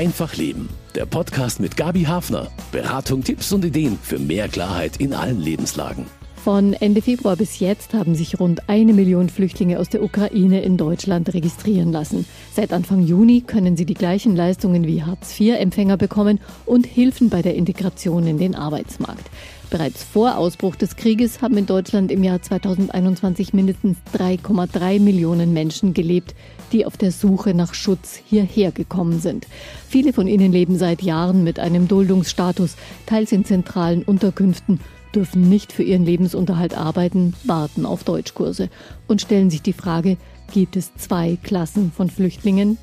Einfach 0.00 0.34
Leben. 0.34 0.70
Der 0.94 1.04
Podcast 1.04 1.60
mit 1.60 1.76
Gabi 1.76 2.04
Hafner. 2.04 2.50
Beratung, 2.72 3.22
Tipps 3.22 3.52
und 3.52 3.66
Ideen 3.66 3.98
für 4.02 4.18
mehr 4.18 4.48
Klarheit 4.48 4.96
in 4.96 5.12
allen 5.12 5.38
Lebenslagen. 5.38 6.06
Von 6.42 6.72
Ende 6.72 7.02
Februar 7.02 7.36
bis 7.36 7.58
jetzt 7.58 7.92
haben 7.92 8.14
sich 8.14 8.40
rund 8.40 8.66
eine 8.70 8.94
Million 8.94 9.28
Flüchtlinge 9.28 9.78
aus 9.78 9.90
der 9.90 10.02
Ukraine 10.02 10.62
in 10.62 10.78
Deutschland 10.78 11.34
registrieren 11.34 11.92
lassen. 11.92 12.24
Seit 12.54 12.72
Anfang 12.72 13.02
Juni 13.02 13.42
können 13.42 13.76
sie 13.76 13.84
die 13.84 13.92
gleichen 13.92 14.34
Leistungen 14.34 14.86
wie 14.86 15.02
Hartz-IV-Empfänger 15.02 15.98
bekommen 15.98 16.40
und 16.64 16.86
Hilfen 16.86 17.28
bei 17.28 17.42
der 17.42 17.54
Integration 17.54 18.26
in 18.26 18.38
den 18.38 18.54
Arbeitsmarkt. 18.54 19.28
Bereits 19.68 20.02
vor 20.02 20.38
Ausbruch 20.38 20.76
des 20.76 20.96
Krieges 20.96 21.42
haben 21.42 21.58
in 21.58 21.66
Deutschland 21.66 22.10
im 22.10 22.24
Jahr 22.24 22.40
2021 22.40 23.52
mindestens 23.52 23.98
3,3 24.16 24.98
Millionen 24.98 25.52
Menschen 25.52 25.92
gelebt, 25.92 26.34
die 26.72 26.86
auf 26.86 26.96
der 26.96 27.12
Suche 27.12 27.54
nach 27.54 27.74
Schutz 27.74 28.20
hierher 28.24 28.72
gekommen 28.72 29.20
sind. 29.20 29.46
Viele 29.88 30.12
von 30.12 30.26
ihnen 30.26 30.52
leben 30.52 30.78
seit 30.78 31.02
Jahren 31.02 31.44
mit 31.44 31.58
einem 31.58 31.88
Duldungsstatus, 31.88 32.76
teils 33.06 33.32
in 33.32 33.44
zentralen 33.44 34.02
Unterkünften 34.02 34.80
dürfen 35.14 35.48
nicht 35.48 35.72
für 35.72 35.82
ihren 35.82 36.04
Lebensunterhalt 36.04 36.76
arbeiten, 36.76 37.34
warten 37.44 37.86
auf 37.86 38.04
Deutschkurse 38.04 38.68
und 39.08 39.20
stellen 39.20 39.50
sich 39.50 39.62
die 39.62 39.72
Frage, 39.72 40.16
gibt 40.52 40.76
es 40.76 40.94
zwei 40.94 41.38
Klassen 41.42 41.92
von 41.92 42.10
Flüchtlingen? 42.10 42.78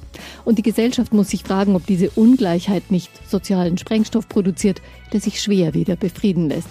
Und 0.46 0.58
die 0.58 0.63
Gesellschaft 0.63 1.13
muss 1.13 1.30
sich 1.30 1.44
fragen, 1.44 1.76
ob 1.76 1.85
diese 1.85 2.10
Ungleichheit 2.12 2.91
nicht 2.91 3.12
sozialen 3.30 3.77
Sprengstoff 3.77 4.27
produziert, 4.27 4.82
der 5.13 5.22
sich 5.22 5.41
schwer 5.41 5.74
wieder 5.74 5.96
befrieden 5.96 6.49
lässt. 6.49 6.70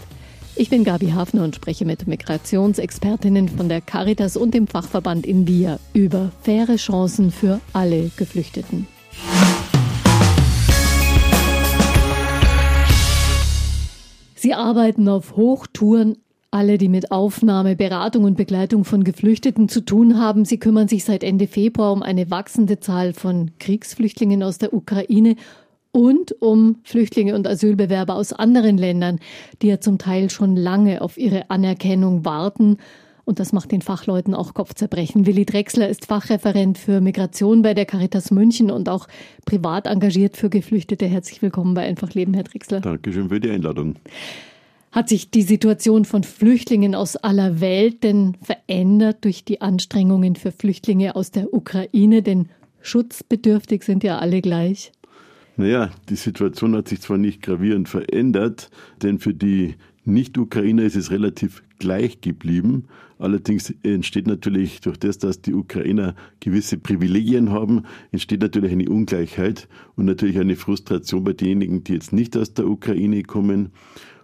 Ich 0.58 0.70
bin 0.70 0.84
Gabi 0.84 1.10
Hafner 1.10 1.44
und 1.44 1.54
spreche 1.54 1.84
mit 1.84 2.06
Migrationsexpertinnen 2.06 3.50
von 3.50 3.68
der 3.68 3.82
Caritas 3.82 4.38
und 4.38 4.54
dem 4.54 4.66
Fachverband 4.66 5.26
in 5.26 5.46
Via 5.46 5.78
über 5.92 6.32
faire 6.40 6.76
Chancen 6.76 7.30
für 7.30 7.60
alle 7.74 8.10
Geflüchteten. 8.16 8.86
Sie 14.34 14.54
arbeiten 14.54 15.10
auf 15.10 15.36
Hochtouren. 15.36 16.16
Alle, 16.50 16.78
die 16.78 16.88
mit 16.88 17.10
Aufnahme, 17.10 17.76
Beratung 17.76 18.24
und 18.24 18.38
Begleitung 18.38 18.84
von 18.84 19.04
Geflüchteten 19.04 19.68
zu 19.68 19.84
tun 19.84 20.18
haben, 20.18 20.46
sie 20.46 20.58
kümmern 20.58 20.88
sich 20.88 21.04
seit 21.04 21.22
Ende 21.22 21.48
Februar 21.48 21.92
um 21.92 22.02
eine 22.02 22.30
wachsende 22.30 22.80
Zahl 22.80 23.12
von 23.12 23.50
Kriegsflüchtlingen 23.58 24.42
aus 24.42 24.56
der 24.56 24.72
Ukraine 24.72 25.36
und 25.96 26.42
um 26.42 26.76
Flüchtlinge 26.82 27.34
und 27.34 27.48
Asylbewerber 27.48 28.16
aus 28.16 28.34
anderen 28.34 28.76
Ländern, 28.76 29.18
die 29.62 29.68
ja 29.68 29.80
zum 29.80 29.96
Teil 29.96 30.28
schon 30.28 30.54
lange 30.54 31.00
auf 31.00 31.16
ihre 31.16 31.48
Anerkennung 31.48 32.26
warten. 32.26 32.76
Und 33.24 33.40
das 33.40 33.54
macht 33.54 33.72
den 33.72 33.80
Fachleuten 33.80 34.34
auch 34.34 34.52
Kopfzerbrechen. 34.52 35.24
Willi 35.24 35.46
Drechsler 35.46 35.88
ist 35.88 36.04
Fachreferent 36.04 36.76
für 36.76 37.00
Migration 37.00 37.62
bei 37.62 37.72
der 37.72 37.86
Caritas 37.86 38.30
München 38.30 38.70
und 38.70 38.90
auch 38.90 39.08
privat 39.46 39.86
engagiert 39.86 40.36
für 40.36 40.50
Geflüchtete. 40.50 41.06
Herzlich 41.06 41.40
willkommen 41.40 41.72
bei 41.72 41.86
Einfach 41.86 42.12
Leben, 42.12 42.34
Herr 42.34 42.44
Drechsler. 42.44 42.80
Dankeschön 42.80 43.30
für 43.30 43.40
die 43.40 43.50
Einladung. 43.50 43.94
Hat 44.92 45.08
sich 45.08 45.30
die 45.30 45.42
Situation 45.42 46.04
von 46.04 46.24
Flüchtlingen 46.24 46.94
aus 46.94 47.16
aller 47.16 47.62
Welt 47.62 48.04
denn 48.04 48.36
verändert 48.42 49.24
durch 49.24 49.46
die 49.46 49.62
Anstrengungen 49.62 50.36
für 50.36 50.52
Flüchtlinge 50.52 51.16
aus 51.16 51.30
der 51.30 51.54
Ukraine? 51.54 52.20
Denn 52.20 52.50
schutzbedürftig 52.82 53.82
sind 53.82 54.04
ja 54.04 54.18
alle 54.18 54.42
gleich. 54.42 54.92
Naja, 55.56 55.90
die 56.10 56.16
Situation 56.16 56.76
hat 56.76 56.88
sich 56.88 57.00
zwar 57.00 57.16
nicht 57.16 57.42
gravierend 57.42 57.88
verändert, 57.88 58.70
denn 59.02 59.18
für 59.18 59.32
die 59.32 59.76
Nicht-Ukrainer 60.04 60.82
ist 60.82 60.96
es 60.96 61.10
relativ 61.10 61.62
gleich 61.78 62.20
geblieben. 62.20 62.84
Allerdings 63.18 63.74
entsteht 63.82 64.26
natürlich 64.26 64.82
durch 64.82 64.98
das, 64.98 65.16
dass 65.18 65.40
die 65.40 65.54
Ukrainer 65.54 66.14
gewisse 66.40 66.76
Privilegien 66.76 67.50
haben, 67.50 67.84
entsteht 68.12 68.42
natürlich 68.42 68.72
eine 68.72 68.88
Ungleichheit 68.88 69.68
und 69.94 70.04
natürlich 70.04 70.38
eine 70.38 70.56
Frustration 70.56 71.24
bei 71.24 71.32
denjenigen, 71.32 71.82
die 71.82 71.94
jetzt 71.94 72.12
nicht 72.12 72.36
aus 72.36 72.52
der 72.52 72.68
Ukraine 72.68 73.22
kommen. 73.22 73.70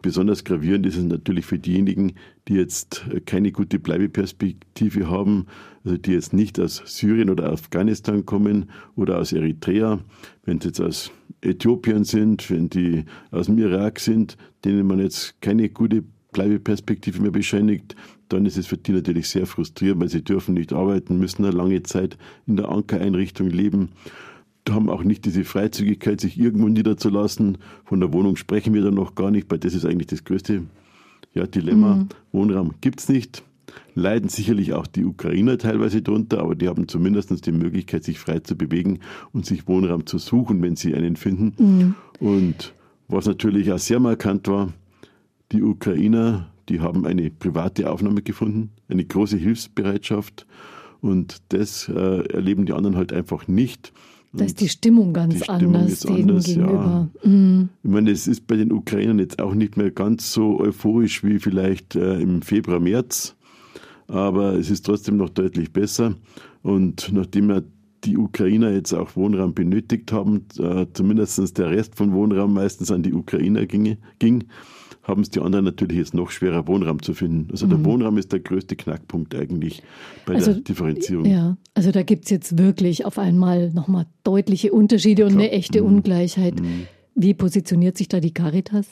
Besonders 0.02 0.42
gravierend 0.42 0.84
ist 0.84 0.96
es 0.96 1.04
natürlich 1.04 1.46
für 1.46 1.60
diejenigen, 1.60 2.14
die 2.48 2.54
jetzt 2.54 3.06
keine 3.24 3.52
gute 3.52 3.78
Bleibeperspektive 3.78 5.08
haben, 5.08 5.46
also 5.84 5.96
die 5.96 6.12
jetzt 6.12 6.32
nicht 6.32 6.58
aus 6.58 6.82
Syrien 6.84 7.30
oder 7.30 7.52
Afghanistan 7.52 8.26
kommen 8.26 8.70
oder 8.96 9.18
aus 9.18 9.32
Eritrea. 9.32 10.00
Wenn 10.44 10.60
sie 10.60 10.68
jetzt 10.68 10.80
aus 10.80 11.12
Äthiopien 11.40 12.02
sind, 12.02 12.50
wenn 12.50 12.68
die 12.68 13.04
aus 13.30 13.46
dem 13.46 13.58
Irak 13.58 14.00
sind, 14.00 14.36
denen 14.64 14.88
man 14.88 14.98
jetzt 14.98 15.40
keine 15.40 15.68
gute 15.68 16.02
Bleibeperspektive 16.32 17.22
mehr 17.22 17.30
bescheinigt, 17.30 17.94
dann 18.28 18.44
ist 18.44 18.56
es 18.56 18.66
für 18.66 18.78
die 18.78 18.92
natürlich 18.92 19.28
sehr 19.28 19.46
frustrierend, 19.46 20.00
weil 20.00 20.08
sie 20.08 20.24
dürfen 20.24 20.54
nicht 20.54 20.72
arbeiten, 20.72 21.18
müssen 21.18 21.44
eine 21.44 21.54
lange 21.54 21.82
Zeit 21.84 22.18
in 22.46 22.56
der 22.56 22.70
Ankereinrichtung 22.70 23.50
leben 23.50 23.90
haben 24.70 24.88
auch 24.88 25.02
nicht 25.02 25.24
diese 25.24 25.44
Freizügigkeit, 25.44 26.20
sich 26.20 26.38
irgendwo 26.38 26.68
niederzulassen. 26.68 27.58
Von 27.84 28.00
der 28.00 28.12
Wohnung 28.12 28.36
sprechen 28.36 28.74
wir 28.74 28.82
dann 28.82 28.94
noch 28.94 29.14
gar 29.14 29.30
nicht, 29.30 29.50
weil 29.50 29.58
das 29.58 29.74
ist 29.74 29.84
eigentlich 29.84 30.06
das 30.06 30.24
größte 30.24 30.62
ja, 31.34 31.46
Dilemma. 31.46 31.96
Mhm. 31.96 32.08
Wohnraum 32.32 32.74
gibt's 32.80 33.08
nicht. 33.08 33.42
Leiden 33.94 34.28
sicherlich 34.28 34.72
auch 34.74 34.86
die 34.86 35.04
Ukrainer 35.04 35.58
teilweise 35.58 36.02
drunter, 36.02 36.40
aber 36.40 36.54
die 36.54 36.68
haben 36.68 36.88
zumindest 36.88 37.46
die 37.46 37.52
Möglichkeit, 37.52 38.04
sich 38.04 38.18
frei 38.18 38.38
zu 38.40 38.56
bewegen 38.56 39.00
und 39.32 39.46
sich 39.46 39.66
Wohnraum 39.66 40.06
zu 40.06 40.18
suchen, 40.18 40.62
wenn 40.62 40.76
sie 40.76 40.94
einen 40.94 41.16
finden. 41.16 41.54
Mhm. 41.58 41.94
Und 42.20 42.74
was 43.08 43.26
natürlich 43.26 43.72
auch 43.72 43.78
sehr 43.78 44.00
markant 44.00 44.48
war, 44.48 44.72
die 45.52 45.62
Ukrainer, 45.62 46.48
die 46.68 46.80
haben 46.80 47.06
eine 47.06 47.30
private 47.30 47.90
Aufnahme 47.90 48.22
gefunden, 48.22 48.70
eine 48.88 49.04
große 49.04 49.36
Hilfsbereitschaft. 49.36 50.46
Und 51.00 51.42
das 51.48 51.88
äh, 51.88 52.26
erleben 52.28 52.64
die 52.64 52.72
anderen 52.72 52.96
halt 52.96 53.12
einfach 53.12 53.48
nicht. 53.48 53.92
Da 54.34 54.44
ist 54.44 54.60
die 54.60 54.68
Stimmung 54.68 55.12
ganz 55.12 55.34
die 55.34 55.44
Stimmung 55.44 55.76
anders 55.76 55.92
ist 55.92 56.06
anders, 56.06 56.44
gegenüber. 56.46 57.10
Ja. 57.22 57.28
Mhm. 57.28 57.68
Ich 57.82 57.90
meine, 57.90 58.10
es 58.10 58.26
ist 58.26 58.46
bei 58.46 58.56
den 58.56 58.72
Ukrainern 58.72 59.18
jetzt 59.18 59.40
auch 59.40 59.54
nicht 59.54 59.76
mehr 59.76 59.90
ganz 59.90 60.32
so 60.32 60.58
euphorisch 60.58 61.22
wie 61.22 61.38
vielleicht 61.38 61.96
äh, 61.96 62.18
im 62.20 62.40
Februar, 62.40 62.80
März, 62.80 63.36
aber 64.08 64.54
es 64.54 64.70
ist 64.70 64.86
trotzdem 64.86 65.18
noch 65.18 65.28
deutlich 65.28 65.72
besser. 65.72 66.14
Und 66.62 67.10
nachdem 67.12 67.50
ja 67.50 67.60
die 68.04 68.16
Ukrainer 68.16 68.72
jetzt 68.72 68.92
auch 68.92 69.16
Wohnraum 69.16 69.54
benötigt 69.54 70.12
haben, 70.12 70.46
äh, 70.58 70.86
zumindest 70.92 71.58
der 71.58 71.70
Rest 71.70 71.96
von 71.96 72.12
Wohnraum 72.12 72.54
meistens 72.54 72.90
an 72.90 73.02
die 73.02 73.12
Ukrainer 73.12 73.66
ginge, 73.66 73.98
ging, 74.18 74.44
haben 75.02 75.22
es 75.22 75.30
die 75.30 75.40
anderen 75.40 75.64
natürlich 75.64 75.98
jetzt 75.98 76.14
noch 76.14 76.30
schwerer, 76.30 76.66
Wohnraum 76.68 77.02
zu 77.02 77.14
finden. 77.14 77.48
Also 77.50 77.66
mhm. 77.66 77.70
der 77.70 77.84
Wohnraum 77.84 78.18
ist 78.18 78.32
der 78.32 78.40
größte 78.40 78.76
Knackpunkt 78.76 79.34
eigentlich 79.34 79.82
bei 80.26 80.34
also, 80.34 80.52
der 80.52 80.62
Differenzierung. 80.62 81.24
Ja, 81.24 81.56
also 81.74 81.90
da 81.90 82.02
gibt 82.02 82.24
es 82.24 82.30
jetzt 82.30 82.58
wirklich 82.58 83.04
auf 83.04 83.18
einmal 83.18 83.70
nochmal 83.70 84.06
deutliche 84.22 84.72
Unterschiede 84.72 85.24
und 85.24 85.32
Klar. 85.32 85.44
eine 85.44 85.52
echte 85.52 85.82
mhm. 85.82 85.88
Ungleichheit. 85.88 86.60
Mhm. 86.60 86.86
Wie 87.14 87.34
positioniert 87.34 87.98
sich 87.98 88.08
da 88.08 88.20
die 88.20 88.32
Caritas? 88.32 88.86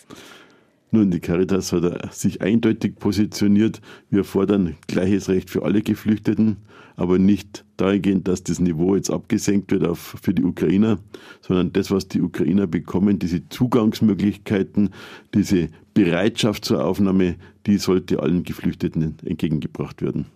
Nun, 0.93 1.11
die 1.13 1.21
Caritas 1.21 1.73
hat 1.73 2.13
sich 2.13 2.43
eindeutig 2.43 2.97
positioniert. 2.97 3.81
Wir 4.11 4.25
fordern 4.25 4.77
gleiches 4.89 5.29
Recht 5.29 5.49
für 5.49 5.63
alle 5.63 5.83
Geflüchteten, 5.83 6.57
aber 6.97 7.21
nicht 7.21 7.65
dahingehend, 7.77 8.27
dass 8.27 8.43
das 8.43 8.59
Niveau 8.59 8.97
jetzt 8.97 9.09
abgesenkt 9.09 9.71
wird 9.71 9.87
auf, 9.87 10.17
für 10.21 10.35
die 10.35 10.43
Ukrainer, 10.43 10.99
sondern 11.43 11.73
das, 11.73 11.93
was 11.93 12.09
die 12.09 12.21
Ukrainer 12.21 12.67
bekommen, 12.67 13.21
diese 13.21 13.49
Zugangsmöglichkeiten, 13.49 14.91
diese 15.33 15.69
Bereitschaft 15.95 16.65
zur 16.65 16.85
Aufnahme, 16.85 17.37
die 17.67 17.79
sollte 17.79 18.21
allen 18.23 18.43
Geflüchteten 18.43 19.17
entgegengebracht 19.25 20.03
werden. 20.03 20.27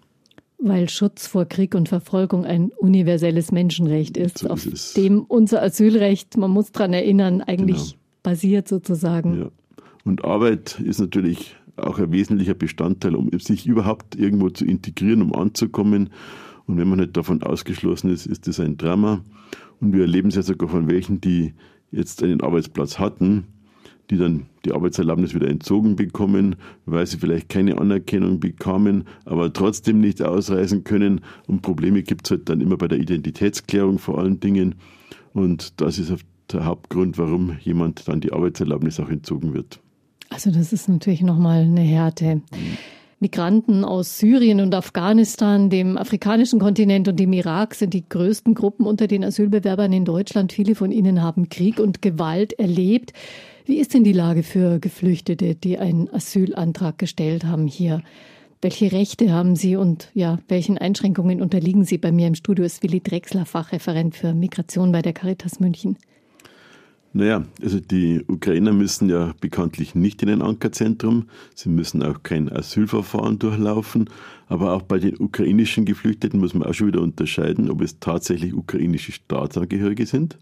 Weil 0.59 0.88
Schutz 0.88 1.26
vor 1.26 1.44
Krieg 1.44 1.75
und 1.75 1.88
Verfolgung 1.88 2.44
ein 2.44 2.70
universelles 2.70 3.53
Menschenrecht 3.53 4.16
ist, 4.16 4.38
so 4.38 4.48
auf 4.48 4.66
ist 4.66 4.97
dem 4.97 5.22
unser 5.22 5.62
Asylrecht, 5.62 6.37
man 6.37 6.50
muss 6.50 6.72
daran 6.72 6.93
erinnern, 6.93 7.43
eigentlich 7.43 7.93
genau. 7.93 8.03
basiert 8.22 8.69
sozusagen. 8.69 9.38
Ja. 9.38 9.50
Und 10.04 10.25
Arbeit 10.25 10.81
ist 10.81 11.00
natürlich 11.00 11.56
auch 11.76 11.98
ein 11.98 12.12
wesentlicher 12.12 12.54
Bestandteil, 12.54 13.14
um 13.14 13.31
sich 13.38 13.66
überhaupt 13.66 14.16
irgendwo 14.16 14.50
zu 14.50 14.64
integrieren, 14.64 15.22
um 15.22 15.34
anzukommen. 15.34 16.10
Und 16.66 16.78
wenn 16.78 16.88
man 16.88 17.00
nicht 17.00 17.16
davon 17.16 17.43
ausgeschlossen 17.43 18.10
ist, 18.10 18.26
ist 18.26 18.47
das 18.47 18.60
ein 18.60 18.76
Drama. 18.76 19.22
Und 19.81 19.93
wir 19.93 20.03
erleben 20.03 20.28
es 20.28 20.37
ja 20.37 20.43
sogar 20.43 20.69
von 20.69 20.88
welchen, 20.88 21.20
die 21.20 21.55
jetzt 21.90 22.23
einen 22.23 22.40
Arbeitsplatz 22.40 22.99
hatten, 22.99 23.44
die 24.10 24.16
dann 24.16 24.46
die 24.64 24.72
Arbeitserlaubnis 24.72 25.34
wieder 25.34 25.48
entzogen 25.48 25.96
bekommen, 25.96 26.56
weil 26.86 27.06
sie 27.06 27.18
vielleicht 27.18 27.48
keine 27.48 27.78
Anerkennung 27.78 28.40
bekamen, 28.40 29.04
aber 29.24 29.52
trotzdem 29.52 30.00
nicht 30.00 30.22
ausreisen 30.22 30.84
können. 30.84 31.20
Und 31.46 31.62
Probleme 31.62 32.02
gibt 32.02 32.26
es 32.26 32.32
halt 32.32 32.48
dann 32.48 32.60
immer 32.60 32.76
bei 32.76 32.88
der 32.88 32.98
Identitätsklärung 32.98 33.98
vor 33.98 34.18
allen 34.18 34.40
Dingen. 34.40 34.74
Und 35.32 35.80
das 35.80 35.98
ist 35.98 36.12
der 36.52 36.64
Hauptgrund, 36.64 37.18
warum 37.18 37.56
jemand 37.60 38.06
dann 38.08 38.20
die 38.20 38.32
Arbeitserlaubnis 38.32 39.00
auch 39.00 39.08
entzogen 39.08 39.54
wird. 39.54 39.80
Also 40.30 40.50
das 40.50 40.72
ist 40.72 40.88
natürlich 40.88 41.22
nochmal 41.22 41.62
eine 41.62 41.80
Härte. 41.80 42.42
Migranten 43.20 43.84
aus 43.84 44.18
Syrien 44.18 44.60
und 44.60 44.74
Afghanistan, 44.74 45.70
dem 45.70 45.96
afrikanischen 45.96 46.58
Kontinent 46.58 47.08
und 47.08 47.18
dem 47.18 47.32
Irak 47.32 47.74
sind 47.74 47.94
die 47.94 48.06
größten 48.06 48.54
Gruppen 48.54 48.86
unter 48.86 49.06
den 49.06 49.24
Asylbewerbern 49.24 49.92
in 49.92 50.04
Deutschland. 50.04 50.52
Viele 50.52 50.74
von 50.74 50.90
ihnen 50.90 51.22
haben 51.22 51.48
Krieg 51.48 51.78
und 51.80 52.02
Gewalt 52.02 52.52
erlebt. 52.58 53.12
Wie 53.66 53.78
ist 53.78 53.94
denn 53.94 54.05
die 54.05 54.12
Lage 54.12 54.43
für 54.43 54.78
Geflüchtete, 54.78 55.55
die 55.55 55.78
einen 55.78 56.12
Asylantrag 56.12 56.99
gestellt 56.99 57.44
haben 57.44 57.66
hier? 57.66 58.02
Welche 58.61 58.93
Rechte 58.93 59.32
haben 59.32 59.56
Sie 59.56 59.76
und 59.76 60.11
ja, 60.12 60.38
welchen 60.49 60.76
Einschränkungen 60.76 61.40
unterliegen 61.40 61.84
Sie? 61.84 61.96
Bei 61.96 62.12
mir 62.12 62.26
im 62.26 62.34
Studio 62.34 62.62
ist 62.66 62.82
Willi 62.82 63.00
Drechsler, 63.00 63.46
Fachreferent 63.46 64.16
für 64.16 64.34
Migration 64.34 64.93
bei 64.93 65.00
der 65.00 65.14
Caritas 65.14 65.61
München. 65.61 65.96
Naja, 67.14 67.46
also 67.62 67.81
die 67.81 68.22
Ukrainer 68.28 68.72
müssen 68.75 69.08
ja 69.08 69.32
bekanntlich 69.40 69.94
nicht 69.94 70.22
in 70.22 70.28
ein 70.28 70.43
Ankerzentrum, 70.43 71.28
sie 71.55 71.70
müssen 71.70 72.02
auch 72.02 72.22
kein 72.22 72.52
Asylverfahren 72.52 73.38
durchlaufen, 73.38 74.11
aber 74.46 74.75
auch 74.75 74.82
bei 74.82 74.99
den 74.99 75.19
ukrainischen 75.19 75.87
Geflüchteten 75.87 76.40
muss 76.40 76.52
man 76.52 76.69
auch 76.69 76.75
schon 76.75 76.88
wieder 76.88 77.00
unterscheiden, 77.00 77.70
ob 77.70 77.81
es 77.81 77.99
tatsächlich 77.99 78.52
ukrainische 78.52 79.12
Staatsangehörige 79.12 80.05
sind 80.05 80.37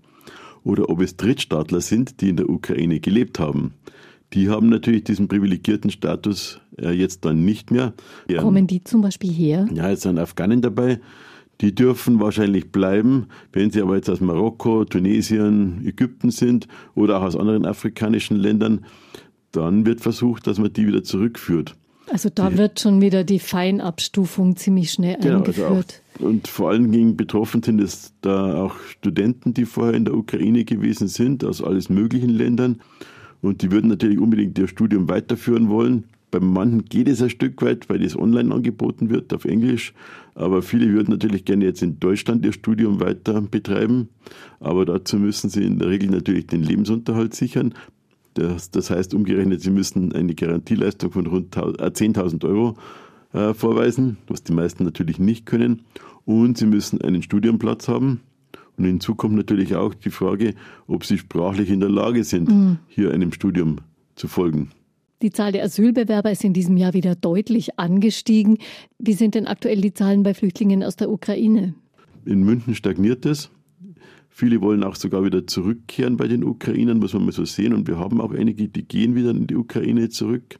oder 0.64 0.88
ob 0.88 1.00
es 1.00 1.16
Drittstaatler 1.16 1.80
sind, 1.80 2.20
die 2.20 2.30
in 2.30 2.36
der 2.36 2.48
Ukraine 2.48 3.00
gelebt 3.00 3.38
haben. 3.38 3.74
Die 4.32 4.48
haben 4.48 4.68
natürlich 4.68 5.04
diesen 5.04 5.28
privilegierten 5.28 5.90
Status 5.90 6.60
äh, 6.78 6.90
jetzt 6.90 7.24
dann 7.24 7.44
nicht 7.44 7.70
mehr. 7.70 7.92
Kommen 8.38 8.66
die 8.66 8.82
zum 8.82 9.02
Beispiel 9.02 9.30
her? 9.30 9.68
Ja, 9.74 9.90
jetzt 9.90 10.02
sind 10.02 10.18
Afghanen 10.18 10.62
dabei, 10.62 11.00
die 11.60 11.74
dürfen 11.74 12.18
wahrscheinlich 12.18 12.72
bleiben. 12.72 13.26
Wenn 13.52 13.70
sie 13.70 13.82
aber 13.82 13.96
jetzt 13.96 14.08
aus 14.08 14.20
Marokko, 14.20 14.84
Tunesien, 14.84 15.82
Ägypten 15.86 16.30
sind 16.30 16.66
oder 16.94 17.18
auch 17.18 17.22
aus 17.22 17.36
anderen 17.36 17.66
afrikanischen 17.66 18.36
Ländern, 18.36 18.86
dann 19.52 19.84
wird 19.84 20.00
versucht, 20.00 20.46
dass 20.46 20.58
man 20.58 20.72
die 20.72 20.86
wieder 20.86 21.02
zurückführt. 21.02 21.76
Also 22.12 22.28
da 22.28 22.50
die, 22.50 22.58
wird 22.58 22.78
schon 22.78 23.00
wieder 23.00 23.24
die 23.24 23.38
Feinabstufung 23.38 24.56
ziemlich 24.56 24.90
schnell 24.90 25.16
genau, 25.18 25.38
eingeführt. 25.38 26.02
Also 26.14 26.26
auch, 26.26 26.28
und 26.28 26.46
vor 26.46 26.68
allen 26.68 26.92
Dingen 26.92 27.16
betroffen 27.16 27.62
sind 27.62 27.80
es 27.80 28.12
da 28.20 28.62
auch 28.62 28.76
Studenten, 28.80 29.54
die 29.54 29.64
vorher 29.64 29.94
in 29.94 30.04
der 30.04 30.14
Ukraine 30.14 30.64
gewesen 30.64 31.08
sind, 31.08 31.42
aus 31.42 31.62
alles 31.62 31.88
möglichen 31.88 32.28
Ländern. 32.28 32.80
Und 33.40 33.62
die 33.62 33.70
würden 33.70 33.88
natürlich 33.88 34.18
unbedingt 34.18 34.58
ihr 34.58 34.68
Studium 34.68 35.08
weiterführen 35.08 35.70
wollen. 35.70 36.04
Beim 36.30 36.52
manchen 36.52 36.84
geht 36.84 37.08
es 37.08 37.22
ein 37.22 37.30
Stück 37.30 37.62
weit, 37.62 37.88
weil 37.88 38.02
es 38.02 38.16
online 38.16 38.54
angeboten 38.54 39.08
wird 39.08 39.32
auf 39.32 39.46
Englisch. 39.46 39.94
Aber 40.34 40.60
viele 40.60 40.92
würden 40.92 41.10
natürlich 41.10 41.46
gerne 41.46 41.64
jetzt 41.64 41.82
in 41.82 41.98
Deutschland 41.98 42.44
ihr 42.44 42.52
Studium 42.52 43.00
weiter 43.00 43.40
betreiben. 43.40 44.10
Aber 44.60 44.84
dazu 44.84 45.16
müssen 45.16 45.48
sie 45.48 45.64
in 45.64 45.78
der 45.78 45.88
Regel 45.88 46.10
natürlich 46.10 46.46
den 46.46 46.62
Lebensunterhalt 46.62 47.34
sichern. 47.34 47.74
Das, 48.34 48.70
das 48.70 48.90
heißt 48.90 49.14
umgerechnet, 49.14 49.60
sie 49.60 49.70
müssen 49.70 50.12
eine 50.12 50.34
Garantieleistung 50.34 51.12
von 51.12 51.26
rund 51.26 51.54
10.000 51.54 52.42
äh, 52.42 52.46
Euro 52.46 52.76
äh, 53.32 53.54
vorweisen, 53.54 54.18
was 54.26 54.42
die 54.42 54.52
meisten 54.52 54.84
natürlich 54.84 55.18
nicht 55.18 55.46
können. 55.46 55.82
Und 56.24 56.56
sie 56.58 56.66
müssen 56.66 57.00
einen 57.00 57.22
Studienplatz 57.22 57.88
haben. 57.88 58.20
Und 58.76 58.84
hinzu 58.84 59.14
kommt 59.14 59.34
natürlich 59.34 59.76
auch 59.76 59.94
die 59.94 60.10
Frage, 60.10 60.54
ob 60.86 61.04
sie 61.04 61.18
sprachlich 61.18 61.70
in 61.70 61.80
der 61.80 61.90
Lage 61.90 62.24
sind, 62.24 62.48
mhm. 62.48 62.78
hier 62.88 63.12
einem 63.12 63.32
Studium 63.32 63.76
zu 64.16 64.28
folgen. 64.28 64.70
Die 65.20 65.30
Zahl 65.30 65.52
der 65.52 65.62
Asylbewerber 65.62 66.32
ist 66.32 66.42
in 66.42 66.52
diesem 66.52 66.76
Jahr 66.76 66.94
wieder 66.94 67.14
deutlich 67.14 67.78
angestiegen. 67.78 68.58
Wie 68.98 69.12
sind 69.12 69.34
denn 69.34 69.46
aktuell 69.46 69.80
die 69.80 69.94
Zahlen 69.94 70.22
bei 70.22 70.34
Flüchtlingen 70.34 70.82
aus 70.82 70.96
der 70.96 71.10
Ukraine? 71.10 71.74
In 72.24 72.42
München 72.42 72.74
stagniert 72.74 73.24
es. 73.24 73.50
Viele 74.34 74.62
wollen 74.62 74.82
auch 74.82 74.96
sogar 74.96 75.24
wieder 75.24 75.46
zurückkehren 75.46 76.16
bei 76.16 76.26
den 76.26 76.42
Ukrainern, 76.42 76.98
muss 76.98 77.12
man 77.12 77.26
mal 77.26 77.32
so 77.32 77.44
sehen. 77.44 77.74
Und 77.74 77.86
wir 77.86 77.98
haben 77.98 78.20
auch 78.20 78.32
einige, 78.32 78.66
die 78.66 78.82
gehen 78.82 79.14
wieder 79.14 79.30
in 79.30 79.46
die 79.46 79.56
Ukraine 79.56 80.08
zurück, 80.08 80.58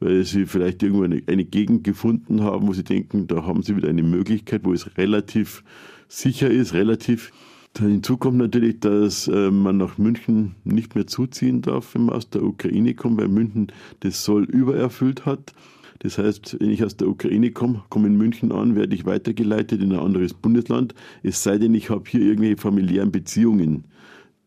weil 0.00 0.24
sie 0.24 0.46
vielleicht 0.46 0.82
irgendwo 0.82 1.04
eine, 1.04 1.22
eine 1.26 1.44
Gegend 1.44 1.84
gefunden 1.84 2.42
haben, 2.42 2.66
wo 2.66 2.72
sie 2.72 2.82
denken, 2.82 3.26
da 3.26 3.44
haben 3.44 3.62
sie 3.62 3.76
wieder 3.76 3.90
eine 3.90 4.02
Möglichkeit, 4.02 4.62
wo 4.64 4.72
es 4.72 4.96
relativ 4.96 5.62
sicher 6.08 6.50
ist, 6.50 6.72
relativ 6.72 7.30
Hinzu 7.78 8.16
kommt 8.16 8.38
natürlich, 8.38 8.80
dass 8.80 9.28
äh, 9.28 9.50
man 9.50 9.76
nach 9.76 9.96
München 9.96 10.56
nicht 10.64 10.96
mehr 10.96 11.06
zuziehen 11.06 11.62
darf, 11.62 11.94
wenn 11.94 12.06
man 12.06 12.16
aus 12.16 12.28
der 12.28 12.42
Ukraine 12.42 12.94
kommt, 12.94 13.20
weil 13.20 13.28
München 13.28 13.68
das 14.00 14.24
Soll 14.24 14.44
übererfüllt 14.44 15.24
hat. 15.24 15.54
Das 16.00 16.16
heißt, 16.16 16.56
wenn 16.60 16.70
ich 16.70 16.82
aus 16.82 16.96
der 16.96 17.08
Ukraine 17.08 17.50
komme, 17.52 17.82
komme 17.90 18.08
in 18.08 18.16
München 18.16 18.52
an, 18.52 18.74
werde 18.74 18.94
ich 18.94 19.04
weitergeleitet 19.04 19.82
in 19.82 19.92
ein 19.92 19.98
anderes 19.98 20.34
Bundesland, 20.34 20.94
es 21.22 21.42
sei 21.42 21.58
denn, 21.58 21.74
ich 21.74 21.90
habe 21.90 22.04
hier 22.08 22.22
irgendwelche 22.22 22.56
familiären 22.56 23.12
Beziehungen. 23.12 23.84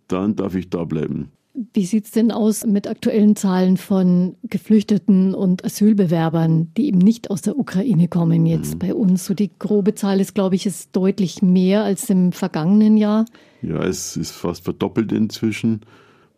Dann 0.07 0.35
darf 0.35 0.55
ich 0.55 0.69
da 0.69 0.83
bleiben. 0.83 1.31
Wie 1.73 1.85
sieht 1.85 2.05
es 2.05 2.11
denn 2.11 2.31
aus 2.31 2.65
mit 2.65 2.87
aktuellen 2.87 3.35
Zahlen 3.35 3.77
von 3.77 4.35
Geflüchteten 4.41 5.35
und 5.35 5.63
Asylbewerbern, 5.63 6.71
die 6.75 6.87
eben 6.87 6.97
nicht 6.97 7.29
aus 7.29 7.43
der 7.43 7.59
Ukraine 7.59 8.07
kommen 8.07 8.47
jetzt 8.47 8.75
mhm. 8.75 8.79
bei 8.79 8.95
uns? 8.95 9.25
So 9.25 9.35
die 9.35 9.51
grobe 9.59 9.93
Zahl 9.93 10.19
ist, 10.19 10.33
glaube 10.33 10.55
ich, 10.55 10.65
ist 10.65 10.95
deutlich 10.95 11.43
mehr 11.43 11.83
als 11.83 12.09
im 12.09 12.31
vergangenen 12.31 12.97
Jahr. 12.97 13.25
Ja, 13.61 13.83
es 13.83 14.17
ist 14.17 14.31
fast 14.31 14.63
verdoppelt 14.63 15.11
inzwischen. 15.11 15.81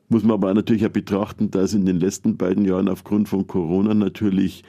Muss 0.10 0.24
man 0.24 0.34
aber 0.34 0.54
natürlich 0.54 0.86
auch 0.86 0.92
betrachten, 0.92 1.50
dass 1.50 1.74
in 1.74 1.86
den 1.86 2.00
letzten 2.00 2.36
beiden 2.36 2.66
Jahren 2.66 2.90
aufgrund 2.90 3.30
von 3.30 3.48
Corona 3.48 3.94
natürlich 3.94 4.64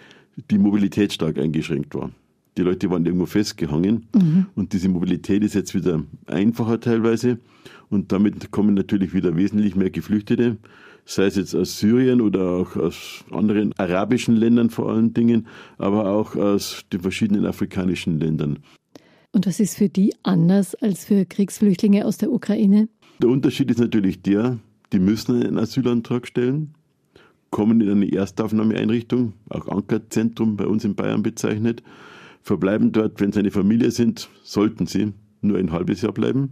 die 0.50 0.58
Mobilität 0.58 1.12
stark 1.12 1.38
eingeschränkt 1.38 1.94
war. 1.94 2.10
Die 2.56 2.62
Leute 2.62 2.90
waren 2.90 3.04
irgendwo 3.04 3.26
festgehangen 3.26 4.06
mhm. 4.14 4.46
und 4.54 4.72
diese 4.72 4.88
Mobilität 4.88 5.44
ist 5.44 5.54
jetzt 5.54 5.74
wieder 5.74 6.02
einfacher 6.26 6.80
teilweise 6.80 7.38
und 7.90 8.12
damit 8.12 8.50
kommen 8.50 8.74
natürlich 8.74 9.12
wieder 9.12 9.36
wesentlich 9.36 9.76
mehr 9.76 9.90
Geflüchtete, 9.90 10.56
sei 11.04 11.26
es 11.26 11.36
jetzt 11.36 11.54
aus 11.54 11.78
Syrien 11.78 12.20
oder 12.20 12.50
auch 12.50 12.76
aus 12.76 13.24
anderen 13.30 13.72
arabischen 13.76 14.36
Ländern 14.36 14.70
vor 14.70 14.90
allen 14.90 15.12
Dingen, 15.12 15.46
aber 15.76 16.10
auch 16.10 16.34
aus 16.34 16.84
den 16.92 17.00
verschiedenen 17.00 17.44
afrikanischen 17.44 18.18
Ländern. 18.18 18.58
Und 19.32 19.46
was 19.46 19.60
ist 19.60 19.76
für 19.76 19.90
die 19.90 20.14
anders 20.22 20.74
als 20.76 21.04
für 21.04 21.26
Kriegsflüchtlinge 21.26 22.06
aus 22.06 22.16
der 22.16 22.32
Ukraine? 22.32 22.88
Der 23.20 23.28
Unterschied 23.28 23.70
ist 23.70 23.80
natürlich 23.80 24.22
der, 24.22 24.58
die 24.92 24.98
müssen 24.98 25.42
einen 25.42 25.58
Asylantrag 25.58 26.26
stellen, 26.26 26.72
kommen 27.56 27.80
in 27.80 27.88
eine 27.88 28.12
Erstaufnahmeeinrichtung, 28.12 29.32
auch 29.48 29.66
Ankerzentrum 29.68 30.58
bei 30.58 30.66
uns 30.66 30.84
in 30.84 30.94
Bayern 30.94 31.22
bezeichnet, 31.22 31.82
verbleiben 32.42 32.92
dort, 32.92 33.18
wenn 33.18 33.32
sie 33.32 33.38
eine 33.38 33.50
Familie 33.50 33.90
sind, 33.92 34.28
sollten 34.42 34.86
sie 34.86 35.14
nur 35.40 35.56
ein 35.56 35.72
halbes 35.72 36.02
Jahr 36.02 36.12
bleiben. 36.12 36.50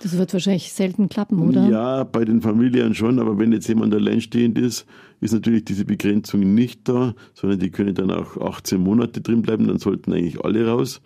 Das 0.00 0.16
wird 0.16 0.32
wahrscheinlich 0.32 0.72
selten 0.72 1.08
klappen, 1.08 1.40
oder? 1.40 1.68
Ja, 1.68 2.04
bei 2.04 2.24
den 2.24 2.42
Familien 2.42 2.94
schon, 2.94 3.18
aber 3.18 3.40
wenn 3.40 3.50
jetzt 3.50 3.66
jemand 3.66 3.92
alleinstehend 3.92 4.56
ist, 4.56 4.86
ist 5.20 5.32
natürlich 5.32 5.64
diese 5.64 5.84
Begrenzung 5.84 6.54
nicht 6.54 6.88
da, 6.88 7.16
sondern 7.34 7.58
die 7.58 7.72
können 7.72 7.96
dann 7.96 8.12
auch 8.12 8.36
18 8.36 8.80
Monate 8.80 9.22
drin 9.22 9.42
bleiben, 9.42 9.66
dann 9.66 9.80
sollten 9.80 10.12
eigentlich 10.12 10.44
alle 10.44 10.64
raus. 10.68 11.00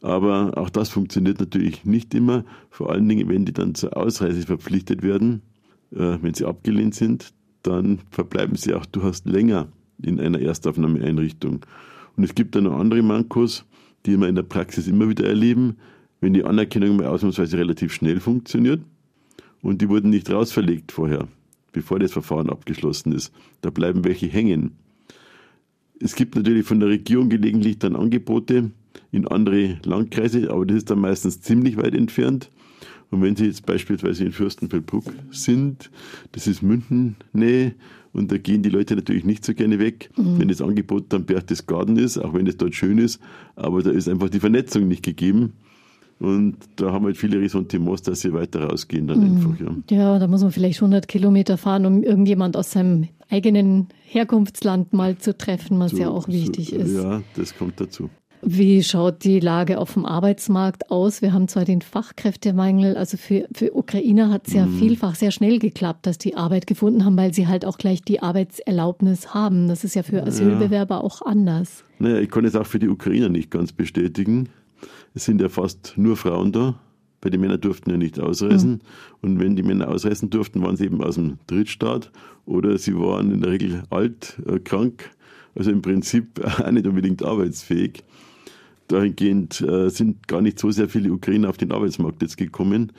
Aber 0.00 0.56
auch 0.56 0.70
das 0.70 0.88
funktioniert 0.88 1.40
natürlich 1.40 1.84
nicht 1.84 2.14
immer, 2.14 2.46
vor 2.70 2.90
allen 2.90 3.06
Dingen, 3.06 3.28
wenn 3.28 3.44
die 3.44 3.52
dann 3.52 3.74
zur 3.74 3.98
Ausreise 3.98 4.46
verpflichtet 4.46 5.02
werden, 5.02 5.42
äh, 5.90 6.16
wenn 6.22 6.32
sie 6.32 6.46
abgelehnt 6.46 6.94
sind, 6.94 7.34
dann 7.62 8.00
verbleiben 8.10 8.56
sie 8.56 8.74
auch 8.74 8.86
durchaus 8.86 9.24
länger 9.24 9.68
in 10.02 10.20
einer 10.20 10.40
Erstaufnahmeeinrichtung. 10.40 11.64
Und 12.16 12.24
es 12.24 12.34
gibt 12.34 12.54
dann 12.56 12.64
noch 12.64 12.78
andere 12.78 13.02
Mankos, 13.02 13.64
die 14.04 14.16
wir 14.16 14.28
in 14.28 14.34
der 14.34 14.42
Praxis 14.42 14.88
immer 14.88 15.08
wieder 15.08 15.26
erleben, 15.26 15.76
wenn 16.20 16.34
die 16.34 16.44
Anerkennung 16.44 16.96
mal 16.96 17.06
ausnahmsweise 17.06 17.58
relativ 17.58 17.92
schnell 17.92 18.20
funktioniert 18.20 18.80
und 19.62 19.80
die 19.80 19.88
wurden 19.88 20.10
nicht 20.10 20.30
rausverlegt 20.30 20.92
vorher, 20.92 21.28
bevor 21.72 21.98
das 21.98 22.12
Verfahren 22.12 22.50
abgeschlossen 22.50 23.12
ist. 23.12 23.32
Da 23.60 23.70
bleiben 23.70 24.04
welche 24.04 24.26
hängen. 24.26 24.72
Es 26.00 26.16
gibt 26.16 26.34
natürlich 26.34 26.66
von 26.66 26.80
der 26.80 26.88
Regierung 26.88 27.28
gelegentlich 27.28 27.78
dann 27.78 27.96
Angebote 27.96 28.72
in 29.12 29.28
andere 29.28 29.78
Landkreise, 29.84 30.50
aber 30.50 30.66
das 30.66 30.78
ist 30.78 30.90
dann 30.90 31.00
meistens 31.00 31.40
ziemlich 31.40 31.76
weit 31.76 31.94
entfernt. 31.94 32.50
Und 33.12 33.22
wenn 33.22 33.36
Sie 33.36 33.44
jetzt 33.44 33.66
beispielsweise 33.66 34.24
in 34.24 34.32
Fürstenfeldbruck 34.32 35.04
sind, 35.30 35.90
das 36.32 36.46
ist 36.46 36.62
München-Nähe, 36.62 37.74
und 38.12 38.30
da 38.30 38.36
gehen 38.36 38.62
die 38.62 38.68
Leute 38.68 38.94
natürlich 38.94 39.24
nicht 39.24 39.44
so 39.44 39.54
gerne 39.54 39.78
weg, 39.78 40.10
mhm. 40.16 40.38
wenn 40.38 40.48
das 40.48 40.60
Angebot 40.60 41.12
dann 41.12 41.24
Berchtesgaden 41.24 41.96
ist, 41.96 42.18
auch 42.18 42.34
wenn 42.34 42.46
es 42.46 42.56
dort 42.56 42.74
schön 42.74 42.98
ist. 42.98 43.20
Aber 43.56 43.82
da 43.82 43.90
ist 43.90 44.08
einfach 44.08 44.28
die 44.28 44.40
Vernetzung 44.40 44.86
nicht 44.86 45.02
gegeben. 45.02 45.54
Und 46.18 46.56
da 46.76 46.92
haben 46.92 47.06
halt 47.06 47.16
viele 47.16 47.40
Ressentiments, 47.40 48.02
dass 48.02 48.20
sie 48.20 48.32
weiter 48.32 48.64
rausgehen 48.64 49.06
dann 49.06 49.18
mhm. 49.18 49.36
einfach. 49.36 49.60
Ja. 49.60 49.96
ja, 49.96 50.18
da 50.18 50.26
muss 50.28 50.42
man 50.42 50.52
vielleicht 50.52 50.80
100 50.80 51.08
Kilometer 51.08 51.56
fahren, 51.56 51.86
um 51.86 52.02
irgendjemand 52.02 52.56
aus 52.56 52.72
seinem 52.72 53.08
eigenen 53.28 53.88
Herkunftsland 54.04 54.92
mal 54.92 55.16
zu 55.16 55.36
treffen, 55.36 55.80
was 55.80 55.92
so, 55.92 55.98
ja 55.98 56.10
auch 56.10 56.28
wichtig 56.28 56.68
so, 56.68 56.76
ist. 56.76 56.94
Ja, 56.94 57.22
das 57.34 57.56
kommt 57.56 57.80
dazu. 57.80 58.10
Wie 58.44 58.82
schaut 58.82 59.22
die 59.22 59.38
Lage 59.38 59.78
auf 59.78 59.92
dem 59.92 60.04
Arbeitsmarkt 60.04 60.90
aus? 60.90 61.22
Wir 61.22 61.32
haben 61.32 61.46
zwar 61.46 61.64
den 61.64 61.80
Fachkräftemangel, 61.80 62.96
also 62.96 63.16
für, 63.16 63.46
für 63.54 63.72
Ukrainer 63.72 64.30
hat 64.30 64.48
es 64.48 64.54
ja 64.54 64.66
mhm. 64.66 64.78
vielfach 64.80 65.14
sehr 65.14 65.30
schnell 65.30 65.60
geklappt, 65.60 66.06
dass 66.06 66.18
die 66.18 66.34
Arbeit 66.36 66.66
gefunden 66.66 67.04
haben, 67.04 67.16
weil 67.16 67.32
sie 67.32 67.46
halt 67.46 67.64
auch 67.64 67.78
gleich 67.78 68.02
die 68.02 68.20
Arbeitserlaubnis 68.20 69.32
haben. 69.32 69.68
Das 69.68 69.84
ist 69.84 69.94
ja 69.94 70.02
für 70.02 70.24
Asylbewerber 70.24 70.96
ja. 70.96 71.00
auch 71.02 71.22
anders. 71.22 71.84
Naja, 72.00 72.18
ich 72.18 72.30
kann 72.32 72.44
es 72.44 72.56
auch 72.56 72.66
für 72.66 72.80
die 72.80 72.88
Ukrainer 72.88 73.28
nicht 73.28 73.52
ganz 73.52 73.72
bestätigen. 73.72 74.48
Es 75.14 75.24
sind 75.24 75.40
ja 75.40 75.48
fast 75.48 75.94
nur 75.96 76.16
Frauen 76.16 76.50
da, 76.50 76.74
weil 77.20 77.30
die 77.30 77.38
Männer 77.38 77.58
durften 77.58 77.90
ja 77.90 77.96
nicht 77.96 78.18
ausreisen. 78.18 78.70
Mhm. 78.72 78.80
Und 79.20 79.38
wenn 79.38 79.54
die 79.54 79.62
Männer 79.62 79.88
ausreisen 79.88 80.30
durften, 80.30 80.62
waren 80.62 80.76
sie 80.76 80.86
eben 80.86 81.00
aus 81.00 81.14
dem 81.14 81.38
Drittstaat 81.46 82.10
oder 82.44 82.76
sie 82.76 82.98
waren 82.98 83.32
in 83.32 83.42
der 83.42 83.52
Regel 83.52 83.84
alt, 83.90 84.42
äh, 84.48 84.58
krank, 84.58 85.10
also 85.54 85.70
im 85.70 85.80
Prinzip 85.80 86.44
auch 86.44 86.68
nicht 86.72 86.88
unbedingt 86.88 87.22
arbeitsfähig 87.22 88.02
dahingehend 88.92 89.60
äh, 89.60 89.88
sind 89.88 90.28
gar 90.28 90.40
nicht 90.40 90.58
so 90.58 90.70
sehr 90.70 90.88
viele 90.88 91.12
Ukrainer 91.12 91.48
auf 91.48 91.56
den 91.56 91.72
Arbeitsmarkt 91.72 92.22
jetzt 92.22 92.36
gekommen. 92.36 92.92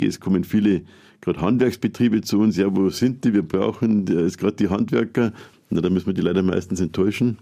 Es 0.00 0.20
kommen 0.20 0.44
viele, 0.44 0.82
gerade 1.20 1.40
Handwerksbetriebe 1.40 2.20
zu 2.20 2.40
uns. 2.40 2.56
Ja, 2.56 2.74
wo 2.74 2.90
sind 2.90 3.24
die? 3.24 3.32
Wir 3.32 3.42
brauchen 3.42 4.04
gerade 4.04 4.56
die 4.56 4.68
Handwerker. 4.68 5.32
Na, 5.70 5.80
da 5.80 5.90
müssen 5.90 6.06
wir 6.06 6.14
die 6.14 6.22
leider 6.22 6.42
meistens 6.42 6.80
enttäuschen. 6.80 7.38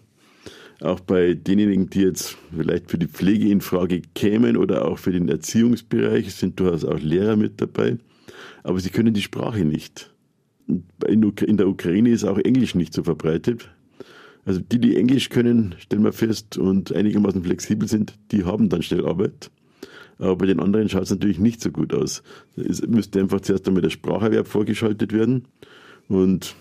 Auch 0.81 1.01
bei 1.01 1.35
denjenigen, 1.35 1.89
die 1.89 2.03
jetzt 2.03 2.37
vielleicht 2.55 2.91
für 2.91 2.99
die 2.99 3.07
Pflege 3.07 3.49
in 3.49 3.61
Frage 3.61 4.03
kämen 4.15 4.57
oder 4.57 4.87
auch 4.87 4.99
für 4.99 5.13
den 5.13 5.29
Erziehungsbereich, 5.29 6.35
sind 6.35 6.59
durchaus 6.59 6.85
auch 6.85 6.99
Lehrer 6.99 7.37
mit 7.37 7.61
dabei. 7.61 7.99
Aber 8.63 8.81
sie 8.81 8.91
können 8.91 9.15
die 9.15 9.23
Sprache 9.23 9.65
nicht. 9.65 10.11
in 10.67 11.57
der 11.57 11.69
Ukraine 11.69 12.11
ist 12.11 12.25
auch 12.25 12.39
Englisch 12.39 12.75
nicht 12.75 12.93
so 12.93 13.03
verbreitet. 13.03 13.71
Also 14.45 14.61
die, 14.61 14.79
die 14.79 14.97
Englisch 14.97 15.31
können, 15.31 15.75
stellen 15.79 16.05
wir 16.05 16.13
fest, 16.13 16.59
und 16.59 16.95
einigermaßen 16.95 17.43
flexibel 17.43 17.89
sind, 17.89 18.15
die 18.31 18.45
haben 18.45 18.69
dann 18.69 18.83
schnell 18.83 19.07
Arbeit. 19.07 19.51
Aber 20.19 20.37
bei 20.37 20.47
den 20.47 20.61
anderen 20.61 20.89
schaut 20.89 21.05
es 21.05 21.11
natürlich 21.11 21.39
nicht 21.39 21.61
so 21.61 21.71
gut 21.71 21.93
aus. 21.93 22.23
Es 22.57 22.87
müsste 22.87 23.21
einfach 23.21 23.41
zuerst 23.41 23.67
einmal 23.67 23.83
der 23.83 23.91
Spracherwerb 23.91 24.47
vorgeschaltet 24.47 25.13
werden. 25.13 25.49
Und 26.09 26.55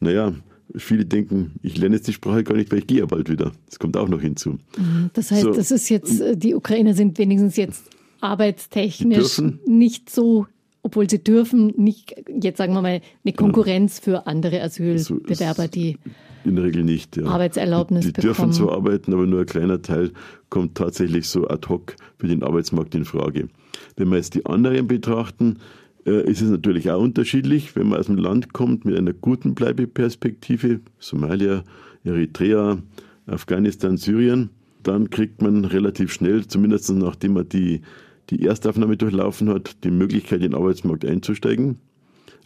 naja, 0.00 0.32
viele 0.74 1.04
denken, 1.04 1.52
ich 1.62 1.76
lerne 1.76 1.96
jetzt 1.96 2.08
die 2.08 2.12
Sprache 2.12 2.44
gar 2.44 2.56
nicht, 2.56 2.72
weil 2.72 2.80
ich 2.80 2.86
gehe 2.86 3.00
ja 3.00 3.06
bald 3.06 3.30
wieder. 3.30 3.52
Das 3.66 3.78
kommt 3.78 3.96
auch 3.96 4.08
noch 4.08 4.20
hinzu. 4.20 4.58
Mhm. 4.76 5.10
Das 5.12 5.30
heißt, 5.30 5.42
so, 5.42 5.52
das 5.52 5.70
ist 5.70 5.88
jetzt, 5.88 6.20
äh, 6.20 6.36
die 6.36 6.54
Ukrainer 6.54 6.94
sind 6.94 7.18
wenigstens 7.18 7.56
jetzt 7.56 7.84
arbeitstechnisch 8.20 9.40
nicht 9.66 10.10
so 10.10 10.46
obwohl 10.82 11.08
sie 11.08 11.22
dürfen, 11.22 11.74
nicht, 11.76 12.14
jetzt 12.40 12.58
sagen 12.58 12.72
wir 12.72 12.82
mal, 12.82 13.00
eine 13.24 13.34
Konkurrenz 13.34 13.98
für 13.98 14.26
andere 14.26 14.62
Asylbewerber, 14.62 15.68
die 15.68 15.98
in 16.44 16.56
der 16.56 16.64
Regel 16.64 16.84
nicht. 16.84 17.16
Ja. 17.16 17.24
Arbeitserlaubnis 17.24 18.06
die, 18.06 18.12
die 18.12 18.20
dürfen 18.20 18.52
zwar 18.52 18.72
arbeiten, 18.72 19.12
aber 19.12 19.26
nur 19.26 19.40
ein 19.40 19.46
kleiner 19.46 19.82
Teil 19.82 20.12
kommt 20.50 20.76
tatsächlich 20.76 21.28
so 21.28 21.46
ad 21.48 21.68
hoc 21.68 21.96
für 22.16 22.28
den 22.28 22.42
Arbeitsmarkt 22.42 22.94
in 22.94 23.04
Frage. 23.04 23.48
Wenn 23.96 24.08
wir 24.08 24.16
jetzt 24.16 24.34
die 24.34 24.46
anderen 24.46 24.86
betrachten, 24.86 25.58
äh, 26.06 26.30
ist 26.30 26.40
es 26.40 26.48
natürlich 26.48 26.90
auch 26.90 27.02
unterschiedlich. 27.02 27.76
Wenn 27.76 27.88
man 27.88 27.98
aus 27.98 28.06
dem 28.06 28.16
Land 28.16 28.52
kommt 28.52 28.84
mit 28.84 28.96
einer 28.96 29.12
guten 29.12 29.54
Bleibeperspektive, 29.54 30.80
Somalia, 30.98 31.64
Eritrea, 32.04 32.78
Afghanistan, 33.26 33.96
Syrien, 33.96 34.50
dann 34.82 35.10
kriegt 35.10 35.42
man 35.42 35.64
relativ 35.64 36.12
schnell, 36.12 36.46
zumindest 36.46 36.90
nachdem 36.90 37.34
man 37.34 37.48
die 37.48 37.82
die 38.30 38.44
Erstaufnahme 38.44 38.96
durchlaufen 38.96 39.48
hat, 39.48 39.84
die 39.84 39.90
Möglichkeit, 39.90 40.42
in 40.42 40.50
den 40.50 40.54
Arbeitsmarkt 40.54 41.04
einzusteigen. 41.04 41.78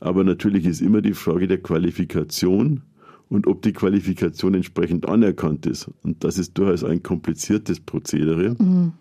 Aber 0.01 0.25
natürlich 0.25 0.67
ist 0.67 0.81
immer 0.81 1.01
die 1.01 1.15
Frage 1.15 1.47
der 1.47 1.59
Qualifikation 1.59 2.83
und 3.29 3.47
ob 3.47 3.62
die 3.62 3.73
Qualifikation 3.73 4.55
entsprechend 4.55 5.09
anerkannt 5.09 5.67
ist. 5.67 5.91
Und 6.03 6.25
das 6.25 6.39
ist 6.39 6.59
durchaus 6.59 6.85
ein 6.85 7.03
kompliziertes 7.03 7.81
Prozedere. 7.81 8.57
Mhm. 8.59 8.93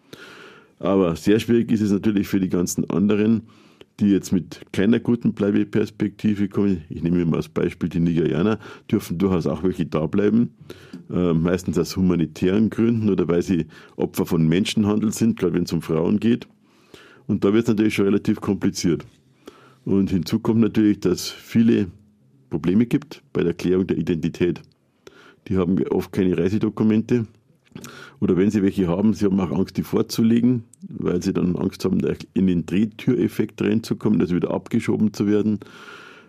Aber 0.79 1.15
sehr 1.15 1.39
schwierig 1.39 1.71
ist 1.71 1.81
es 1.81 1.91
natürlich 1.91 2.27
für 2.27 2.39
die 2.39 2.49
ganzen 2.49 2.89
anderen, 2.89 3.43
die 3.99 4.07
jetzt 4.07 4.31
mit 4.31 4.61
keiner 4.71 4.99
guten 4.99 5.33
Bleibeperspektive 5.33 6.49
kommen. 6.49 6.83
Ich 6.89 7.03
nehme 7.03 7.23
mal 7.25 7.37
als 7.37 7.49
Beispiel 7.49 7.89
die 7.89 7.99
Nigerianer, 7.99 8.57
dürfen 8.89 9.17
durchaus 9.17 9.47
auch 9.47 9.63
welche 9.63 9.85
da 9.85 10.07
bleiben. 10.07 10.51
Äh, 11.11 11.33
meistens 11.33 11.77
aus 11.77 11.95
humanitären 11.97 12.69
Gründen 12.69 13.09
oder 13.09 13.27
weil 13.27 13.41
sie 13.41 13.67
Opfer 13.95 14.25
von 14.25 14.47
Menschenhandel 14.47 15.11
sind, 15.11 15.37
gerade 15.37 15.53
wenn 15.53 15.63
es 15.63 15.73
um 15.73 15.81
Frauen 15.81 16.19
geht. 16.19 16.47
Und 17.31 17.45
da 17.45 17.53
wird 17.53 17.63
es 17.63 17.69
natürlich 17.69 17.95
schon 17.95 18.07
relativ 18.07 18.41
kompliziert. 18.41 19.05
Und 19.85 20.09
hinzu 20.09 20.39
kommt 20.39 20.59
natürlich, 20.59 20.99
dass 20.99 21.29
viele 21.29 21.87
Probleme 22.49 22.85
gibt 22.85 23.23
bei 23.31 23.41
der 23.41 23.53
Klärung 23.53 23.87
der 23.87 23.97
Identität. 23.97 24.61
Die 25.47 25.55
haben 25.55 25.81
oft 25.87 26.11
keine 26.11 26.37
Reisedokumente. 26.37 27.25
Oder 28.19 28.35
wenn 28.35 28.51
sie 28.51 28.61
welche 28.63 28.89
haben, 28.89 29.13
sie 29.13 29.23
haben 29.23 29.39
auch 29.39 29.57
Angst, 29.57 29.77
die 29.77 29.83
vorzulegen, 29.83 30.65
weil 30.89 31.23
sie 31.23 31.31
dann 31.31 31.55
Angst 31.55 31.85
haben, 31.85 32.01
in 32.33 32.47
den 32.47 32.65
Drehtüreffekt 32.65 33.61
reinzukommen, 33.61 34.19
also 34.19 34.35
wieder 34.35 34.51
abgeschoben 34.51 35.13
zu 35.13 35.25
werden. 35.25 35.61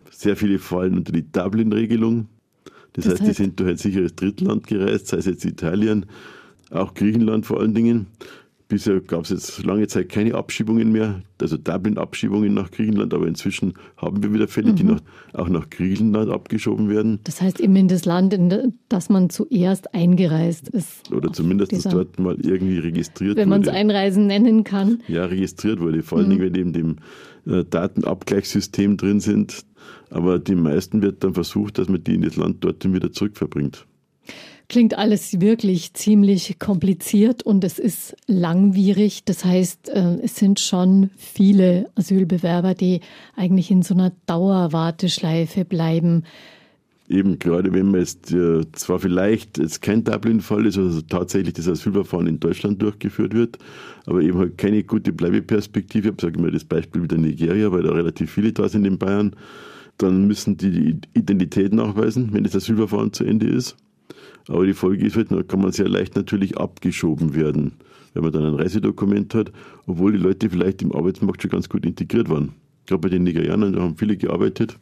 Sehr 0.09 0.37
viele 0.37 0.61
fallen 0.61 0.97
unter 0.97 1.11
die 1.11 1.33
Dublin-Regelung. 1.33 2.29
Das, 2.93 3.07
das 3.07 3.15
heißt, 3.15 3.27
die 3.27 3.35
sind 3.35 3.59
durch 3.59 3.71
ein 3.71 3.77
sicheres 3.77 4.15
Drittland 4.15 4.69
gereist, 4.69 5.09
sei 5.09 5.17
es 5.17 5.27
jetzt 5.27 5.45
Italien, 5.45 6.07
auch 6.71 6.95
Griechenland 6.95 7.45
vor 7.45 7.59
allen 7.59 7.75
Dingen. 7.75 8.07
Bisher 8.73 9.03
gab 9.03 9.25
es 9.25 9.29
jetzt 9.29 9.65
lange 9.67 9.87
Zeit 9.87 10.09
keine 10.09 10.35
Abschiebungen 10.35 10.93
mehr, 10.93 11.21
also 11.39 11.59
Dublin-Abschiebungen 11.59 12.55
nach 12.55 12.71
Griechenland, 12.71 13.13
aber 13.13 13.27
inzwischen 13.27 13.75
haben 13.99 14.23
wir 14.23 14.33
wieder 14.33 14.49
Fälle, 14.49 14.73
mhm. 14.73 14.77
die 14.77 14.85
nach, 14.85 15.01
auch 15.35 15.51
nach 15.51 15.69
Griechenland 15.69 16.31
abgeschoben 16.31 16.89
werden. 16.89 17.21
Das 17.25 17.43
heißt 17.43 17.61
eben 17.61 17.77
in 17.77 17.89
das 17.89 18.07
Land, 18.07 18.33
in 18.33 18.73
das 18.89 19.11
man 19.11 19.29
zuerst 19.29 19.95
eingereist 19.95 20.71
ist. 20.71 21.13
Oder 21.13 21.35
zumindest 21.35 21.73
dieser, 21.73 21.91
dort 21.91 22.19
mal 22.19 22.35
irgendwie 22.41 22.79
registriert 22.79 23.37
wenn 23.37 23.51
wurde. 23.51 23.57
Wenn 23.57 23.61
man 23.61 23.61
es 23.61 23.69
Einreisen 23.69 24.27
nennen 24.27 24.65
kann. 24.65 25.03
Ja, 25.07 25.27
registriert 25.27 25.79
wurde, 25.79 26.03
vor 26.03 26.17
allen 26.17 26.29
mhm. 26.29 26.39
Dingen, 26.39 26.55
wenn 26.55 26.55
eben 26.55 26.73
dem 26.73 26.97
äh, 27.55 27.67
Datenabgleichssystem 27.67 28.97
drin 28.97 29.21
sind. 29.21 29.67
Aber 30.09 30.39
die 30.39 30.55
meisten 30.55 31.03
wird 31.03 31.23
dann 31.25 31.35
versucht, 31.35 31.77
dass 31.77 31.91
man 31.91 32.03
die 32.03 32.15
in 32.15 32.23
das 32.23 32.37
Land 32.37 32.65
dorthin 32.65 32.95
wieder 32.95 33.13
zurückverbringt. 33.13 33.87
Klingt 34.73 34.97
alles 34.97 35.39
wirklich 35.39 35.93
ziemlich 35.93 36.59
kompliziert 36.59 37.43
und 37.43 37.63
es 37.63 37.79
ist 37.79 38.17
langwierig. 38.27 39.23
Das 39.27 39.45
heißt, 39.45 39.91
äh, 39.91 40.17
es 40.23 40.37
sind 40.37 40.61
schon 40.61 41.11
viele 41.19 41.91
Asylbewerber, 41.95 42.73
die 42.73 43.01
eigentlich 43.37 43.71
in 43.71 43.83
so 43.83 43.93
einer 43.93 44.13
Dauerwarteschleife 44.25 45.67
bleiben. 45.67 46.25
Eben 47.07 47.39
gerade 47.39 47.75
wenn 47.75 47.91
man 47.91 48.01
jetzt 48.01 48.33
äh, 48.33 48.63
zwar 48.73 48.99
vielleicht 48.99 49.59
jetzt 49.59 49.83
kein 49.83 50.05
Dublin-Fall 50.05 50.65
ist, 50.65 50.79
also 50.79 51.03
tatsächlich 51.03 51.53
das 51.53 51.69
Asylverfahren 51.69 52.27
in 52.27 52.41
Deutschland 52.41 52.81
durchgeführt 52.81 53.35
wird, 53.35 53.59
aber 54.07 54.23
eben 54.23 54.39
halt 54.39 54.57
keine 54.57 54.85
gute 54.85 55.13
Bleibeperspektive. 55.13 56.15
Ich 56.17 56.21
sage 56.23 56.39
immer 56.39 56.51
das 56.51 56.65
Beispiel 56.65 57.03
wieder 57.03 57.19
Nigeria, 57.19 57.71
weil 57.73 57.83
da 57.83 57.93
relativ 57.93 58.31
viele 58.31 58.55
da 58.55 58.71
sind 58.71 58.87
in 58.87 58.97
Bayern. 58.97 59.37
Dann 59.99 60.27
müssen 60.27 60.57
die 60.57 60.71
die 60.71 61.01
Identität 61.13 61.75
nachweisen, 61.75 62.31
wenn 62.33 62.45
das 62.45 62.57
Asylverfahren 62.57 63.13
zu 63.13 63.25
Ende 63.25 63.49
ist. 63.49 63.77
Aber 64.49 64.67
die 64.67 64.75
Folge 64.75 65.07
ist 65.07 65.17
halt, 65.17 65.31
da 65.31 65.43
kann 65.43 65.61
man 65.61 65.73
sehr 65.73 65.89
leicht 65.89 66.17
natürlich 66.17 66.59
abgeschoben 66.59 67.35
werden, 67.35 67.75
wenn 68.15 68.23
man 68.23 68.33
dann 68.33 68.45
ein 68.45 68.55
Reisedokument 68.55 69.35
hat, 69.35 69.53
obwohl 69.87 70.13
die 70.13 70.19
Leute 70.19 70.51
vielleicht 70.51 70.83
im 70.83 70.93
Arbeitsmarkt 70.93 71.43
schon 71.43 71.51
ganz 71.51 71.69
gut 71.69 71.87
integriert 71.87 72.29
waren. 72.29 72.53
Gerade 72.87 73.01
bei 73.01 73.09
den 73.09 73.23
Nigerianern, 73.23 73.73
da 73.73 73.83
haben 73.83 73.97
viele 73.97 74.17
gearbeitet. 74.17 74.77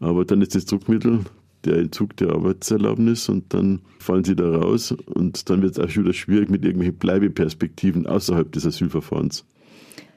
Aber 0.00 0.24
dann 0.24 0.42
ist 0.42 0.54
das 0.54 0.66
Druckmittel 0.66 1.20
der 1.64 1.78
Entzug 1.78 2.16
der 2.16 2.30
Arbeitserlaubnis 2.30 3.28
und 3.28 3.54
dann 3.54 3.80
fallen 3.98 4.24
sie 4.24 4.36
da 4.36 4.56
raus 4.56 4.92
und 4.92 5.48
dann 5.48 5.62
wird 5.62 5.78
es 5.78 5.78
auch 5.78 5.96
wieder 5.96 6.12
schwierig 6.12 6.50
mit 6.50 6.64
irgendwelchen 6.64 6.98
Bleibeperspektiven 6.98 8.06
außerhalb 8.06 8.50
des 8.52 8.66
Asylverfahrens. 8.66 9.44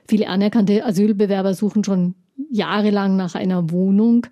Viele 0.08 0.28
anerkannte 0.28 0.86
Asylbewerber 0.86 1.54
suchen 1.54 1.84
schon 1.84 2.16
jahrelang 2.50 3.16
nach 3.16 3.36
einer 3.36 3.72
Wohnung. 3.72 4.28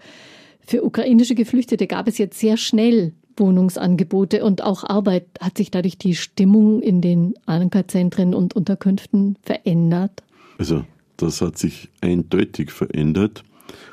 Für 0.62 0.84
ukrainische 0.84 1.36
Geflüchtete 1.36 1.88
gab 1.88 2.08
es 2.08 2.18
jetzt 2.18 2.40
sehr 2.40 2.58
schnell 2.58 3.14
Wohnungsangebote 3.38 4.44
und 4.44 4.64
auch 4.64 4.84
Arbeit. 4.84 5.26
Hat 5.40 5.58
sich 5.58 5.72
dadurch 5.72 5.98
die 5.98 6.16
Stimmung 6.16 6.82
in 6.82 7.02
den 7.02 7.34
Ankerzentren 7.46 8.34
und 8.34 8.56
Unterkünften 8.56 9.38
verändert? 9.42 10.24
Also, 10.58 10.84
das 11.18 11.42
hat 11.42 11.58
sich 11.58 11.90
eindeutig 12.02 12.72
verändert. 12.72 13.44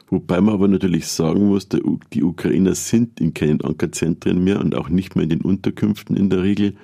Wobei 0.08 0.40
man 0.40 0.54
aber 0.54 0.68
natürlich 0.68 1.08
sagen 1.08 1.48
muss, 1.48 1.68
die 1.68 2.22
Ukrainer 2.22 2.74
sind 2.74 3.18
in 3.18 3.32
keinen 3.32 3.62
Ankerzentren 3.62 4.44
mehr 4.44 4.60
und 4.60 4.74
auch 4.74 4.90
nicht 4.90 5.16
mehr 5.16 5.22
in 5.24 5.30
den 5.30 5.40
Unterkünften 5.40 6.16
in 6.16 6.28
der 6.28 6.42
Regel. 6.42 6.74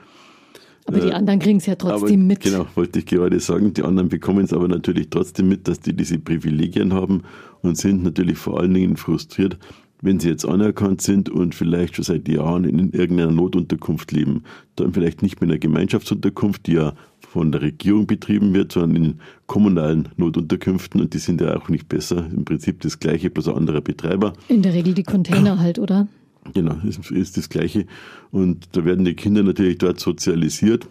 Aber 0.87 1.01
die 1.01 1.09
äh, 1.09 1.13
anderen 1.13 1.39
kriegen 1.39 1.59
es 1.59 1.67
ja 1.67 1.75
trotzdem 1.75 2.21
aber, 2.21 2.27
mit. 2.27 2.41
Genau, 2.41 2.67
wollte 2.75 3.01
ich 3.01 3.07
gerade 3.07 3.39
sagen. 3.41 3.75
Die 3.75 3.83
anderen 3.83 4.09
bekommen 4.09 4.45
es 4.45 4.55
aber 4.55 4.69
natürlich 4.69 5.11
trotzdem 5.11 5.51
mit, 5.51 5.69
dass 5.69 5.81
die 5.81 5.95
diese 5.95 6.19
Privilegien 6.19 6.95
haben 6.95 7.25
und 7.61 7.77
sind 7.77 8.03
natürlich 8.03 8.39
vor 8.39 8.59
allen 8.59 8.73
Dingen 8.73 8.97
frustriert, 8.97 9.59
wenn 10.01 10.21
sie 10.21 10.29
jetzt 10.29 10.45
anerkannt 10.45 11.03
sind 11.03 11.29
und 11.29 11.55
vielleicht 11.55 11.97
schon 11.97 12.05
seit 12.05 12.29
Jahren 12.29 12.65
in 12.65 12.93
irgendeiner 12.93 13.33
Notunterkunft 13.33 14.13
leben, 14.13 14.45
dann 14.77 14.93
vielleicht 14.93 15.23
nicht 15.23 15.41
mehr 15.41 15.49
in 15.49 15.53
einer 15.53 15.59
Gemeinschaftsunterkunft, 15.59 16.67
die 16.67 16.75
ja 16.75 16.95
von 17.21 17.53
der 17.53 17.63
Regierung 17.63 18.07
betrieben 18.07 18.55
wird, 18.55 18.73
sondern 18.73 19.05
in 19.05 19.15
kommunalen 19.47 20.09
Notunterkünften 20.17 21.01
und 21.01 21.15
die 21.15 21.19
sind 21.19 21.41
ja 21.41 21.57
auch 21.57 21.69
nicht 21.69 21.89
besser. 21.89 22.27
Im 22.35 22.45
Prinzip 22.45 22.81
das 22.81 23.01
gleiche, 23.01 23.31
bloß 23.31 23.49
ein 23.49 23.57
anderer 23.57 23.81
Betreiber. 23.81 24.33
In 24.49 24.63
der 24.63 24.73
Regel 24.73 24.95
die 24.95 25.03
Container 25.03 25.59
halt, 25.61 25.79
oder? 25.79 26.07
Genau, 26.55 26.77
ist, 26.87 27.11
ist 27.11 27.37
das 27.37 27.49
gleiche. 27.49 27.87
Und 28.31 28.69
da 28.73 28.85
werden 28.85 29.05
die 29.05 29.15
Kinder 29.15 29.43
natürlich 29.43 29.79
dort 29.79 30.01
sozialisiert, 30.01 30.89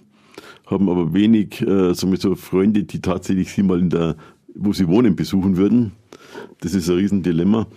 haben 0.65 0.89
aber 0.89 1.13
wenig 1.13 1.61
äh, 1.61 1.93
so 1.93 2.35
Freunde, 2.35 2.83
die 2.83 3.01
tatsächlich 3.01 3.51
sie 3.51 3.63
mal 3.63 3.79
in 3.79 3.89
der, 3.89 4.15
wo 4.53 4.73
sie 4.73 4.87
wohnen, 4.87 5.15
besuchen 5.15 5.57
würden. 5.57 5.93
Das 6.59 6.73
ist 6.73 6.89
ein 6.89 6.97
Riesendilemma. 6.97 7.67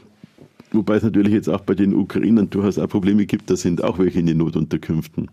Wobei 0.73 0.97
es 0.97 1.03
natürlich 1.03 1.33
jetzt 1.33 1.49
auch 1.49 1.63
bei 1.63 1.75
den 1.75 1.95
Ukrainern 1.95 2.49
durchaus 2.49 2.79
auch 2.79 2.89
Probleme 2.89 3.27
gibt, 3.27 3.51
da 3.51 3.57
sind 3.57 3.83
auch 3.83 3.99
welche 3.99 4.21
in 4.21 4.27
den 4.27 4.39
Notunterkünften. 4.39 5.31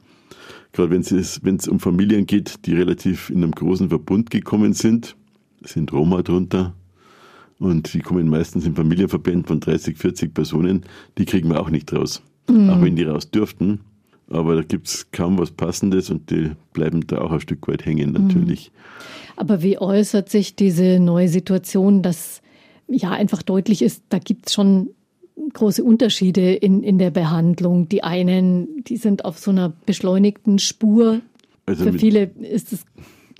Gerade 0.74 0.90
wenn 0.90 1.02
es, 1.02 1.44
wenn 1.44 1.56
es 1.56 1.68
um 1.68 1.80
Familien 1.80 2.26
geht, 2.26 2.66
die 2.66 2.74
relativ 2.74 3.30
in 3.30 3.38
einem 3.38 3.52
großen 3.52 3.90
Verbund 3.90 4.30
gekommen 4.32 4.74
sind, 4.74 5.16
sind 5.62 5.94
Roma 5.94 6.22
drunter. 6.22 6.74
Und 7.60 7.94
die 7.94 8.00
kommen 8.00 8.28
meistens 8.28 8.66
in 8.66 8.76
Familienverbänden 8.76 9.46
von 9.46 9.60
30, 9.60 9.98
40 9.98 10.34
Personen, 10.34 10.84
die 11.18 11.26
kriegen 11.26 11.50
wir 11.50 11.60
auch 11.60 11.70
nicht 11.70 11.92
raus. 11.94 12.22
Mhm. 12.50 12.70
Auch 12.70 12.82
wenn 12.82 12.96
die 12.96 13.04
raus 13.04 13.32
dürften. 13.32 13.80
Aber 14.30 14.56
da 14.56 14.62
gibt 14.62 14.88
es 14.88 15.10
kaum 15.12 15.38
was 15.40 15.52
Passendes 15.52 16.10
und 16.10 16.30
die 16.30 16.52
bleiben 16.74 17.08
da 17.08 17.20
auch 17.20 17.32
ein 17.32 17.40
Stück 17.40 17.68
weit 17.68 17.86
hängen 17.86 18.12
natürlich. 18.12 18.72
Aber 19.38 19.64
wie 19.64 19.78
äußert 19.78 20.30
sich 20.30 20.56
diese 20.56 21.00
neue 21.00 21.30
Situation, 21.30 22.02
dass 22.02 22.42
ja 22.88 23.12
einfach 23.12 23.42
deutlich 23.42 23.82
ist, 23.82 24.04
da 24.10 24.20
gibt 24.20 24.48
es 24.48 24.54
schon 24.54 24.90
große 25.54 25.84
Unterschiede 25.84 26.54
in, 26.54 26.84
in 26.84 26.98
der 26.98 27.12
Behandlung. 27.12 27.90
Die 27.90 28.04
einen, 28.04 28.84
die 28.84 28.98
sind 28.98 29.26
auf 29.26 29.38
so 29.38 29.52
einer 29.52 29.74
beschleunigten 29.86 30.60
Spur. 30.60 31.22
Also 31.66 31.86
Für 31.86 31.94
viele 31.94 32.32
ist 32.42 32.74
es 32.74 32.86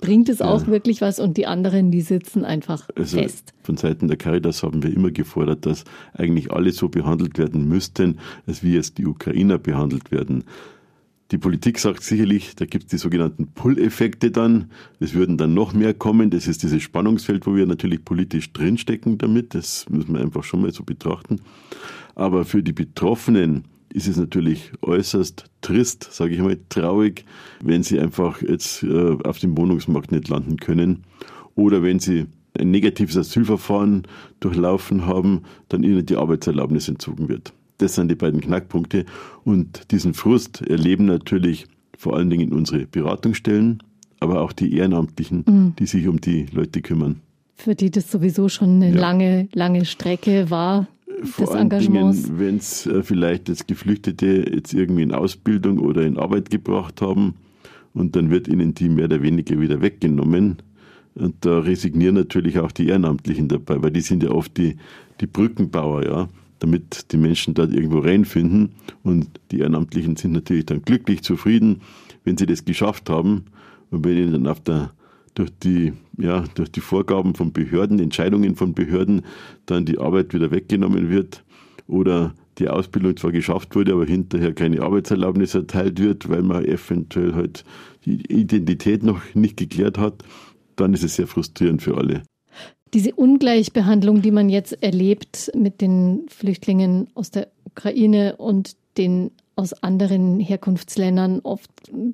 bringt 0.00 0.28
es 0.28 0.40
auch 0.40 0.62
ja. 0.62 0.66
wirklich 0.68 1.00
was 1.00 1.18
und 1.20 1.36
die 1.36 1.46
anderen, 1.46 1.90
die 1.90 2.00
sitzen 2.02 2.44
einfach 2.44 2.88
also 2.94 3.18
fest. 3.18 3.52
Von 3.62 3.76
Seiten 3.76 4.08
der 4.08 4.16
Caritas 4.16 4.62
haben 4.62 4.82
wir 4.82 4.92
immer 4.92 5.10
gefordert, 5.10 5.66
dass 5.66 5.84
eigentlich 6.12 6.52
alle 6.52 6.72
so 6.72 6.88
behandelt 6.88 7.38
werden 7.38 7.68
müssten, 7.68 8.18
als 8.46 8.62
wie 8.62 8.74
jetzt 8.74 8.98
die 8.98 9.06
Ukrainer 9.06 9.58
behandelt 9.58 10.10
werden. 10.10 10.44
Die 11.30 11.38
Politik 11.38 11.78
sagt 11.78 12.02
sicherlich, 12.02 12.56
da 12.56 12.64
gibt 12.64 12.84
es 12.84 12.90
die 12.90 12.96
sogenannten 12.96 13.48
Pull-Effekte 13.48 14.30
dann. 14.30 14.70
Es 14.98 15.12
würden 15.12 15.36
dann 15.36 15.52
noch 15.52 15.74
mehr 15.74 15.92
kommen. 15.92 16.30
Das 16.30 16.46
ist 16.46 16.62
dieses 16.62 16.82
Spannungsfeld, 16.82 17.46
wo 17.46 17.54
wir 17.54 17.66
natürlich 17.66 18.02
politisch 18.02 18.52
drinstecken 18.54 19.18
damit. 19.18 19.54
Das 19.54 19.84
müssen 19.90 20.14
wir 20.14 20.22
einfach 20.22 20.42
schon 20.42 20.62
mal 20.62 20.72
so 20.72 20.84
betrachten. 20.84 21.40
Aber 22.14 22.46
für 22.46 22.62
die 22.62 22.72
Betroffenen 22.72 23.64
ist 23.92 24.08
es 24.08 24.16
natürlich 24.16 24.72
äußerst 24.80 25.44
trist, 25.60 26.08
sage 26.10 26.34
ich 26.34 26.40
mal, 26.40 26.58
traurig, 26.70 27.24
wenn 27.62 27.82
sie 27.82 28.00
einfach 28.00 28.40
jetzt 28.40 28.82
äh, 28.82 29.16
auf 29.24 29.38
dem 29.38 29.56
Wohnungsmarkt 29.56 30.12
nicht 30.12 30.28
landen 30.28 30.56
können 30.56 31.04
oder 31.54 31.82
wenn 31.82 31.98
sie 31.98 32.26
ein 32.58 32.70
negatives 32.70 33.16
Asylverfahren 33.16 34.06
durchlaufen 34.40 35.06
haben, 35.06 35.42
dann 35.68 35.82
ihnen 35.82 36.04
die 36.04 36.16
Arbeitserlaubnis 36.16 36.88
entzogen 36.88 37.28
wird. 37.28 37.52
Das 37.78 37.94
sind 37.94 38.10
die 38.10 38.16
beiden 38.16 38.40
Knackpunkte. 38.40 39.06
Und 39.44 39.90
diesen 39.92 40.14
Frust 40.14 40.62
erleben 40.62 41.06
natürlich 41.06 41.66
vor 41.96 42.16
allen 42.16 42.28
Dingen 42.28 42.52
unsere 42.52 42.86
Beratungsstellen, 42.86 43.82
aber 44.20 44.40
auch 44.42 44.52
die 44.52 44.76
Ehrenamtlichen, 44.76 45.44
mhm. 45.46 45.76
die 45.78 45.86
sich 45.86 46.06
um 46.08 46.20
die 46.20 46.46
Leute 46.52 46.82
kümmern. 46.82 47.20
Für 47.54 47.74
die 47.74 47.90
das 47.90 48.10
sowieso 48.10 48.48
schon 48.48 48.76
eine 48.76 48.90
ja. 48.90 49.00
lange, 49.00 49.48
lange 49.52 49.84
Strecke 49.84 50.50
war. 50.50 50.86
Vor 51.24 51.52
allen 51.54 51.70
Dingen, 51.70 52.38
wenn 52.38 52.58
es 52.58 52.86
äh, 52.86 53.02
vielleicht 53.02 53.48
jetzt 53.48 53.66
Geflüchtete 53.66 54.26
jetzt 54.52 54.72
irgendwie 54.72 55.02
in 55.02 55.12
Ausbildung 55.12 55.78
oder 55.78 56.02
in 56.02 56.16
Arbeit 56.16 56.50
gebracht 56.50 57.00
haben 57.00 57.34
und 57.94 58.14
dann 58.14 58.30
wird 58.30 58.46
ihnen 58.46 58.74
die 58.74 58.88
mehr 58.88 59.06
oder 59.06 59.22
weniger 59.22 59.58
wieder 59.58 59.80
weggenommen. 59.80 60.58
Und 61.14 61.34
da 61.40 61.58
resignieren 61.58 62.14
natürlich 62.14 62.60
auch 62.60 62.70
die 62.70 62.86
Ehrenamtlichen 62.86 63.48
dabei, 63.48 63.82
weil 63.82 63.90
die 63.90 64.02
sind 64.02 64.22
ja 64.22 64.30
oft 64.30 64.56
die, 64.56 64.76
die 65.20 65.26
Brückenbauer, 65.26 66.04
ja 66.04 66.28
damit 66.58 67.12
die 67.12 67.16
Menschen 67.16 67.54
dort 67.54 67.72
irgendwo 67.72 67.98
reinfinden. 67.98 68.70
Und 69.02 69.40
die 69.50 69.60
Ehrenamtlichen 69.60 70.16
sind 70.16 70.32
natürlich 70.32 70.66
dann 70.66 70.82
glücklich, 70.82 71.22
zufrieden, 71.22 71.82
wenn 72.24 72.36
sie 72.36 72.46
das 72.46 72.64
geschafft 72.64 73.10
haben. 73.10 73.46
Und 73.90 74.04
wenn 74.04 74.16
ihnen 74.16 74.32
dann 74.32 74.46
auf 74.46 74.60
der, 74.60 74.92
durch, 75.34 75.50
die, 75.62 75.92
ja, 76.18 76.44
durch 76.54 76.70
die 76.70 76.80
Vorgaben 76.80 77.34
von 77.34 77.52
Behörden, 77.52 77.98
Entscheidungen 77.98 78.56
von 78.56 78.74
Behörden, 78.74 79.22
dann 79.66 79.84
die 79.84 79.98
Arbeit 79.98 80.34
wieder 80.34 80.50
weggenommen 80.50 81.10
wird 81.10 81.44
oder 81.86 82.34
die 82.58 82.68
Ausbildung 82.68 83.16
zwar 83.16 83.32
geschafft 83.32 83.74
wurde, 83.76 83.92
aber 83.92 84.04
hinterher 84.04 84.52
keine 84.52 84.82
Arbeitserlaubnis 84.82 85.54
erteilt 85.54 86.00
wird, 86.00 86.28
weil 86.28 86.42
man 86.42 86.64
eventuell 86.64 87.34
halt 87.34 87.64
die 88.04 88.20
Identität 88.32 89.02
noch 89.02 89.20
nicht 89.34 89.56
geklärt 89.56 89.98
hat, 89.98 90.24
dann 90.76 90.92
ist 90.92 91.04
es 91.04 91.16
sehr 91.16 91.26
frustrierend 91.26 91.82
für 91.82 91.96
alle. 91.96 92.22
Diese 92.94 93.14
Ungleichbehandlung, 93.14 94.22
die 94.22 94.30
man 94.30 94.48
jetzt 94.48 94.82
erlebt 94.82 95.50
mit 95.54 95.80
den 95.80 96.26
Flüchtlingen 96.28 97.08
aus 97.14 97.30
der 97.30 97.48
Ukraine 97.64 98.36
und 98.36 98.76
den 98.96 99.30
aus 99.56 99.72
anderen 99.72 100.40
Herkunftsländern, 100.40 101.40
oft 101.40 101.70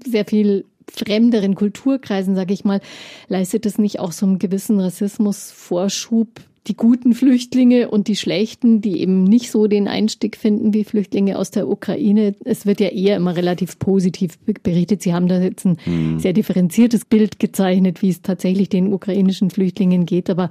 sehr 0.06 0.24
viel 0.24 0.64
fremderen 0.90 1.54
Kulturkreisen, 1.54 2.34
sage 2.34 2.54
ich 2.54 2.64
mal, 2.64 2.80
leistet 3.28 3.66
es 3.66 3.78
nicht 3.78 4.00
auch 4.00 4.12
so 4.12 4.26
einen 4.26 4.38
gewissen 4.38 4.80
Rassismusvorschub 4.80 6.28
die 6.66 6.76
guten 6.76 7.12
Flüchtlinge 7.12 7.90
und 7.90 8.08
die 8.08 8.16
schlechten, 8.16 8.80
die 8.80 9.00
eben 9.00 9.24
nicht 9.24 9.50
so 9.50 9.66
den 9.66 9.86
Einstieg 9.86 10.36
finden 10.36 10.72
wie 10.72 10.84
Flüchtlinge 10.84 11.38
aus 11.38 11.50
der 11.50 11.68
Ukraine. 11.68 12.34
Es 12.44 12.64
wird 12.64 12.80
ja 12.80 12.88
eher 12.88 13.16
immer 13.16 13.36
relativ 13.36 13.78
positiv 13.78 14.38
berichtet. 14.62 15.02
Sie 15.02 15.12
haben 15.12 15.28
da 15.28 15.40
jetzt 15.40 15.66
ein 15.66 15.76
hm. 15.84 16.18
sehr 16.18 16.32
differenziertes 16.32 17.04
Bild 17.04 17.38
gezeichnet, 17.38 18.00
wie 18.00 18.08
es 18.08 18.22
tatsächlich 18.22 18.70
den 18.70 18.92
ukrainischen 18.92 19.50
Flüchtlingen 19.50 20.06
geht. 20.06 20.30
Aber 20.30 20.48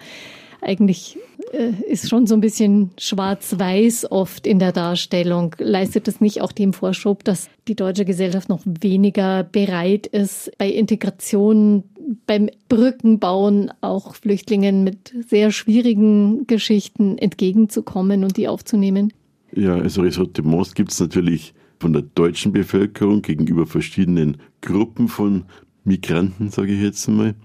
eigentlich 0.61 1.17
äh, 1.51 1.71
ist 1.91 2.09
schon 2.09 2.27
so 2.27 2.35
ein 2.35 2.41
bisschen 2.41 2.91
schwarz-weiß 2.97 4.11
oft 4.11 4.47
in 4.47 4.59
der 4.59 4.71
Darstellung. 4.71 5.55
Leistet 5.57 6.07
es 6.07 6.21
nicht 6.21 6.41
auch 6.41 6.51
dem 6.51 6.73
Vorschub, 6.73 7.23
dass 7.23 7.49
die 7.67 7.75
deutsche 7.75 8.05
Gesellschaft 8.05 8.49
noch 8.49 8.61
weniger 8.65 9.43
bereit 9.43 10.07
ist, 10.07 10.51
bei 10.57 10.69
Integration, 10.69 11.83
beim 12.25 12.49
Brückenbauen 12.69 13.71
auch 13.81 14.15
Flüchtlingen 14.15 14.83
mit 14.83 15.13
sehr 15.27 15.51
schwierigen 15.51 16.47
Geschichten 16.47 17.17
entgegenzukommen 17.17 18.23
und 18.23 18.37
die 18.37 18.47
aufzunehmen? 18.47 19.13
Ja, 19.55 19.75
also 19.75 20.01
Ressortiments 20.01 20.73
gibt 20.73 20.91
es 20.91 20.99
natürlich 20.99 21.53
von 21.79 21.93
der 21.93 22.03
deutschen 22.03 22.53
Bevölkerung 22.53 23.21
gegenüber 23.21 23.65
verschiedenen 23.65 24.37
Gruppen 24.61 25.07
von 25.07 25.45
Migranten, 25.83 26.49
sage 26.49 26.73
ich 26.73 26.81
jetzt 26.81 27.07
mal. 27.07 27.35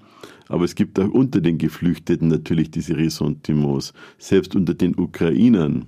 Aber 0.49 0.65
es 0.65 0.75
gibt 0.75 0.99
auch 0.99 1.11
unter 1.11 1.41
den 1.41 1.59
Geflüchteten 1.59 2.29
natürlich 2.29 2.71
diese 2.71 2.97
Ressentiments. 2.97 3.93
Selbst 4.17 4.57
unter 4.57 4.75
den 4.75 4.97
Ukrainern. 4.99 5.87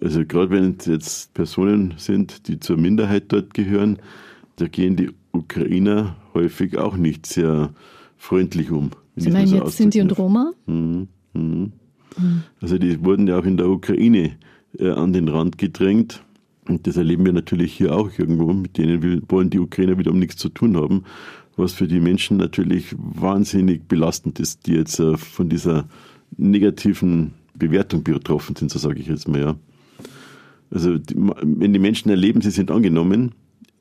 Also 0.00 0.24
gerade 0.24 0.50
wenn 0.50 0.76
es 0.78 0.86
jetzt 0.86 1.34
Personen 1.34 1.94
sind, 1.98 2.48
die 2.48 2.58
zur 2.58 2.78
Minderheit 2.78 3.24
dort 3.28 3.52
gehören, 3.52 3.98
da 4.56 4.66
gehen 4.66 4.96
die 4.96 5.10
Ukrainer 5.32 6.16
häufig 6.34 6.78
auch 6.78 6.96
nicht 6.96 7.26
sehr 7.26 7.72
freundlich 8.16 8.70
um. 8.70 8.90
Sie 9.16 9.30
meinen 9.30 9.46
so 9.46 9.56
jetzt 9.56 9.76
Sinti 9.76 10.00
und 10.00 10.16
Roma? 10.18 10.52
Mhm. 10.66 11.08
Mhm. 11.34 11.72
Mhm. 12.18 12.42
Also 12.60 12.78
die 12.78 13.04
wurden 13.04 13.26
ja 13.26 13.38
auch 13.38 13.44
in 13.44 13.56
der 13.56 13.68
Ukraine 13.68 14.36
äh, 14.78 14.90
an 14.90 15.12
den 15.12 15.28
Rand 15.28 15.58
gedrängt. 15.58 16.22
Und 16.68 16.86
das 16.86 16.96
erleben 16.96 17.24
wir 17.24 17.32
natürlich 17.32 17.72
hier 17.72 17.94
auch 17.96 18.10
irgendwo. 18.18 18.52
Mit 18.52 18.78
denen 18.78 19.02
will, 19.02 19.22
wollen 19.28 19.50
die 19.50 19.58
Ukrainer 19.58 19.98
wiederum 19.98 20.18
nichts 20.18 20.36
zu 20.36 20.48
tun 20.48 20.76
haben 20.76 21.04
was 21.60 21.74
für 21.74 21.86
die 21.86 22.00
Menschen 22.00 22.36
natürlich 22.36 22.94
wahnsinnig 22.96 23.86
belastend 23.86 24.40
ist, 24.40 24.66
die 24.66 24.72
jetzt 24.72 24.98
äh, 24.98 25.16
von 25.16 25.48
dieser 25.48 25.88
negativen 26.36 27.34
Bewertung 27.54 28.02
betroffen 28.02 28.56
sind, 28.56 28.70
so 28.70 28.78
sage 28.78 29.00
ich 29.00 29.06
jetzt 29.06 29.28
mal, 29.28 29.40
ja. 29.40 29.56
Also, 30.72 30.98
die, 30.98 31.16
wenn 31.16 31.72
die 31.72 31.78
Menschen 31.78 32.10
erleben, 32.10 32.40
sie 32.40 32.50
sind 32.50 32.70
angenommen, 32.70 33.32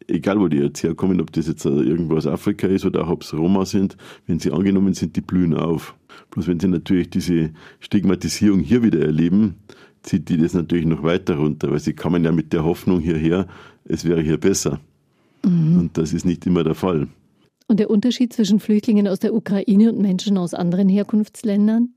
egal 0.10 0.40
wo 0.40 0.48
die 0.48 0.58
jetzt 0.58 0.84
herkommen, 0.84 1.22
ob 1.22 1.32
das 1.32 1.48
jetzt 1.48 1.66
äh, 1.66 1.70
irgendwo 1.70 2.16
aus 2.16 2.28
Afrika 2.28 2.68
ist 2.68 2.86
oder 2.86 3.04
auch 3.04 3.10
ob 3.10 3.24
es 3.24 3.34
Roma 3.34 3.66
sind, 3.66 3.98
wenn 4.28 4.40
sie 4.40 4.52
angenommen 4.52 4.94
sind, 4.94 5.16
die 5.16 5.22
blühen 5.22 5.54
auf. 5.54 5.96
Bloß 6.32 6.48
wenn 6.48 6.60
sie 6.60 6.68
natürlich 6.68 7.10
diese 7.10 7.52
Stigmatisierung 7.80 8.60
hier 8.60 8.84
wieder 8.84 9.02
erleben, 9.02 9.56
zieht 10.04 10.30
die 10.30 10.38
das 10.38 10.54
natürlich 10.54 10.86
noch 10.86 11.04
weiter 11.04 11.38
runter, 11.38 11.72
weil 11.72 11.80
sie 11.80 11.94
kommen 11.94 12.24
ja 12.24 12.32
mit 12.32 12.54
der 12.54 12.64
Hoffnung 12.64 13.00
hierher, 13.00 13.48
es 13.86 14.06
wäre 14.06 14.22
hier 14.22 14.38
besser. 14.38 14.80
Mhm. 15.46 15.78
Und 15.78 15.98
das 15.98 16.14
ist 16.14 16.26
nicht 16.26 16.46
immer 16.46 16.64
der 16.64 16.76
Fall. 16.76 17.08
Und 17.68 17.80
der 17.80 17.90
Unterschied 17.90 18.34
zwischen 18.34 18.60
Flüchtlingen 18.60 19.08
aus 19.08 19.20
der 19.20 19.34
Ukraine 19.34 19.92
und 19.92 20.02
Menschen 20.02 20.38
aus 20.38 20.54
anderen 20.54 20.90
Herkunftsländern? 20.90 21.90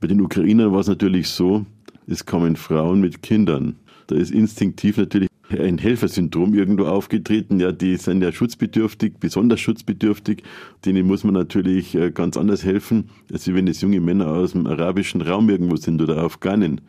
Bei 0.00 0.06
den 0.06 0.20
Ukrainern 0.20 0.72
war 0.72 0.80
es 0.80 0.88
natürlich 0.88 1.28
so, 1.28 1.64
es 2.06 2.26
kamen 2.26 2.56
Frauen 2.56 3.00
mit 3.00 3.22
Kindern. 3.22 3.76
Da 4.06 4.16
ist 4.16 4.30
instinktiv 4.30 4.98
natürlich 4.98 5.30
ein 5.50 5.78
Helfersyndrom 5.78 6.54
irgendwo 6.54 6.84
aufgetreten. 6.86 7.60
Ja, 7.60 7.72
die 7.72 7.96
sind 7.96 8.22
ja 8.22 8.32
schutzbedürftig, 8.32 9.14
besonders 9.20 9.60
schutzbedürftig. 9.60 10.42
Denen 10.84 11.06
muss 11.06 11.24
man 11.24 11.34
natürlich 11.34 11.94
äh, 11.94 12.10
ganz 12.10 12.36
anders 12.36 12.64
helfen, 12.64 13.10
als 13.32 13.52
wenn 13.52 13.68
es 13.68 13.80
junge 13.80 14.00
Männer 14.00 14.28
aus 14.28 14.52
dem 14.52 14.66
arabischen 14.66 15.20
Raum 15.20 15.50
irgendwo 15.50 15.76
sind 15.76 16.00
oder 16.00 16.18
Afghanen. 16.18 16.80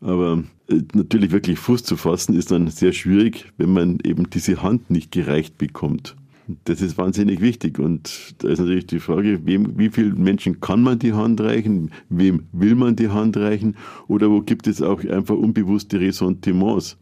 Aber 0.00 0.42
äh, 0.68 0.80
natürlich 0.94 1.30
wirklich 1.30 1.58
Fuß 1.58 1.84
zu 1.84 1.96
fassen 1.96 2.36
ist 2.36 2.50
dann 2.50 2.68
sehr 2.68 2.92
schwierig, 2.92 3.52
wenn 3.56 3.72
man 3.72 3.98
eben 4.04 4.28
diese 4.30 4.62
Hand 4.62 4.90
nicht 4.90 5.12
gereicht 5.12 5.58
bekommt. 5.58 6.16
Das 6.64 6.80
ist 6.80 6.96
wahnsinnig 6.96 7.40
wichtig. 7.40 7.78
Und 7.78 8.34
da 8.38 8.48
ist 8.48 8.60
natürlich 8.60 8.86
die 8.86 9.00
Frage, 9.00 9.44
wem, 9.44 9.78
wie 9.78 9.90
vielen 9.90 10.22
Menschen 10.22 10.60
kann 10.60 10.82
man 10.82 10.98
die 10.98 11.12
Hand 11.12 11.40
reichen? 11.40 11.90
Wem 12.08 12.44
will 12.52 12.76
man 12.76 12.94
die 12.94 13.08
Hand 13.08 13.36
reichen? 13.36 13.76
Oder 14.06 14.30
wo 14.30 14.42
gibt 14.42 14.66
es 14.68 14.80
auch 14.80 15.02
einfach 15.04 15.34
unbewusste 15.34 16.00
Ressentiments? 16.00 16.98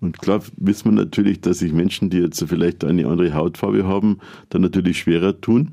Und 0.00 0.18
klar 0.18 0.42
wissen 0.56 0.90
wir 0.90 1.04
natürlich, 1.04 1.40
dass 1.40 1.58
sich 1.58 1.72
Menschen, 1.72 2.10
die 2.10 2.18
jetzt 2.18 2.44
vielleicht 2.46 2.84
eine 2.84 3.06
andere 3.06 3.34
Hautfarbe 3.34 3.84
haben, 3.84 4.18
dann 4.50 4.62
natürlich 4.62 4.98
schwerer 4.98 5.40
tun, 5.40 5.72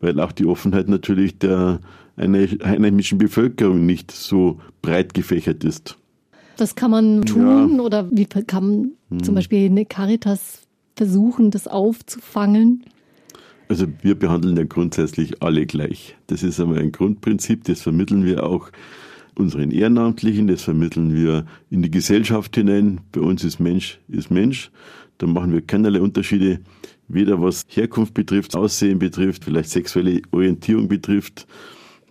weil 0.00 0.20
auch 0.20 0.32
die 0.32 0.46
Offenheit 0.46 0.88
natürlich 0.88 1.38
der 1.38 1.80
einheimischen 2.16 3.18
Bevölkerung 3.18 3.84
nicht 3.84 4.12
so 4.12 4.60
breit 4.82 5.14
gefächert 5.14 5.64
ist. 5.64 5.96
Was 6.56 6.76
kann 6.76 6.92
man 6.92 7.22
tun 7.22 7.76
ja. 7.76 7.82
oder 7.82 8.08
wie 8.12 8.26
kann 8.26 8.92
hm. 9.10 9.22
zum 9.22 9.34
Beispiel 9.34 9.66
eine 9.66 9.84
Caritas 9.84 10.62
versuchen, 10.96 11.50
das 11.50 11.66
aufzufangen? 11.66 12.84
Also 13.68 13.86
wir 14.02 14.14
behandeln 14.14 14.56
ja 14.56 14.64
grundsätzlich 14.64 15.42
alle 15.42 15.66
gleich. 15.66 16.16
Das 16.26 16.42
ist 16.42 16.60
einmal 16.60 16.78
ein 16.78 16.92
Grundprinzip, 16.92 17.64
das 17.64 17.80
vermitteln 17.80 18.24
wir 18.24 18.44
auch 18.44 18.70
unseren 19.36 19.70
Ehrenamtlichen, 19.70 20.46
das 20.46 20.62
vermitteln 20.62 21.14
wir 21.14 21.46
in 21.70 21.82
die 21.82 21.90
Gesellschaft 21.90 22.54
hinein. 22.54 23.00
Bei 23.12 23.20
uns 23.20 23.44
ist 23.44 23.60
Mensch, 23.60 23.98
ist 24.08 24.30
Mensch. 24.30 24.70
Da 25.18 25.26
machen 25.26 25.52
wir 25.52 25.62
keinerlei 25.62 26.00
Unterschiede, 26.00 26.60
weder 27.08 27.40
was 27.40 27.64
Herkunft 27.68 28.14
betrifft, 28.14 28.56
Aussehen 28.56 28.98
betrifft, 28.98 29.44
vielleicht 29.44 29.70
sexuelle 29.70 30.22
Orientierung 30.32 30.88
betrifft. 30.88 31.46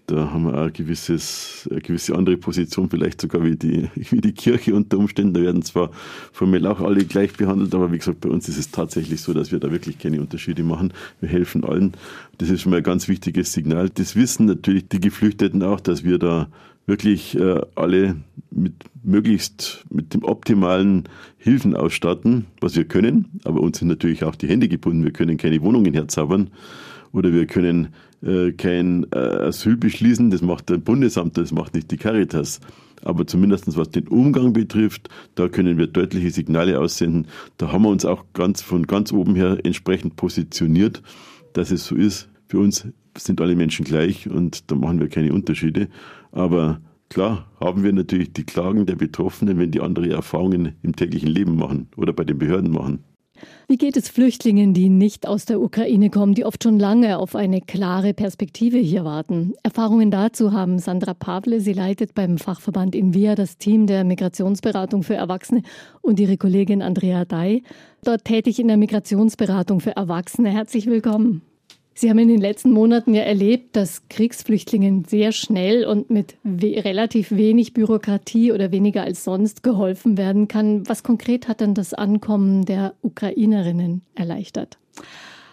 Da 0.05 0.31
haben 0.31 0.43
wir 0.43 0.55
auch 0.55 0.65
ein 0.65 0.73
gewisses, 0.73 1.67
eine 1.71 1.79
gewisse 1.79 2.13
andere 2.13 2.35
Position, 2.35 2.89
vielleicht 2.89 3.21
sogar 3.21 3.43
wie 3.45 3.55
die, 3.55 3.89
wie 3.95 4.19
die 4.19 4.33
Kirche 4.33 4.75
unter 4.75 4.97
Umständen. 4.97 5.33
Da 5.33 5.41
werden 5.41 5.61
zwar 5.61 5.91
formell 6.33 6.67
auch 6.67 6.81
alle 6.81 7.05
gleich 7.05 7.33
behandelt, 7.33 7.73
aber 7.73 7.91
wie 7.91 7.97
gesagt, 7.97 8.19
bei 8.19 8.29
uns 8.29 8.49
ist 8.49 8.57
es 8.57 8.71
tatsächlich 8.71 9.21
so, 9.21 9.33
dass 9.33 9.53
wir 9.53 9.59
da 9.59 9.71
wirklich 9.71 9.97
keine 9.97 10.19
Unterschiede 10.19 10.63
machen. 10.63 10.91
Wir 11.21 11.29
helfen 11.29 11.63
allen. 11.63 11.93
Das 12.37 12.49
ist 12.49 12.61
schon 12.61 12.71
mal 12.71 12.77
ein 12.77 12.83
ganz 12.83 13.07
wichtiges 13.07 13.53
Signal. 13.53 13.89
Das 13.89 14.17
wissen 14.17 14.45
natürlich 14.45 14.89
die 14.89 14.99
Geflüchteten 14.99 15.63
auch, 15.63 15.79
dass 15.79 16.03
wir 16.03 16.17
da 16.17 16.49
wirklich 16.85 17.37
äh, 17.37 17.61
alle 17.75 18.17
mit 18.51 18.73
möglichst 19.03 19.83
mit 19.89 20.13
dem 20.13 20.23
optimalen 20.23 21.03
Hilfen 21.37 21.75
ausstatten, 21.75 22.45
was 22.61 22.75
wir 22.75 22.85
können. 22.85 23.39
Aber 23.43 23.61
uns 23.61 23.79
sind 23.79 23.89
natürlich 23.89 24.23
auch 24.23 24.35
die 24.35 24.47
Hände 24.47 24.67
gebunden. 24.67 25.03
Wir 25.03 25.11
können 25.11 25.37
keine 25.37 25.61
Wohnungen 25.61 25.93
herzaubern 25.93 26.51
oder 27.11 27.33
wir 27.33 27.45
können 27.45 27.89
äh, 28.23 28.51
kein 28.53 29.05
äh, 29.11 29.17
Asyl 29.17 29.77
beschließen. 29.77 30.31
Das 30.31 30.41
macht 30.41 30.69
das 30.69 30.79
Bundesamt, 30.79 31.37
das 31.37 31.51
macht 31.51 31.75
nicht 31.75 31.91
die 31.91 31.97
Caritas. 31.97 32.59
Aber 33.03 33.27
zumindest 33.27 33.75
was 33.77 33.89
den 33.89 34.07
Umgang 34.07 34.53
betrifft, 34.53 35.09
da 35.35 35.49
können 35.49 35.77
wir 35.77 35.87
deutliche 35.87 36.31
Signale 36.31 36.79
aussenden. 36.79 37.27
Da 37.57 37.71
haben 37.71 37.83
wir 37.83 37.89
uns 37.89 38.05
auch 38.05 38.23
ganz 38.33 38.61
von 38.61 38.87
ganz 38.87 39.11
oben 39.11 39.35
her 39.35 39.57
entsprechend 39.63 40.15
positioniert, 40.15 41.03
dass 41.51 41.71
es 41.71 41.85
so 41.85 41.95
ist. 41.95 42.29
Für 42.47 42.59
uns 42.59 42.87
sind 43.17 43.41
alle 43.41 43.55
Menschen 43.55 43.85
gleich 43.85 44.29
und 44.29 44.71
da 44.71 44.75
machen 44.75 44.99
wir 44.99 45.09
keine 45.09 45.33
Unterschiede. 45.33 45.87
Aber 46.31 46.81
klar 47.09 47.47
haben 47.59 47.83
wir 47.83 47.93
natürlich 47.93 48.33
die 48.33 48.45
Klagen 48.45 48.85
der 48.85 48.95
Betroffenen, 48.95 49.57
wenn 49.57 49.71
die 49.71 49.81
andere 49.81 50.09
Erfahrungen 50.09 50.75
im 50.81 50.95
täglichen 50.95 51.29
Leben 51.29 51.55
machen 51.55 51.87
oder 51.95 52.13
bei 52.13 52.23
den 52.23 52.37
Behörden 52.37 52.71
machen. 52.71 53.03
Wie 53.67 53.77
geht 53.77 53.97
es 53.97 54.09
Flüchtlingen, 54.09 54.73
die 54.73 54.89
nicht 54.89 55.27
aus 55.27 55.45
der 55.45 55.61
Ukraine 55.61 56.09
kommen, 56.09 56.33
die 56.33 56.45
oft 56.45 56.63
schon 56.63 56.79
lange 56.79 57.17
auf 57.17 57.35
eine 57.35 57.61
klare 57.61 58.13
Perspektive 58.13 58.77
hier 58.77 59.05
warten? 59.05 59.53
Erfahrungen 59.63 60.11
dazu 60.11 60.51
haben 60.51 60.79
Sandra 60.79 61.13
Pavle. 61.13 61.59
Sie 61.59 61.73
leitet 61.73 62.13
beim 62.13 62.37
Fachverband 62.37 62.95
Invia 62.95 63.35
das 63.35 63.57
Team 63.57 63.87
der 63.87 64.03
Migrationsberatung 64.03 65.03
für 65.03 65.15
Erwachsene 65.15 65.63
und 66.01 66.19
ihre 66.19 66.37
Kollegin 66.37 66.81
Andrea 66.81 67.25
Dai, 67.25 67.63
dort 68.03 68.25
tätig 68.25 68.59
in 68.59 68.67
der 68.67 68.77
Migrationsberatung 68.77 69.79
für 69.79 69.95
Erwachsene. 69.95 70.49
Herzlich 70.49 70.85
willkommen. 70.85 71.41
Sie 71.95 72.09
haben 72.09 72.19
in 72.19 72.27
den 72.27 72.41
letzten 72.41 72.71
Monaten 72.71 73.13
ja 73.13 73.21
erlebt, 73.21 73.75
dass 73.75 74.07
Kriegsflüchtlingen 74.09 75.05
sehr 75.05 75.31
schnell 75.31 75.85
und 75.85 76.09
mit 76.09 76.35
we 76.43 76.83
relativ 76.83 77.31
wenig 77.31 77.73
Bürokratie 77.73 78.51
oder 78.51 78.71
weniger 78.71 79.03
als 79.03 79.23
sonst 79.23 79.61
geholfen 79.61 80.17
werden 80.17 80.47
kann. 80.47 80.87
Was 80.87 81.03
konkret 81.03 81.47
hat 81.47 81.61
denn 81.61 81.75
das 81.75 81.93
Ankommen 81.93 82.65
der 82.65 82.95
Ukrainerinnen 83.01 84.01
erleichtert? 84.15 84.79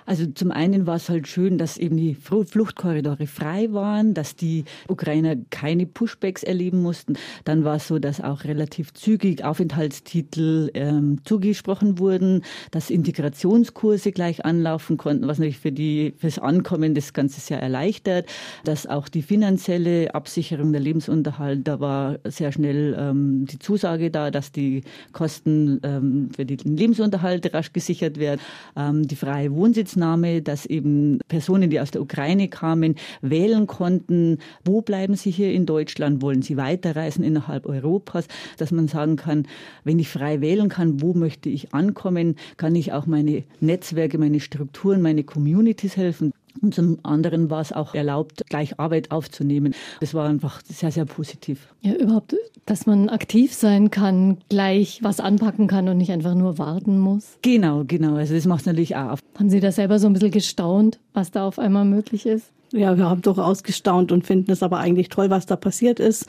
Also 0.07 0.27
zum 0.27 0.51
einen 0.51 0.87
war 0.87 0.97
es 0.97 1.09
halt 1.09 1.29
schön, 1.29 1.59
dass 1.59 1.77
eben 1.77 1.97
die 1.97 2.15
Fluchtkorridore 2.15 3.27
frei 3.27 3.73
waren, 3.73 4.15
dass 4.15 4.37
die 4.37 4.65
Ukrainer 4.89 5.37
keine 5.51 5.87
Pushbacks 5.87 6.43
erleben 6.43 6.83
mussten. 6.83 7.15
Dann 7.45 7.65
war 7.65 7.77
es 7.77 7.89
so, 7.89 7.99
dass 7.99 8.21
auch 8.21 8.45
relativ 8.45 8.93
zügig 8.95 9.45
Aufenthaltstitel 9.45 10.71
ähm, 10.75 11.19
zugesprochen 11.25 11.99
wurden, 11.99 12.43
dass 12.71 12.91
Integrationskurse 12.91 14.13
gleich 14.13 14.45
anlaufen 14.45 14.97
konnten, 14.97 15.27
was 15.29 15.39
natürlich 15.39 15.59
für 15.59 15.73
die 15.73 16.15
fürs 16.17 16.39
Ankommen 16.39 16.95
das 16.95 17.13
Ganze 17.13 17.41
sehr 17.41 17.61
erleichtert, 17.61 18.27
dass 18.65 18.87
auch 18.87 19.09
die 19.09 19.23
finanzielle 19.23 20.15
Absicherung 20.15 20.73
der 20.73 20.81
Lebensunterhalt, 20.81 21.67
da 21.67 21.81
war 21.81 22.19
sehr 22.25 22.53
schnell 22.53 22.97
ähm, 22.99 23.47
die 23.47 23.59
Zusage 23.59 24.11
da, 24.11 24.31
dass 24.31 24.53
die 24.53 24.83
Kosten 25.13 25.81
ähm, 25.83 26.31
für 26.35 26.45
den 26.45 26.77
Lebensunterhalt 26.77 27.53
rasch 27.55 27.73
gesichert 27.73 28.19
werden, 28.19 28.41
ähm, 28.77 29.07
die 29.07 29.17
freie 29.17 29.53
Wohnsitz 29.55 29.89
Wohnsitznahme, 29.90 30.42
dass 30.42 30.66
eben 30.66 31.18
Personen, 31.29 31.70
die 31.70 31.81
aus 31.81 31.90
der 31.90 32.03
Ukraine 32.03 32.48
kamen, 32.48 32.94
wählen 33.22 33.66
konnten, 33.66 34.38
wo 34.64 34.83
bleiben 34.83 35.14
sie 35.16 35.31
hier 35.31 35.53
in 35.53 35.66
Deutschland, 35.66 36.22
wollen 36.22 36.42
sie 36.42 36.57
weiterreisen 36.57 37.24
innerhalb 37.24 37.66
Europas, 37.66 38.26
dass 38.57 38.70
man 38.70 38.88
sagen 38.88 39.16
kann, 39.16 39.46
wenn 39.85 39.98
ich 39.98 40.09
frei 40.09 40.40
wählen 40.40 40.68
kann, 40.68 41.00
wo 41.00 41.14
möchte 41.14 41.48
ich 41.48 41.74
ankommen, 41.74 42.37
kann 42.57 42.74
ich 42.74 42.92
auch 42.92 43.07
meine 43.07 43.42
Netzwerke, 43.61 44.18
meine 44.18 44.40
Strukturen, 44.40 45.03
meine 45.03 45.24
Communities 45.24 45.96
helfen. 45.96 46.33
Und 46.62 46.74
zum 46.74 46.98
anderen 47.05 47.48
war 47.48 47.61
es 47.61 47.72
auch 47.72 47.94
erlaubt, 47.94 48.42
gleich 48.48 48.79
Arbeit 48.79 49.12
aufzunehmen. 49.12 49.74
Das 50.00 50.14
war 50.14 50.29
einfach 50.29 50.61
sehr, 50.64 50.90
sehr 50.90 51.05
positiv. 51.05 51.68
Ja, 51.81 51.94
überhaupt, 51.94 52.35
dass 52.71 52.87
man 52.87 53.09
aktiv 53.09 53.53
sein 53.53 53.91
kann, 53.91 54.39
gleich 54.49 55.01
was 55.03 55.19
anpacken 55.19 55.67
kann 55.67 55.89
und 55.89 55.97
nicht 55.97 56.13
einfach 56.13 56.35
nur 56.35 56.57
warten 56.59 57.01
muss. 57.01 57.37
Genau, 57.43 57.83
genau. 57.85 58.15
Also 58.15 58.35
das 58.35 58.47
macht 58.47 58.61
es 58.61 58.67
natürlich 58.67 58.95
auch. 58.95 59.19
Haben 59.37 59.51
Sie 59.51 59.59
da 59.59 59.73
selber 59.73 59.99
so 59.99 60.07
ein 60.07 60.13
bisschen 60.13 60.31
gestaunt, 60.31 61.01
was 61.13 61.33
da 61.33 61.47
auf 61.47 61.59
einmal 61.59 61.85
möglich 61.85 62.27
ist? 62.27 62.53
Ja, 62.73 62.97
wir 62.97 63.11
haben 63.11 63.23
durchaus 63.23 63.65
gestaunt 63.65 64.13
und 64.13 64.25
finden 64.25 64.53
es 64.53 64.63
aber 64.63 64.79
eigentlich 64.79 65.09
toll, 65.09 65.31
was 65.31 65.47
da 65.47 65.57
passiert 65.57 65.99
ist 65.99 66.27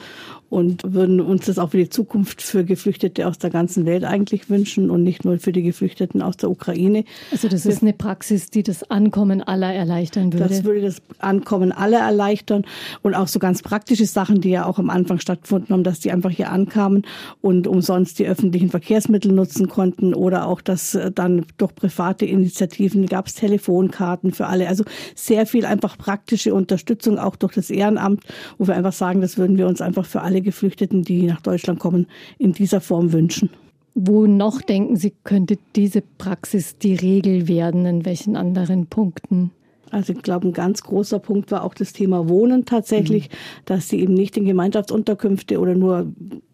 und 0.51 0.93
würden 0.93 1.19
uns 1.19 1.47
das 1.47 1.57
auch 1.57 1.71
für 1.71 1.77
die 1.77 1.89
Zukunft 1.89 2.43
für 2.43 2.63
Geflüchtete 2.63 3.27
aus 3.27 3.39
der 3.39 3.49
ganzen 3.49 3.87
Welt 3.87 4.03
eigentlich 4.03 4.49
wünschen 4.49 4.91
und 4.91 5.01
nicht 5.03 5.25
nur 5.25 5.39
für 5.39 5.51
die 5.51 5.63
Geflüchteten 5.63 6.21
aus 6.21 6.37
der 6.37 6.51
Ukraine. 6.51 7.05
Also 7.31 7.47
das 7.47 7.65
ist 7.65 7.81
eine 7.81 7.93
Praxis, 7.93 8.49
die 8.51 8.61
das 8.61 8.89
Ankommen 8.91 9.41
aller 9.41 9.73
erleichtern 9.73 10.31
würde. 10.31 10.47
Das 10.47 10.63
würde 10.63 10.81
das 10.81 11.01
Ankommen 11.19 11.71
aller 11.71 11.99
erleichtern 11.99 12.65
und 13.01 13.15
auch 13.15 13.27
so 13.27 13.39
ganz 13.39 13.63
praktische 13.63 14.05
Sachen, 14.05 14.41
die 14.41 14.49
ja 14.49 14.65
auch 14.65 14.77
am 14.77 14.89
Anfang 14.89 15.19
stattgefunden 15.19 15.73
haben, 15.73 15.83
dass 15.83 15.99
die 15.99 16.11
einfach 16.11 16.31
hier 16.31 16.51
ankamen 16.51 17.03
und 17.41 17.67
umsonst 17.67 18.19
die 18.19 18.27
öffentlichen 18.27 18.69
Verkehrsmittel 18.69 19.31
nutzen 19.31 19.67
konnten 19.67 20.13
oder 20.13 20.47
auch, 20.47 20.61
dass 20.61 20.97
dann 21.15 21.45
durch 21.57 21.73
private 21.73 22.25
Initiativen 22.25 23.05
gab 23.07 23.27
es 23.27 23.33
Telefonkarten 23.35 24.33
für 24.33 24.47
alle. 24.47 24.67
Also 24.67 24.83
sehr 25.15 25.45
viel 25.45 25.65
einfach 25.65 25.97
praktisch 25.97 26.21
praktische 26.21 26.53
Unterstützung 26.53 27.19
auch 27.19 27.35
durch 27.35 27.53
das 27.53 27.69
Ehrenamt, 27.69 28.23
wo 28.57 28.67
wir 28.67 28.75
einfach 28.75 28.93
sagen, 28.93 29.21
das 29.21 29.37
würden 29.37 29.57
wir 29.57 29.67
uns 29.67 29.81
einfach 29.81 30.05
für 30.05 30.21
alle 30.21 30.40
Geflüchteten, 30.41 31.03
die 31.03 31.23
nach 31.23 31.41
Deutschland 31.41 31.79
kommen, 31.79 32.07
in 32.37 32.53
dieser 32.53 32.81
Form 32.81 33.13
wünschen. 33.13 33.49
Wo 33.93 34.25
noch 34.25 34.61
denken 34.61 34.95
Sie, 34.95 35.13
könnte 35.23 35.57
diese 35.75 36.01
Praxis 36.01 36.77
die 36.77 36.95
Regel 36.95 37.47
werden? 37.47 37.85
In 37.85 38.05
welchen 38.05 38.35
anderen 38.35 38.87
Punkten? 38.87 39.51
Also 39.91 40.13
ich 40.13 40.21
glaube, 40.21 40.47
ein 40.47 40.53
ganz 40.53 40.83
großer 40.83 41.19
Punkt 41.19 41.51
war 41.51 41.63
auch 41.63 41.73
das 41.73 41.91
Thema 41.91 42.29
Wohnen 42.29 42.65
tatsächlich, 42.65 43.29
mhm. 43.29 43.33
dass 43.65 43.89
sie 43.89 43.99
eben 43.99 44.13
nicht 44.13 44.37
in 44.37 44.45
Gemeinschaftsunterkünfte 44.45 45.59
oder 45.59 45.75
nur 45.75 46.07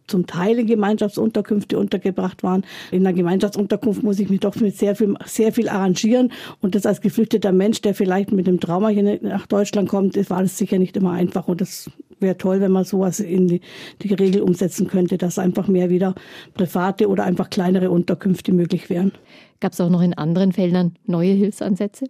zum 0.07 0.25
Teil 0.25 0.59
in 0.59 0.67
Gemeinschaftsunterkünfte 0.67 1.77
untergebracht 1.77 2.41
waren. 2.41 2.63
In 2.91 3.05
einer 3.05 3.15
Gemeinschaftsunterkunft 3.15 4.03
muss 4.03 4.19
ich 4.19 4.29
mich 4.29 4.39
doch 4.39 4.55
mit 4.55 4.75
sehr 4.75 4.95
viel, 4.95 5.15
sehr 5.25 5.51
viel 5.51 5.69
arrangieren. 5.69 6.31
Und 6.61 6.75
das 6.75 6.85
als 6.85 7.01
geflüchteter 7.01 7.51
Mensch, 7.51 7.81
der 7.81 7.93
vielleicht 7.93 8.31
mit 8.31 8.47
einem 8.47 8.59
Trauma 8.59 8.87
hier 8.87 9.19
nach 9.21 9.47
Deutschland 9.47 9.89
kommt, 9.89 10.17
war 10.29 10.41
das 10.41 10.57
sicher 10.57 10.79
nicht 10.79 10.97
immer 10.97 11.11
einfach. 11.11 11.47
Und 11.47 11.61
das 11.61 11.91
wäre 12.19 12.37
toll, 12.37 12.61
wenn 12.61 12.71
man 12.71 12.83
sowas 12.83 13.19
in 13.19 13.47
die, 13.47 13.61
die 14.01 14.13
Regel 14.13 14.41
umsetzen 14.41 14.87
könnte, 14.87 15.17
dass 15.17 15.39
einfach 15.39 15.67
mehr 15.67 15.89
wieder 15.89 16.15
private 16.53 17.07
oder 17.07 17.23
einfach 17.23 17.49
kleinere 17.49 17.91
Unterkünfte 17.91 18.51
möglich 18.51 18.89
wären. 18.89 19.11
Gab 19.59 19.73
es 19.73 19.81
auch 19.81 19.89
noch 19.89 20.01
in 20.01 20.13
anderen 20.13 20.53
Feldern 20.53 20.93
neue 21.05 21.31
Hilfsansätze? 21.31 22.05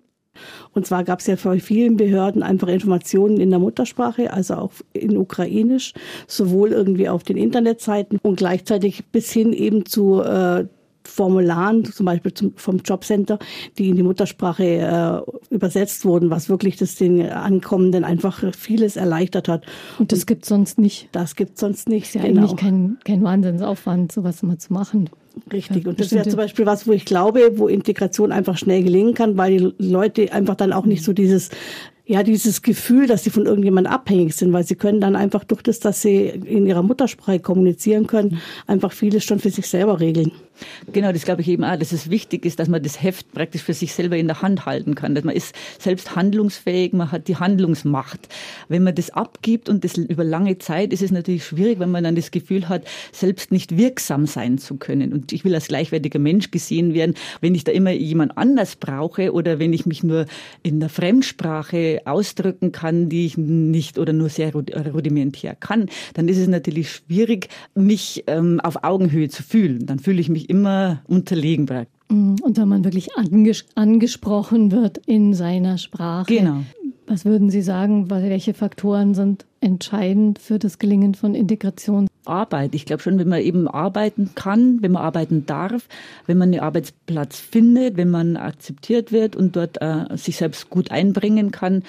Und 0.74 0.86
zwar 0.86 1.04
gab 1.04 1.20
es 1.20 1.28
ja 1.28 1.36
bei 1.44 1.60
vielen 1.60 1.98
Behörden 1.98 2.44
einfach 2.44 2.68
Informationen 2.68 3.40
in 3.40 3.50
der 3.50 3.60
Muttersprache, 3.60 4.32
also 4.32 4.56
auch 4.56 4.72
in 4.94 5.18
Ukrainisch, 5.18 5.94
sowohl 6.28 6.72
irgendwie 6.72 7.10
auf 7.10 7.24
den 7.24 7.38
Internetseiten 7.38 8.20
und 8.22 8.38
gleichzeitig 8.38 9.06
bis 9.08 9.32
hin 9.32 9.54
eben 9.54 9.86
zu 9.86 10.22
äh, 10.22 10.66
Formularen, 11.08 11.86
zum 11.86 12.06
Beispiel 12.06 12.34
zum, 12.34 12.54
vom 12.56 12.78
Jobcenter, 12.78 13.40
die 13.78 13.90
in 13.90 13.96
die 13.96 14.04
Muttersprache 14.04 14.64
äh, 14.64 15.54
übersetzt 15.54 16.06
wurden, 16.06 16.30
was 16.30 16.50
wirklich 16.50 16.76
das 16.76 16.96
den 16.96 17.28
Ankommenden 17.30 18.04
einfach 18.04 18.44
vieles 18.56 18.96
erleichtert 18.96 19.48
hat. 19.48 19.66
Und 19.98 20.12
das 20.12 20.26
gibt 20.26 20.46
sonst 20.46 20.78
nicht. 20.78 21.10
Das 21.12 21.36
gibt 21.36 21.58
sonst 21.58 21.90
nicht. 21.90 22.08
Ist 22.08 22.16
ja 22.16 22.22
genau. 22.22 22.42
eigentlich 22.42 22.56
kein, 22.58 22.98
kein 23.04 23.24
Wahnsinnsaufwand, 23.24 24.12
sowas 24.12 24.44
mal 24.44 24.58
zu 24.58 24.74
machen. 24.74 25.10
Richtig. 25.52 25.84
Ja, 25.84 25.90
und 25.90 26.00
das 26.00 26.12
wäre 26.12 26.28
zum 26.28 26.38
Beispiel 26.38 26.66
was, 26.66 26.88
wo 26.88 26.92
ich 26.92 27.06
glaube, 27.06 27.52
wo 27.56 27.68
Integration 27.68 28.32
einfach 28.32 28.58
schnell 28.58 28.84
gelingen 28.84 29.14
kann, 29.14 29.38
weil 29.38 29.58
die 29.58 29.74
Leute 29.78 30.32
einfach 30.34 30.56
dann 30.56 30.74
auch 30.74 30.86
nicht 30.86 31.04
so 31.04 31.14
dieses 31.14 31.50
ja, 32.10 32.24
dieses 32.24 32.62
Gefühl, 32.62 33.06
dass 33.06 33.26
sie 33.26 33.30
von 33.30 33.46
irgendjemand 33.46 33.88
abhängig 33.88 34.34
sind, 34.34 34.54
weil 34.54 34.64
sie 34.64 34.76
können 34.76 35.02
dann 35.02 35.18
einfach 35.18 35.44
durch 35.44 35.62
das, 35.62 35.82
dass 35.82 36.02
sie 36.02 36.28
in 36.28 36.66
ihrer 36.66 36.82
Muttersprache 36.82 37.42
kommunizieren 37.42 38.08
können, 38.08 38.40
einfach 38.66 38.94
vieles 38.94 39.26
schon 39.26 39.40
für 39.40 39.50
sich 39.50 39.68
selber 39.68 40.00
regeln. 40.00 40.32
Genau, 40.92 41.12
das 41.12 41.24
glaube 41.24 41.42
ich 41.42 41.48
eben 41.48 41.64
auch, 41.64 41.78
dass 41.78 41.92
es 41.92 42.10
wichtig 42.10 42.46
ist, 42.46 42.60
dass 42.60 42.68
man 42.68 42.82
das 42.82 43.02
Heft 43.02 43.32
praktisch 43.34 43.64
für 43.64 43.74
sich 43.74 43.94
selber 43.94 44.18
in 44.18 44.28
der 44.28 44.42
Hand 44.42 44.66
halten 44.66 44.96
kann, 44.96 45.16
dass 45.16 45.24
man 45.24 45.36
ist 45.36 45.56
selbst 45.80 46.16
handlungsfähig, 46.16 46.94
man 46.94 47.12
hat 47.12 47.28
die 47.28 47.36
Handlungsmacht. 47.36 48.28
Wenn 48.68 48.84
man 48.84 48.96
das 48.96 49.10
abgibt 49.10 49.70
und 49.70 49.84
das 49.84 49.98
über 49.98 50.24
lange 50.24 50.58
Zeit, 50.58 50.94
ist 50.94 51.02
es 51.02 51.12
natürlich 51.12 51.46
schwierig, 51.46 51.80
wenn 51.80 51.92
man 51.92 52.04
dann 52.04 52.16
das 52.16 52.32
Gefühl 52.32 52.70
hat, 52.70 52.86
selbst 53.12 53.52
nicht 53.52 53.78
wirksam 53.78 54.26
sein 54.26 54.58
zu 54.58 54.76
können. 54.78 55.14
Und 55.14 55.34
ich 55.34 55.46
will 55.46 55.54
als 55.54 55.68
gleichwertiger 55.68 56.20
Mensch 56.20 56.52
gesehen 56.52 56.94
werden, 56.94 57.16
wenn 57.42 57.56
ich 57.56 57.64
da 57.64 57.72
immer 57.72 57.92
jemand 57.92 58.38
anders 58.38 58.76
brauche 58.76 59.34
oder 59.34 59.60
wenn 59.60 59.74
ich 59.74 59.86
mich 59.86 60.04
nur 60.04 60.26
in 60.64 60.80
der 60.80 60.90
Fremdsprache 60.90 62.02
ausdrücken 62.06 62.72
kann, 62.72 63.10
die 63.10 63.26
ich 63.26 63.38
nicht 63.38 63.98
oder 64.00 64.14
nur 64.14 64.30
sehr 64.30 64.54
rudimentär 64.54 65.56
kann, 65.56 65.90
dann 66.14 66.28
ist 66.28 66.38
es 66.38 66.48
natürlich 66.48 66.92
schwierig, 66.92 67.50
mich 67.76 68.24
ähm, 68.28 68.60
auf 68.60 68.84
Augenhöhe 68.84 69.30
zu 69.30 69.44
fühlen. 69.44 69.86
Dann 69.86 70.00
fühle 70.00 70.22
ich 70.22 70.30
mich 70.30 70.47
immer 70.48 71.02
unterlegen. 71.08 71.68
Mm, 72.10 72.36
und 72.42 72.58
wenn 72.58 72.68
man 72.68 72.84
wirklich 72.84 73.16
anges 73.16 73.66
angesprochen 73.76 74.72
wird 74.72 74.98
in 75.06 75.34
seiner 75.34 75.78
Sprache. 75.78 76.34
Genau. 76.34 76.64
Was 77.08 77.24
würden 77.24 77.50
Sie 77.50 77.62
sagen, 77.62 78.10
welche 78.10 78.54
Faktoren 78.54 79.14
sind 79.14 79.46
entscheidend 79.62 80.40
für 80.40 80.60
das 80.60 80.78
Gelingen 80.78 81.16
von 81.16 81.36
Integration? 81.36 82.08
Arbeit. 82.26 82.76
Ich 82.76 82.86
glaube 82.86 83.02
schon, 83.02 83.18
wenn 83.18 83.30
man 83.30 83.42
eben 83.42 83.70
arbeiten 83.70 84.32
kann, 84.36 84.82
wenn 84.82 84.92
man 84.92 85.04
arbeiten 85.04 85.46
darf, 85.46 85.88
wenn 86.26 86.38
man 86.38 86.52
einen 86.52 86.60
Arbeitsplatz 86.60 87.40
findet, 87.40 87.96
wenn 87.96 88.10
man 88.10 88.36
akzeptiert 88.36 89.14
wird 89.14 89.38
und 89.38 89.56
dort 89.56 89.82
äh, 89.82 90.18
sich 90.18 90.36
selbst 90.36 90.70
gut 90.70 90.92
einbringen 90.92 91.52
kann. 91.52 91.84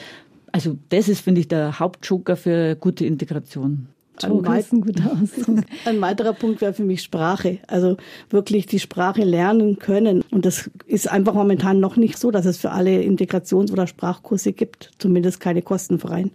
Also 0.52 0.78
das 0.88 1.08
ist, 1.08 1.20
finde 1.20 1.40
ich, 1.40 1.48
der 1.48 1.80
Hauptjoker 1.80 2.36
für 2.36 2.76
gute 2.76 3.04
Integration. 3.04 3.88
Ein, 4.24 4.46
weit 4.46 4.72
ein, 4.72 4.80
guter 4.80 5.12
Ausdruck. 5.12 5.64
ein 5.84 6.00
weiterer 6.00 6.32
Punkt 6.32 6.60
wäre 6.60 6.72
für 6.72 6.84
mich 6.84 7.02
Sprache. 7.02 7.58
Also 7.66 7.96
wirklich 8.30 8.66
die 8.66 8.78
Sprache 8.78 9.24
lernen 9.24 9.78
können. 9.78 10.22
Und 10.30 10.44
das 10.44 10.70
ist 10.86 11.10
einfach 11.10 11.34
momentan 11.34 11.80
noch 11.80 11.96
nicht 11.96 12.18
so, 12.18 12.30
dass 12.30 12.46
es 12.46 12.58
für 12.58 12.70
alle 12.70 13.02
Integrations- 13.02 13.72
oder 13.72 13.86
Sprachkurse 13.86 14.52
gibt. 14.52 14.90
Zumindest 14.98 15.40
keine 15.40 15.62
kostenfreien. 15.62 16.30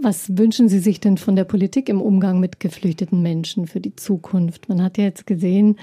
Was 0.00 0.38
wünschen 0.38 0.68
Sie 0.68 0.78
sich 0.78 1.00
denn 1.00 1.18
von 1.18 1.34
der 1.34 1.42
Politik 1.42 1.88
im 1.88 2.00
Umgang 2.00 2.38
mit 2.38 2.60
geflüchteten 2.60 3.20
Menschen 3.20 3.66
für 3.66 3.80
die 3.80 3.96
Zukunft? 3.96 4.68
Man 4.68 4.80
hat 4.80 4.96
ja 4.96 5.04
jetzt 5.04 5.26
gesehen, 5.26 5.76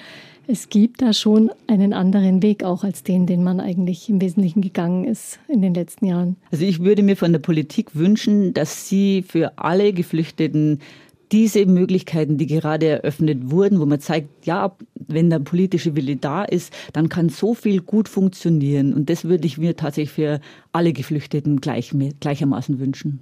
es 0.48 0.70
gibt 0.70 1.02
da 1.02 1.12
schon 1.12 1.52
einen 1.68 1.92
anderen 1.92 2.42
Weg 2.42 2.64
auch 2.64 2.84
als 2.84 3.04
den, 3.04 3.26
den 3.26 3.44
man 3.44 3.60
eigentlich 3.60 4.08
im 4.10 4.22
Wesentlichen 4.22 4.62
gegangen 4.62 5.04
ist 5.04 5.40
in 5.50 5.62
den 5.62 5.74
letzten 5.74 6.06
Jahren. 6.06 6.38
Also 6.52 6.64
ich 6.64 6.82
würde 6.82 7.04
mir 7.04 7.18
von 7.18 7.34
der 7.34 7.40
Politik 7.40 7.96
wünschen, 7.96 8.54
dass 8.54 8.88
sie 8.88 9.24
für 9.28 9.58
alle 9.58 9.92
Geflüchteten 9.92 10.80
diese 11.32 11.66
Möglichkeiten, 11.66 12.38
die 12.38 12.48
gerade 12.48 12.88
eröffnet 12.88 13.52
wurden, 13.52 13.80
wo 13.80 13.86
man 13.86 14.00
zeigt, 14.00 14.46
ja, 14.46 14.76
wenn 15.08 15.30
der 15.30 15.40
politische 15.40 15.96
Wille 15.96 16.16
da 16.16 16.44
ist, 16.44 16.74
dann 16.94 17.10
kann 17.10 17.30
so 17.30 17.54
viel 17.54 17.82
gut 17.82 18.10
funktionieren. 18.10 18.94
Und 18.94 19.10
das 19.10 19.26
würde 19.26 19.48
ich 19.48 19.58
mir 19.58 19.76
tatsächlich 19.76 20.12
für 20.12 20.40
alle 20.72 20.94
Geflüchteten 20.94 21.62
gleich, 21.62 21.94
gleichermaßen 22.20 22.80
wünschen. 22.80 23.20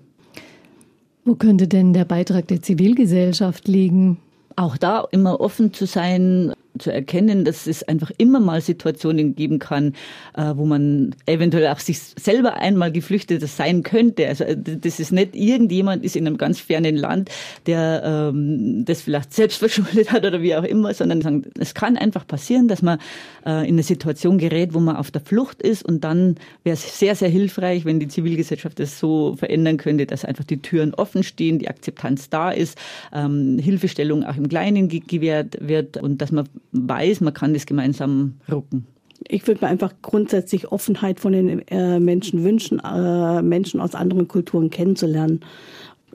Wo 1.26 1.36
könnte 1.36 1.68
denn 1.68 1.94
der 1.94 2.06
Beitrag 2.06 2.48
der 2.48 2.62
Zivilgesellschaft 2.62 3.68
liegen? 3.68 4.18
Auch 4.56 4.78
da 4.78 5.08
immer 5.12 5.40
offen 5.40 5.74
zu 5.74 5.86
sein, 5.86 6.54
zu 6.80 6.92
erkennen, 6.92 7.46
dass 7.46 7.68
es 7.68 7.84
einfach 7.84 8.12
immer 8.18 8.40
mal 8.40 8.62
Situationen 8.62 9.36
geben 9.36 9.60
kann, 9.60 9.94
äh, 10.36 10.54
wo 10.56 10.66
man 10.66 11.16
eventuell 11.26 11.68
auch 11.68 11.80
sich 11.80 12.00
selber 12.00 12.56
einmal 12.56 12.92
Geflüchteter 12.92 13.48
sein 13.48 13.84
könnte. 13.84 14.28
Also 14.28 14.44
äh, 14.44 14.58
das 14.58 15.00
ist 15.00 15.12
nicht 15.12 15.36
irgendjemand 15.36 16.04
ist 16.04 16.16
in 16.16 16.26
einem 16.26 16.38
ganz 16.38 16.60
fernen 16.60 16.96
Land, 16.96 17.30
der 17.68 18.02
ähm, 18.04 18.86
das 18.86 19.02
vielleicht 19.02 19.34
selbst 19.34 19.58
verschuldet 19.60 20.12
hat 20.12 20.26
oder 20.26 20.42
wie 20.42 20.56
auch 20.56 20.64
immer, 20.64 20.94
sondern 20.94 21.46
es 21.60 21.74
kann 21.74 21.98
einfach 21.98 22.26
passieren, 22.26 22.68
dass 22.68 22.82
man 22.82 23.00
äh, 23.46 23.68
in 23.68 23.76
eine 23.76 23.84
Situation 23.84 24.38
gerät, 24.38 24.74
wo 24.74 24.80
man 24.80 24.96
auf 24.96 25.12
der 25.12 25.22
Flucht 25.22 25.62
ist 25.62 25.84
und 25.84 26.04
dann 26.04 26.36
wäre 26.64 26.74
es 26.74 27.00
sehr, 27.00 27.16
sehr 27.16 27.30
hilfreich, 27.30 27.86
wenn 27.86 28.00
die 28.00 28.08
Zivilgesellschaft 28.08 28.80
das 28.80 29.00
so 29.00 29.36
verändern 29.36 29.78
könnte, 29.78 30.06
dass 30.06 30.26
einfach 30.26 30.44
die 30.44 30.62
Türen 30.62 30.94
offen 30.94 31.24
stehen, 31.24 31.60
die 31.60 31.70
Akzeptanz 31.70 32.30
da 32.30 32.52
ist, 32.52 32.78
ähm, 33.14 33.60
Hilfestellung 33.60 34.24
auch 34.24 34.38
im 34.38 34.50
Kleinen 34.50 34.90
gewährt 34.90 35.58
wird 35.60 35.98
und 35.98 36.22
dass 36.22 36.32
man 36.32 36.48
weiß, 36.74 37.22
man 37.22 37.34
kann 37.34 37.54
das 37.54 37.66
gemeinsam 37.66 38.36
rucken. 38.52 38.86
Ich 39.28 39.48
würde 39.48 39.64
mir 39.64 39.72
einfach 39.72 39.94
grundsätzlich 40.02 40.72
Offenheit 40.72 41.20
von 41.20 41.32
den 41.32 41.66
äh, 41.70 42.00
Menschen 42.00 42.44
wünschen, 42.44 42.80
äh, 42.80 43.42
Menschen 43.42 43.80
aus 43.80 43.96
anderen 43.96 44.28
Kulturen 44.28 44.70
kennenzulernen. 44.70 45.42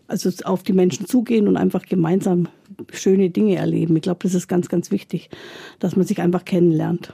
Also 0.08 0.30
auf 0.44 0.62
die 0.62 0.72
Menschen 0.72 1.06
zugehen 1.06 1.48
und 1.48 1.56
einfach 1.56 1.84
gemeinsam 1.86 2.48
schöne 2.92 3.30
Dinge 3.30 3.56
erleben. 3.56 3.96
Ich 3.96 4.02
glaube, 4.02 4.20
das 4.22 4.34
ist 4.34 4.48
ganz, 4.48 4.68
ganz 4.68 4.90
wichtig, 4.90 5.30
dass 5.78 5.96
man 5.96 6.06
sich 6.06 6.20
einfach 6.20 6.44
kennenlernt. 6.44 7.12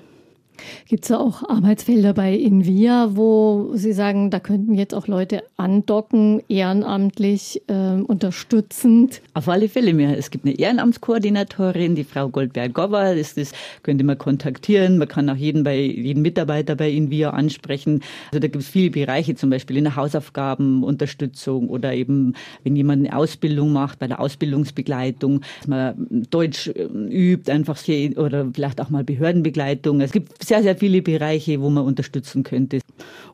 Gibt 0.89 1.05
es 1.05 1.13
auch 1.13 1.49
Arbeitsfelder 1.49 2.15
bei 2.15 2.35
Invia, 2.35 3.17
wo 3.17 3.73
Sie 3.75 3.93
sagen, 3.93 4.31
da 4.31 4.41
könnten 4.41 4.75
jetzt 4.75 4.95
auch 4.95 5.07
Leute 5.07 5.43
andocken, 5.57 6.43
ehrenamtlich 6.49 7.63
äh, 7.69 8.01
unterstützend? 8.03 9.21
Auf 9.35 9.49
alle 9.49 9.69
Fälle 9.69 9.95
mehr. 9.95 10.17
Es 10.17 10.31
gibt 10.31 10.45
eine 10.45 10.59
Ehrenamtskoordinatorin, 10.59 11.95
die 11.95 12.05
Frau 12.05 12.29
Goldberg-Gover. 12.29 13.15
Das, 13.15 13.35
das 13.35 13.53
könnte 13.83 14.05
man 14.05 14.19
kontaktieren. 14.19 14.99
Man 14.99 15.09
kann 15.09 15.29
auch 15.29 15.37
jeden, 15.37 15.65
bei, 15.65 15.81
jeden 15.81 16.23
Mitarbeiter 16.23 16.77
bei 16.77 16.91
Invia 16.91 17.31
ansprechen. 17.31 18.03
Also 18.31 18.41
da 18.41 18.49
gibt 18.49 18.63
es 18.63 18.69
viele 18.69 18.91
Bereiche, 18.91 19.35
zum 19.35 19.51
Beispiel 19.51 19.77
in 19.77 19.85
der 19.85 19.97
Hausaufgabenunterstützung 19.97 21.69
oder 21.69 21.95
eben, 21.95 22.35
wenn 22.63 22.77
jemand 22.77 23.07
eine 23.07 23.17
Ausbildung 23.17 23.73
macht, 23.73 23.99
bei 23.99 24.07
der 24.07 24.21
Ausbildungsbegleitung, 24.21 25.41
dass 25.61 25.69
man 25.69 26.27
Deutsch 26.31 26.69
äh, 26.69 26.85
übt, 26.85 27.51
einfach 27.51 27.79
oder 28.17 28.47
vielleicht 28.55 28.81
auch 28.81 28.91
mal 28.91 29.05
Behördenbegleitung. 29.05 30.01
Es 30.01 30.13
gibt 30.13 30.44
sehr, 30.45 30.63
sehr 30.63 30.77
viele 30.77 31.03
Bereiche, 31.03 31.61
wo 31.61 31.71
man 31.71 31.85
unterstützen 31.85 32.43
könnte. 32.43 32.81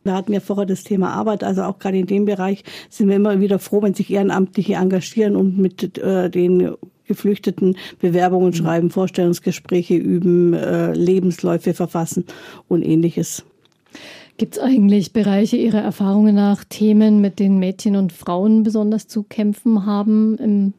Wir 0.05 0.15
hatten 0.15 0.33
ja 0.33 0.41
vorher 0.41 0.67
das 0.67 0.85
Thema 0.85 1.13
Arbeit, 1.13 1.45
also 1.45 1.63
auch 1.63 1.79
gerade 1.79 1.99
in 1.99 2.07
dem 2.07 2.25
Bereich 2.25 2.65
sind 2.89 3.09
wir 3.09 3.17
immer 3.17 3.41
wieder 3.41 3.59
froh, 3.59 3.83
wenn 3.83 3.95
sich 3.95 4.11
Ehrenamtliche 4.11 4.75
engagieren 4.75 5.37
und 5.37 5.59
mit 5.59 5.99
äh, 5.99 6.31
den 6.31 6.75
Geflüchteten 7.11 7.77
Bewerbungen 7.99 8.53
schreiben, 8.53 8.87
mhm. 8.87 8.93
Vorstellungsgespräche 8.93 9.97
üben, 9.97 10.55
äh, 10.55 10.93
Lebensläufe 10.93 11.75
verfassen 11.75 12.25
und 12.69 12.83
ähnliches. 12.83 13.45
Gibt 14.39 14.57
es 14.57 14.63
eigentlich 14.63 15.13
Bereiche 15.13 15.57
Ihrer 15.57 15.81
Erfahrungen 15.81 16.37
nach, 16.37 16.65
Themen, 16.65 17.21
mit 17.21 17.41
denen 17.41 17.59
Mädchen 17.59 17.97
und 17.97 18.13
Frauen 18.13 18.63
besonders 18.63 19.07
zu 19.09 19.25
kämpfen 19.25 19.85
haben 19.85 20.39
in 20.39 20.73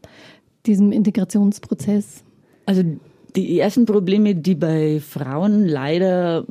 diesem 0.65 0.91
Integrationsprozess? 0.91 2.24
Also 2.65 2.84
die 3.36 3.60
ersten 3.60 3.86
Probleme, 3.86 4.36
die 4.36 4.56
bei 4.56 5.00
Frauen 5.00 5.65
leider 5.65 6.46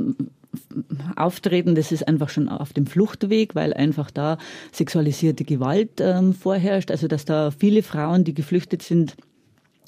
auftreten, 1.17 1.75
das 1.75 1.93
ist 1.93 2.07
einfach 2.09 2.29
schon 2.29 2.49
auf 2.49 2.73
dem 2.73 2.87
Fluchtweg, 2.87 3.55
weil 3.55 3.73
einfach 3.73 4.11
da 4.11 4.39
sexualisierte 4.73 5.45
Gewalt 5.45 6.01
ähm, 6.01 6.35
vorherrscht. 6.35 6.91
Also 6.91 7.09
dass 7.09 7.25
da 7.25 7.51
viele 7.51 7.83
Frauen, 7.83 8.25
die 8.25 8.35
geflüchtet 8.35 8.83
sind, 8.83 9.17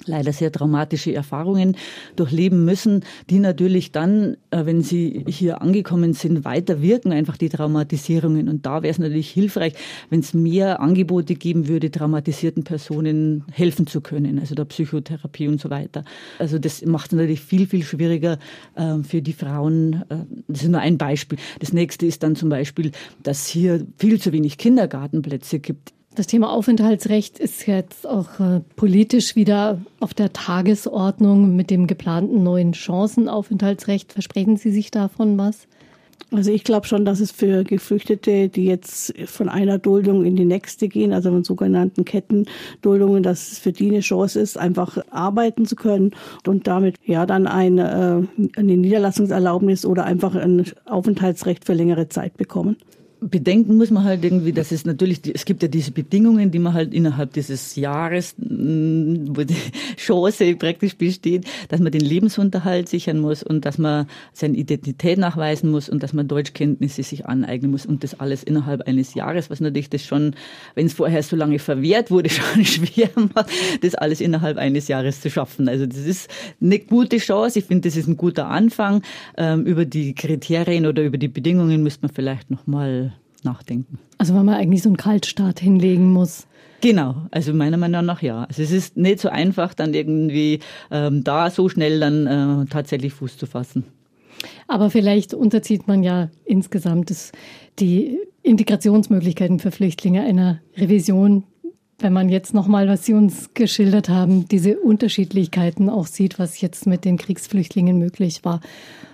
leider 0.07 0.33
sehr 0.33 0.53
traumatische 0.53 1.15
Erfahrungen 1.15 1.77
durchleben 2.17 2.65
müssen, 2.65 3.05
die 3.31 3.39
natürlich 3.39 3.93
dann, 3.93 4.37
äh, 4.51 4.65
wenn 4.67 4.83
sie 4.83 5.25
hier 5.29 5.63
angekommen 5.63 6.15
sind, 6.15 6.45
weiter 6.45 6.83
wirken, 6.83 7.13
einfach 7.13 7.37
die 7.37 7.49
Traumatisierungen. 7.49 8.49
Und 8.49 8.67
da 8.67 8.83
wäre 8.83 8.91
es 8.91 8.99
natürlich 8.99 9.31
hilfreich, 9.31 9.75
wenn 10.11 10.21
es 10.21 10.35
mehr 10.35 10.81
Angebote 10.81 11.35
geben 11.35 11.69
würde, 11.69 11.91
traumatisierten 11.91 12.65
Personen 12.65 13.45
helfen 13.53 13.87
zu 13.87 14.01
können, 14.01 14.39
also 14.39 14.55
der 14.55 14.65
Psychotherapie 14.65 15.49
und 15.49 15.61
so 15.61 15.71
weiter. 15.71 16.05
Also 16.39 16.59
das 16.59 16.85
macht 16.85 17.13
es 17.13 17.19
natürlich 17.19 17.41
viel, 17.41 17.67
viel 17.67 17.83
schwieriger 17.83 18.39
äh, 18.75 18.99
für 19.03 19.23
die 19.23 19.33
Frauen. 19.33 20.05
Äh, 20.09 20.17
das 20.49 20.63
ist 20.63 20.69
nur 20.69 20.81
ein 20.81 20.99
Beispiel. 20.99 21.39
Das 21.61 21.73
nächste 21.73 22.07
ist 22.07 22.23
dann 22.23 22.37
zum 22.37 22.49
Beispiel, 22.49 22.93
dass 23.23 23.47
hier 23.47 23.87
viel 23.99 24.21
zu 24.21 24.33
wenig 24.33 24.59
Kindergartenplätze 24.59 25.61
gibt. 25.61 25.93
Das 26.15 26.27
Thema 26.27 26.53
Aufenthaltsrecht 26.53 27.39
ist 27.39 27.67
jetzt 27.67 28.07
auch 28.07 28.39
äh, 28.39 28.61
politisch 28.77 29.35
wieder 29.35 29.81
auf 29.99 30.13
der 30.13 30.31
Tagesordnung 30.35 31.57
mit 31.57 31.71
dem 31.71 31.87
geplanten 31.87 32.43
neuen 32.43 32.75
Chancenaufenthaltsrecht. 32.75 34.13
Versprechen 34.13 34.59
Sie 34.59 34.71
sich 34.73 34.91
davon 34.91 35.39
was? 35.39 35.67
Also 36.31 36.51
ich 36.51 36.65
glaube 36.65 36.87
schon, 36.87 37.07
dass 37.07 37.21
es 37.21 37.31
für 37.31 37.65
Geflüchtete, 37.65 38.51
die 38.51 38.67
jetzt 38.67 39.15
von 39.27 39.49
einer 39.49 39.79
Duldung 39.79 40.27
in 40.27 40.37
die 40.37 40.45
nächste 40.45 40.89
gehen, 40.89 41.15
also 41.15 41.31
von 41.31 41.45
sogenannten 41.45 42.05
Kettenduldungen, 42.05 43.23
dass 43.23 43.53
es 43.53 43.59
für 43.59 43.73
die 43.73 43.91
eine 43.91 44.01
Chance 44.01 44.39
ist, 44.39 44.59
einfach 44.59 44.99
arbeiten 45.11 45.65
zu 45.65 45.77
können 45.77 46.11
und 46.47 46.67
damit 46.67 46.97
ja 47.07 47.25
dann 47.25 47.47
eine, 47.47 48.29
äh, 48.39 48.59
eine 48.59 48.77
Niederlassungserlaubnis 48.77 49.87
oder 49.87 50.05
einfach 50.05 50.35
ein 50.35 50.65
Aufenthaltsrecht 50.85 51.65
für 51.65 51.73
längere 51.73 52.11
Zeit 52.11 52.37
bekommen 52.37 52.77
bedenken 53.23 53.77
muss 53.77 53.91
man 53.91 54.05
halt 54.05 54.25
irgendwie, 54.25 54.53
dass 54.53 54.73
es 54.73 54.85
natürlich, 54.85 55.21
es 55.33 55.45
gibt 55.45 55.63
ja 55.63 55.69
diese 55.69 55.93
Bedingungen, 55.93 56.51
die 56.51 56.59
man 56.59 56.75
halt 56.75 56.93
innerhalb 56.93 57.33
dieses 57.33 57.77
Jahres, 57.77 58.35
mm, 58.39 59.37
wo 59.37 59.45
die 59.45 59.57
Chance 59.97 60.57
praktisch 60.57 60.97
besteht, 60.97 61.47
dass 61.69 61.81
man 61.81 61.93
den 61.93 62.01
Lebensunterhalt 62.01 62.89
sichern 62.89 63.21
muss 63.21 63.43
und 63.43 63.65
dass 63.65 63.79
man 63.79 64.07
seine 64.33 64.57
Identität 64.57 65.19
nachweisen 65.19 65.71
muss 65.71 65.89
und 65.89 66.03
dass 66.03 66.13
man 66.13 66.27
Deutschkenntnisse 66.27 67.03
sich 67.03 67.27
aneignen 67.27 67.71
muss 67.71 67.87
und 67.87 68.03
das 68.03 68.19
alles 68.19 68.43
innerhalb 68.43 68.83
eines 68.83 69.15
Jahres, 69.15 69.51
was 69.51 69.61
natürlich 69.61 69.91
das 69.91 70.05
schon, 70.05 70.35
wenn 70.75 70.87
es 70.87 70.95
vorher 70.95 71.23
so 71.23 71.37
lange 71.37 71.59
verwehrt 71.59 72.11
wurde, 72.11 72.29
schon 72.31 72.65
schwer 72.65 73.11
macht, 73.35 73.51
das 73.83 73.95
alles 73.95 74.21
innerhalb 74.21 74.59
eines 74.59 74.89
Jahres 74.89 75.21
zu 75.21 75.31
schaffen. 75.31 75.69
Also 75.69 75.87
das 75.87 75.99
ist 75.99 76.29
eine 76.61 76.79
gute 76.81 77.19
Chance. 77.19 77.61
Ich 77.61 77.67
finde, 77.67 77.89
das 77.89 77.97
ist 77.97 78.09
ein 78.09 78.17
guter 78.17 78.49
Anfang. 78.49 79.03
Ähm, 79.37 79.65
über 79.65 79.85
die 79.85 80.15
Kriterien 80.15 80.87
oder 80.87 81.03
über 81.05 81.19
die 81.19 81.29
Bedingungen 81.29 81.83
müsste 81.83 82.07
man 82.07 82.15
vielleicht 82.15 82.51
noch 82.51 82.67
mal 82.67 83.12
nachdenken. 83.45 83.99
Also 84.19 84.35
wenn 84.35 84.45
man 84.45 84.55
eigentlich 84.55 84.83
so 84.83 84.89
einen 84.89 84.97
Kaltstart 84.97 85.61
hinlegen 85.61 86.13
muss. 86.13 86.47
Genau, 86.81 87.15
also 87.31 87.55
meiner 87.55 87.77
Meinung 87.77 88.05
nach 88.05 88.23
ja. 88.23 88.45
Also 88.45 88.63
es 88.63 88.73
ist 88.73 88.97
nicht 88.97 89.21
so 89.21 89.29
einfach, 89.29 89.73
dann 89.75 89.95
irgendwie 89.95 90.61
ähm, 90.91 91.23
da 91.23 91.49
so 91.51 91.69
schnell 91.69 92.01
dann 92.01 92.27
äh, 92.27 92.65
tatsächlich 92.67 93.13
Fuß 93.13 93.39
zu 93.39 93.47
fassen. 93.47 93.85
Aber 94.67 94.91
vielleicht 94.91 95.35
unterzieht 95.35 95.87
man 95.87 96.03
ja 96.03 96.31
insgesamt 96.45 97.11
das, 97.11 97.31
die 97.79 98.19
Integrationsmöglichkeiten 98.43 99.61
für 99.61 99.71
Flüchtlinge 99.71 100.25
einer 100.25 100.61
Revision, 100.77 101.45
wenn 102.01 102.13
man 102.13 102.29
jetzt 102.29 102.53
nochmal, 102.53 102.89
was 102.89 103.07
Sie 103.07 103.15
uns 103.15 103.55
geschildert 103.55 104.09
haben, 104.09 104.49
diese 104.49 104.81
Unterschiedlichkeiten 104.81 105.89
auch 105.89 106.07
sieht, 106.07 106.41
was 106.41 106.61
jetzt 106.61 106.87
mit 106.87 107.05
den 107.05 107.17
Kriegsflüchtlingen 107.17 107.99
möglich 107.99 108.45
war. 108.45 108.61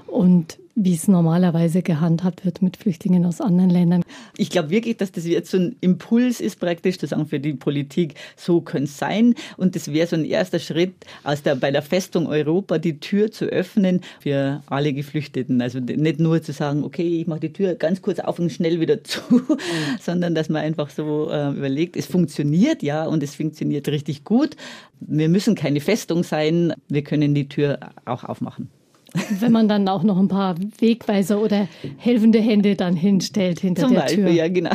Und 0.06 0.58
wie 0.80 0.94
es 0.94 1.08
normalerweise 1.08 1.82
gehandhabt 1.82 2.44
wird 2.44 2.62
mit 2.62 2.76
Flüchtlingen 2.76 3.26
aus 3.26 3.40
anderen 3.40 3.70
Ländern. 3.70 4.02
Ich 4.36 4.48
glaube 4.48 4.70
wirklich, 4.70 4.96
dass 4.96 5.10
das 5.10 5.26
jetzt 5.26 5.50
so 5.50 5.58
ein 5.58 5.76
Impuls 5.80 6.40
ist 6.40 6.60
praktisch, 6.60 6.98
zu 6.98 7.08
sagen 7.08 7.26
für 7.26 7.40
die 7.40 7.54
Politik, 7.54 8.14
so 8.36 8.60
könnte 8.60 8.84
es 8.84 8.96
sein. 8.96 9.34
Und 9.56 9.74
das 9.74 9.92
wäre 9.92 10.06
so 10.06 10.14
ein 10.14 10.24
erster 10.24 10.60
Schritt 10.60 10.94
aus 11.24 11.42
der, 11.42 11.56
bei 11.56 11.72
der 11.72 11.82
Festung 11.82 12.28
Europa, 12.28 12.78
die 12.78 13.00
Tür 13.00 13.32
zu 13.32 13.46
öffnen 13.46 14.02
für 14.20 14.62
alle 14.66 14.92
Geflüchteten. 14.92 15.60
Also 15.60 15.80
nicht 15.80 16.20
nur 16.20 16.42
zu 16.42 16.52
sagen, 16.52 16.84
okay, 16.84 17.20
ich 17.20 17.26
mache 17.26 17.40
die 17.40 17.52
Tür 17.52 17.74
ganz 17.74 18.00
kurz 18.00 18.20
auf 18.20 18.38
und 18.38 18.52
schnell 18.52 18.78
wieder 18.78 19.02
zu, 19.04 19.20
mhm. 19.30 19.58
sondern 20.00 20.36
dass 20.36 20.48
man 20.48 20.62
einfach 20.62 20.90
so 20.90 21.28
äh, 21.28 21.50
überlegt, 21.50 21.96
es 21.96 22.06
funktioniert 22.06 22.84
ja 22.84 23.04
und 23.04 23.24
es 23.24 23.34
funktioniert 23.34 23.88
richtig 23.88 24.22
gut. 24.22 24.56
Wir 25.00 25.28
müssen 25.28 25.56
keine 25.56 25.80
Festung 25.80 26.22
sein, 26.22 26.72
wir 26.88 27.02
können 27.02 27.34
die 27.34 27.48
Tür 27.48 27.80
auch 28.04 28.22
aufmachen. 28.22 28.70
Wenn 29.40 29.52
man 29.52 29.68
dann 29.68 29.88
auch 29.88 30.02
noch 30.02 30.18
ein 30.18 30.28
paar 30.28 30.54
Wegweiser 30.78 31.40
oder 31.40 31.68
helfende 31.96 32.40
Hände 32.40 32.76
dann 32.76 32.94
hinstellt 32.94 33.60
hinter 33.60 33.82
Zum 33.82 33.94
der 33.94 34.00
Beispiel, 34.02 34.24
Tür. 34.24 34.32
ja, 34.32 34.48
genau. 34.48 34.70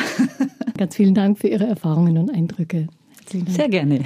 Ganz 0.78 0.96
vielen 0.96 1.14
Dank 1.14 1.38
für 1.38 1.48
Ihre 1.48 1.66
Erfahrungen 1.68 2.18
und 2.18 2.34
Eindrücke. 2.34 2.88
Sehr 3.48 3.70
gerne. 3.70 4.02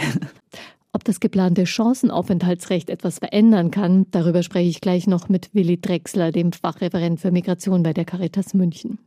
Ob 0.97 1.03
das 1.03 1.19
geplante 1.19 1.67
Chancenaufenthaltsrecht 1.67 2.89
etwas 2.89 3.19
verändern 3.19 3.69
kann, 3.69 4.07
darüber 4.09 4.41
spreche 4.41 4.69
ich 4.69 4.81
gleich 4.81 5.05
noch 5.05 5.29
mit 5.29 5.53
Willi 5.53 5.79
Drechsler, 5.79 6.31
dem 6.31 6.53
Fachreferent 6.53 7.19
für 7.19 7.29
Migration 7.29 7.83
bei 7.83 7.93
der 7.93 8.03
Caritas 8.03 8.55
München. 8.55 8.97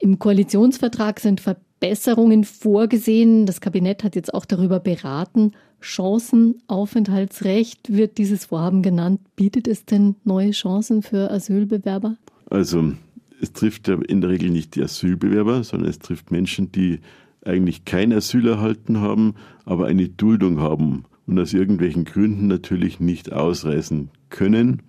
Im 0.00 0.18
Koalitionsvertrag 0.18 1.20
sind 1.20 1.40
Verbesserungen 1.40 2.42
vorgesehen. 2.42 3.46
Das 3.46 3.60
Kabinett 3.60 4.02
hat 4.02 4.16
jetzt 4.16 4.34
auch 4.34 4.44
darüber 4.44 4.80
beraten. 4.80 5.52
Chancenaufenthaltsrecht 5.78 7.92
wird 7.92 8.18
dieses 8.18 8.46
Vorhaben 8.46 8.82
genannt. 8.82 9.20
Bietet 9.36 9.68
es 9.68 9.84
denn 9.84 10.16
neue 10.24 10.50
Chancen 10.50 11.00
für 11.00 11.30
Asylbewerber? 11.30 12.16
Also 12.50 12.94
es 13.40 13.52
trifft 13.52 13.86
ja 13.86 14.02
in 14.02 14.20
der 14.20 14.30
Regel 14.30 14.50
nicht 14.50 14.74
die 14.74 14.82
Asylbewerber, 14.82 15.62
sondern 15.62 15.90
es 15.90 16.00
trifft 16.00 16.32
Menschen, 16.32 16.72
die 16.72 16.98
eigentlich 17.44 17.84
kein 17.84 18.12
Asyl 18.12 18.48
erhalten 18.48 18.98
haben, 18.98 19.36
aber 19.64 19.86
eine 19.86 20.08
Duldung 20.08 20.58
haben 20.58 21.04
und 21.30 21.38
aus 21.38 21.52
irgendwelchen 21.52 22.04
Gründen 22.04 22.48
natürlich 22.48 22.98
nicht 22.98 23.32
ausreisen 23.32 24.10
können, 24.30 24.82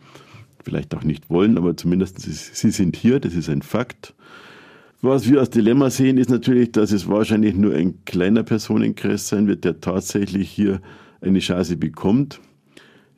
vielleicht 0.63 0.95
auch 0.95 1.04
nicht 1.04 1.30
wollen, 1.30 1.58
aber 1.58 1.77
zumindest 1.77 2.19
sie 2.19 2.71
sind 2.71 2.95
hier, 2.95 3.19
das 3.19 3.36
ist 3.36 3.47
ein 3.47 3.62
Fakt. 3.62 4.15
Was 5.04 5.30
wir 5.30 5.39
als 5.39 5.51
Dilemma 5.51 5.89
sehen, 5.91 6.17
ist 6.17 6.32
natürlich, 6.32 6.71
dass 6.71 6.91
es 6.91 7.08
wahrscheinlich 7.08 7.56
nur 7.56 7.75
ein 7.75 8.04
kleiner 8.06 8.43
Personenkreis 8.43 9.27
sein 9.27 9.47
wird, 9.47 9.65
der 9.65 9.82
tatsächlich 9.82 10.49
hier 10.49 10.82
eine 11.21 11.39
Chance 11.39 11.77
bekommt. 11.77 12.39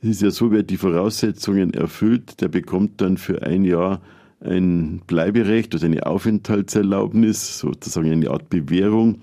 Es 0.01 0.09
ist 0.09 0.21
ja 0.21 0.31
so, 0.31 0.51
wer 0.51 0.63
die 0.63 0.77
Voraussetzungen 0.77 1.73
erfüllt, 1.73 2.41
der 2.41 2.49
bekommt 2.49 2.99
dann 2.99 3.17
für 3.17 3.41
ein 3.43 3.63
Jahr 3.63 4.01
ein 4.41 5.01
Bleiberecht, 5.07 5.73
also 5.73 5.85
eine 5.85 6.05
Aufenthaltserlaubnis, 6.05 7.59
sozusagen 7.59 8.11
eine 8.11 8.29
Art 8.29 8.49
Bewährung, 8.49 9.21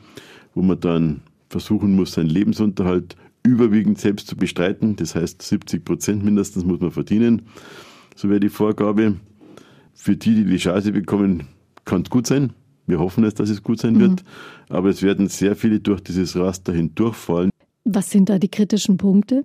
wo 0.54 0.62
man 0.62 0.80
dann 0.80 1.20
versuchen 1.50 1.96
muss, 1.96 2.12
seinen 2.12 2.30
Lebensunterhalt 2.30 3.16
überwiegend 3.42 3.98
selbst 3.98 4.26
zu 4.26 4.36
bestreiten. 4.36 4.96
Das 4.96 5.14
heißt, 5.14 5.42
70 5.42 5.84
Prozent 5.84 6.24
mindestens 6.24 6.64
muss 6.64 6.80
man 6.80 6.90
verdienen. 6.90 7.42
So 8.16 8.28
wäre 8.28 8.40
die 8.40 8.48
Vorgabe. 8.48 9.16
Für 9.94 10.16
die, 10.16 10.34
die 10.34 10.44
die 10.44 10.56
Chance 10.56 10.92
bekommen, 10.92 11.48
kann 11.84 12.02
es 12.02 12.10
gut 12.10 12.26
sein. 12.26 12.52
Wir 12.86 12.98
hoffen 12.98 13.24
es, 13.24 13.34
dass 13.34 13.50
es 13.50 13.62
gut 13.62 13.78
sein 13.78 13.94
mhm. 13.94 14.00
wird. 14.00 14.24
Aber 14.68 14.88
es 14.88 15.02
werden 15.02 15.28
sehr 15.28 15.56
viele 15.56 15.80
durch 15.80 16.00
dieses 16.00 16.36
Raster 16.36 16.72
hindurchfallen. 16.72 17.50
Was 17.84 18.10
sind 18.10 18.28
da 18.28 18.38
die 18.38 18.48
kritischen 18.48 18.96
Punkte? 18.96 19.44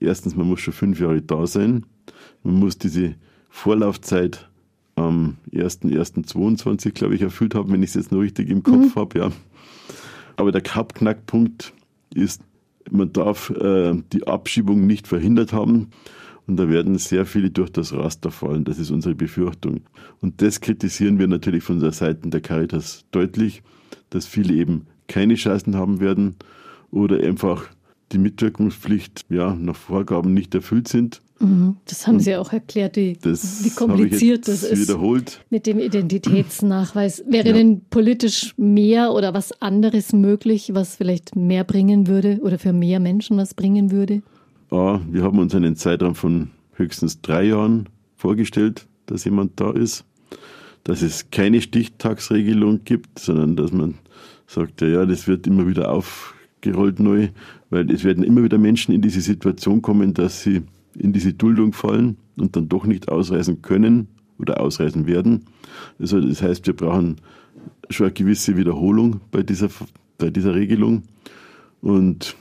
Erstens, 0.00 0.36
man 0.36 0.46
muss 0.46 0.60
schon 0.60 0.74
fünf 0.74 1.00
Jahre 1.00 1.22
da 1.22 1.46
sein. 1.46 1.86
Man 2.42 2.54
muss 2.54 2.78
diese 2.78 3.14
Vorlaufzeit 3.48 4.48
am 4.94 5.36
1.1.22, 5.52 6.92
glaube 6.92 7.14
ich, 7.14 7.22
erfüllt 7.22 7.54
haben, 7.54 7.72
wenn 7.72 7.82
ich 7.82 7.90
es 7.90 7.94
jetzt 7.94 8.12
noch 8.12 8.20
richtig 8.20 8.48
im 8.48 8.62
Kopf 8.62 8.94
mhm. 8.94 9.00
habe. 9.00 9.18
Ja. 9.18 9.32
Aber 10.36 10.52
der 10.52 10.62
Hauptknackpunkt 10.62 11.72
ist, 12.14 12.42
man 12.90 13.12
darf 13.12 13.50
äh, 13.50 13.94
die 14.12 14.26
Abschiebung 14.26 14.86
nicht 14.86 15.06
verhindert 15.06 15.52
haben. 15.52 15.90
Und 16.46 16.58
da 16.58 16.68
werden 16.68 16.96
sehr 16.98 17.26
viele 17.26 17.50
durch 17.50 17.70
das 17.70 17.92
Raster 17.92 18.30
fallen. 18.30 18.64
Das 18.64 18.78
ist 18.78 18.90
unsere 18.90 19.16
Befürchtung. 19.16 19.80
Und 20.20 20.42
das 20.42 20.60
kritisieren 20.60 21.18
wir 21.18 21.26
natürlich 21.26 21.64
von 21.64 21.80
der 21.80 21.92
Seite 21.92 22.28
der 22.28 22.40
Caritas 22.40 23.04
deutlich, 23.10 23.62
dass 24.10 24.26
viele 24.26 24.54
eben 24.54 24.86
keine 25.08 25.34
Chancen 25.34 25.74
haben 25.74 25.98
werden 26.00 26.36
oder 26.92 27.20
einfach 27.20 27.68
die 28.12 28.18
Mitwirkungspflicht 28.18 29.26
ja, 29.28 29.54
nach 29.54 29.74
Vorgaben 29.74 30.34
nicht 30.34 30.54
erfüllt 30.54 30.86
sind. 30.86 31.20
Mhm. 31.38 31.76
Das 31.86 32.06
haben 32.06 32.18
Sie 32.20 32.34
auch 32.36 32.52
erklärt, 32.52 32.96
wie, 32.96 33.18
wie 33.22 33.70
kompliziert 33.70 34.48
das 34.48 34.62
ist 34.62 34.88
wiederholt. 34.88 35.44
mit 35.50 35.66
dem 35.66 35.78
Identitätsnachweis. 35.78 37.24
Wäre 37.28 37.48
ja. 37.48 37.54
denn 37.54 37.82
politisch 37.90 38.54
mehr 38.56 39.12
oder 39.12 39.34
was 39.34 39.60
anderes 39.60 40.12
möglich, 40.12 40.70
was 40.72 40.96
vielleicht 40.96 41.36
mehr 41.36 41.64
bringen 41.64 42.06
würde 42.06 42.40
oder 42.42 42.58
für 42.58 42.72
mehr 42.72 43.00
Menschen 43.00 43.36
was 43.36 43.54
bringen 43.54 43.90
würde? 43.90 44.22
Ja, 44.70 45.00
wir 45.10 45.22
haben 45.22 45.38
uns 45.38 45.54
einen 45.54 45.76
Zeitraum 45.76 46.14
von 46.14 46.50
höchstens 46.72 47.20
drei 47.20 47.44
Jahren 47.44 47.88
vorgestellt, 48.16 48.86
dass 49.06 49.24
jemand 49.24 49.60
da 49.60 49.70
ist, 49.70 50.04
dass 50.84 51.02
es 51.02 51.30
keine 51.30 51.60
Stichtagsregelung 51.60 52.80
gibt, 52.84 53.18
sondern 53.18 53.56
dass 53.56 53.72
man 53.72 53.94
sagt, 54.46 54.80
ja, 54.80 55.04
das 55.04 55.28
wird 55.28 55.46
immer 55.46 55.66
wieder 55.66 55.90
aufgerollt 55.90 56.98
neu, 56.98 57.28
weil 57.70 57.90
es 57.90 58.04
werden 58.04 58.24
immer 58.24 58.42
wieder 58.42 58.58
Menschen 58.58 58.94
in 58.94 59.02
diese 59.02 59.20
Situation 59.20 59.82
kommen, 59.82 60.14
dass 60.14 60.42
sie 60.42 60.62
in 60.98 61.12
diese 61.12 61.34
Duldung 61.34 61.72
fallen 61.72 62.16
und 62.36 62.56
dann 62.56 62.68
doch 62.68 62.86
nicht 62.86 63.08
ausreisen 63.08 63.62
können 63.62 64.08
oder 64.38 64.60
ausreisen 64.60 65.06
werden. 65.06 65.44
Also 65.98 66.20
das 66.20 66.42
heißt, 66.42 66.66
wir 66.66 66.74
brauchen 66.74 67.16
schon 67.90 68.06
eine 68.06 68.14
gewisse 68.14 68.56
Wiederholung 68.56 69.20
bei 69.30 69.42
dieser, 69.42 69.68
bei 70.18 70.30
dieser 70.30 70.54
Regelung. 70.54 71.02
Und 71.80 72.36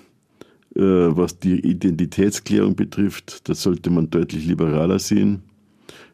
äh, 0.76 0.82
was 0.82 1.40
die 1.40 1.60
Identitätsklärung 1.60 2.76
betrifft, 2.76 3.48
das 3.50 3.62
sollte 3.62 3.90
man 3.90 4.10
deutlich 4.10 4.46
liberaler 4.46 5.00
sehen. 5.00 5.44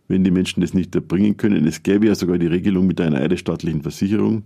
Wenn 0.07 0.23
die 0.23 0.31
Menschen 0.31 0.61
das 0.61 0.73
nicht 0.73 0.93
erbringen 0.93 1.37
können, 1.37 1.65
es 1.65 1.83
gäbe 1.83 2.07
ja 2.07 2.15
sogar 2.15 2.37
die 2.37 2.47
Regelung 2.47 2.85
mit 2.85 2.99
einer 2.99 3.17
eidesstaatlichen 3.17 3.81
Versicherung, 3.81 4.43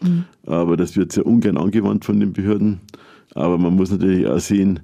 mhm. 0.00 0.24
aber 0.46 0.78
das 0.78 0.96
wird 0.96 1.12
sehr 1.12 1.26
ungern 1.26 1.58
angewandt 1.58 2.06
von 2.06 2.18
den 2.20 2.32
Behörden. 2.32 2.80
Aber 3.34 3.58
man 3.58 3.76
muss 3.76 3.90
natürlich 3.90 4.26
auch 4.26 4.38
sehen, 4.38 4.80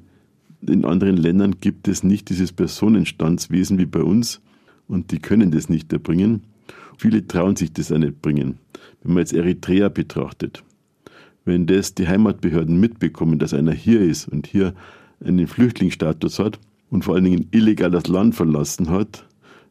in 0.67 0.85
anderen 0.85 1.17
Ländern 1.17 1.57
gibt 1.61 1.89
es 1.89 2.03
nicht 2.03 2.29
dieses 2.29 2.53
Personenstandswesen 2.53 3.79
wie 3.79 3.87
bei 3.87 4.03
uns 4.03 4.41
und 4.89 5.13
die 5.13 5.19
können 5.19 5.51
das 5.51 5.69
nicht 5.69 5.93
erbringen. 5.93 6.43
Viele 6.99 7.27
trauen 7.27 7.57
sich 7.57 7.73
das 7.73 7.91
auch 7.91 7.99
nicht 7.99 8.21
bringen. 8.21 8.59
Wenn 9.03 9.15
man 9.15 9.21
jetzt 9.21 9.33
Eritrea 9.33 9.89
betrachtet, 9.89 10.63
wenn 11.45 11.67
das 11.67 11.95
die 11.95 12.07
Heimatbehörden 12.07 12.79
mitbekommen, 12.79 13.39
dass 13.39 13.55
einer 13.55 13.73
hier 13.73 14.01
ist 14.03 14.29
und 14.29 14.47
hier 14.47 14.75
einen 15.25 15.47
Flüchtlingsstatus 15.47 16.39
hat 16.39 16.59
und 16.91 17.05
vor 17.05 17.15
allen 17.15 17.25
Dingen 17.25 17.49
illegal 17.51 17.91
das 17.91 18.07
Land 18.09 18.35
verlassen 18.35 18.91
hat, 18.91 19.27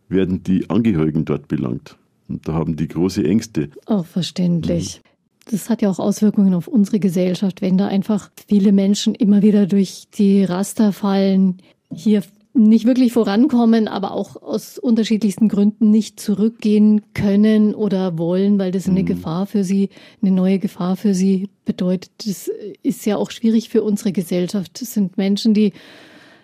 werden 0.07 0.43
die 0.43 0.69
Angehörigen 0.69 1.25
dort 1.25 1.47
belangt. 1.47 1.97
Und 2.27 2.47
da 2.47 2.53
haben 2.53 2.75
die 2.75 2.87
große 2.87 3.23
Ängste. 3.23 3.69
Auch 3.85 4.05
verständlich. 4.05 5.01
Das 5.51 5.69
hat 5.69 5.81
ja 5.81 5.89
auch 5.89 5.99
Auswirkungen 5.99 6.53
auf 6.53 6.67
unsere 6.67 6.99
Gesellschaft, 6.99 7.61
wenn 7.61 7.77
da 7.77 7.87
einfach 7.87 8.29
viele 8.47 8.71
Menschen 8.71 9.15
immer 9.15 9.41
wieder 9.41 9.65
durch 9.65 10.07
die 10.13 10.43
Raster 10.43 10.93
fallen, 10.93 11.57
hier 11.91 12.21
nicht 12.53 12.85
wirklich 12.85 13.13
vorankommen, 13.13 13.87
aber 13.87 14.11
auch 14.11 14.35
aus 14.41 14.77
unterschiedlichsten 14.77 15.47
Gründen 15.47 15.91
nicht 15.91 16.19
zurückgehen 16.19 17.01
können 17.13 17.73
oder 17.73 18.17
wollen, 18.17 18.59
weil 18.59 18.71
das 18.71 18.87
eine 18.87 19.01
mhm. 19.01 19.05
Gefahr 19.05 19.45
für 19.45 19.63
sie, 19.63 19.89
eine 20.21 20.31
neue 20.31 20.59
Gefahr 20.59 20.95
für 20.95 21.13
sie 21.13 21.49
bedeutet. 21.65 22.11
Das 22.25 22.49
ist 22.83 23.05
ja 23.05 23.17
auch 23.17 23.31
schwierig 23.31 23.69
für 23.69 23.83
unsere 23.83 24.11
Gesellschaft. 24.11 24.81
Das 24.81 24.93
sind 24.93 25.17
Menschen, 25.17 25.53
die 25.53 25.73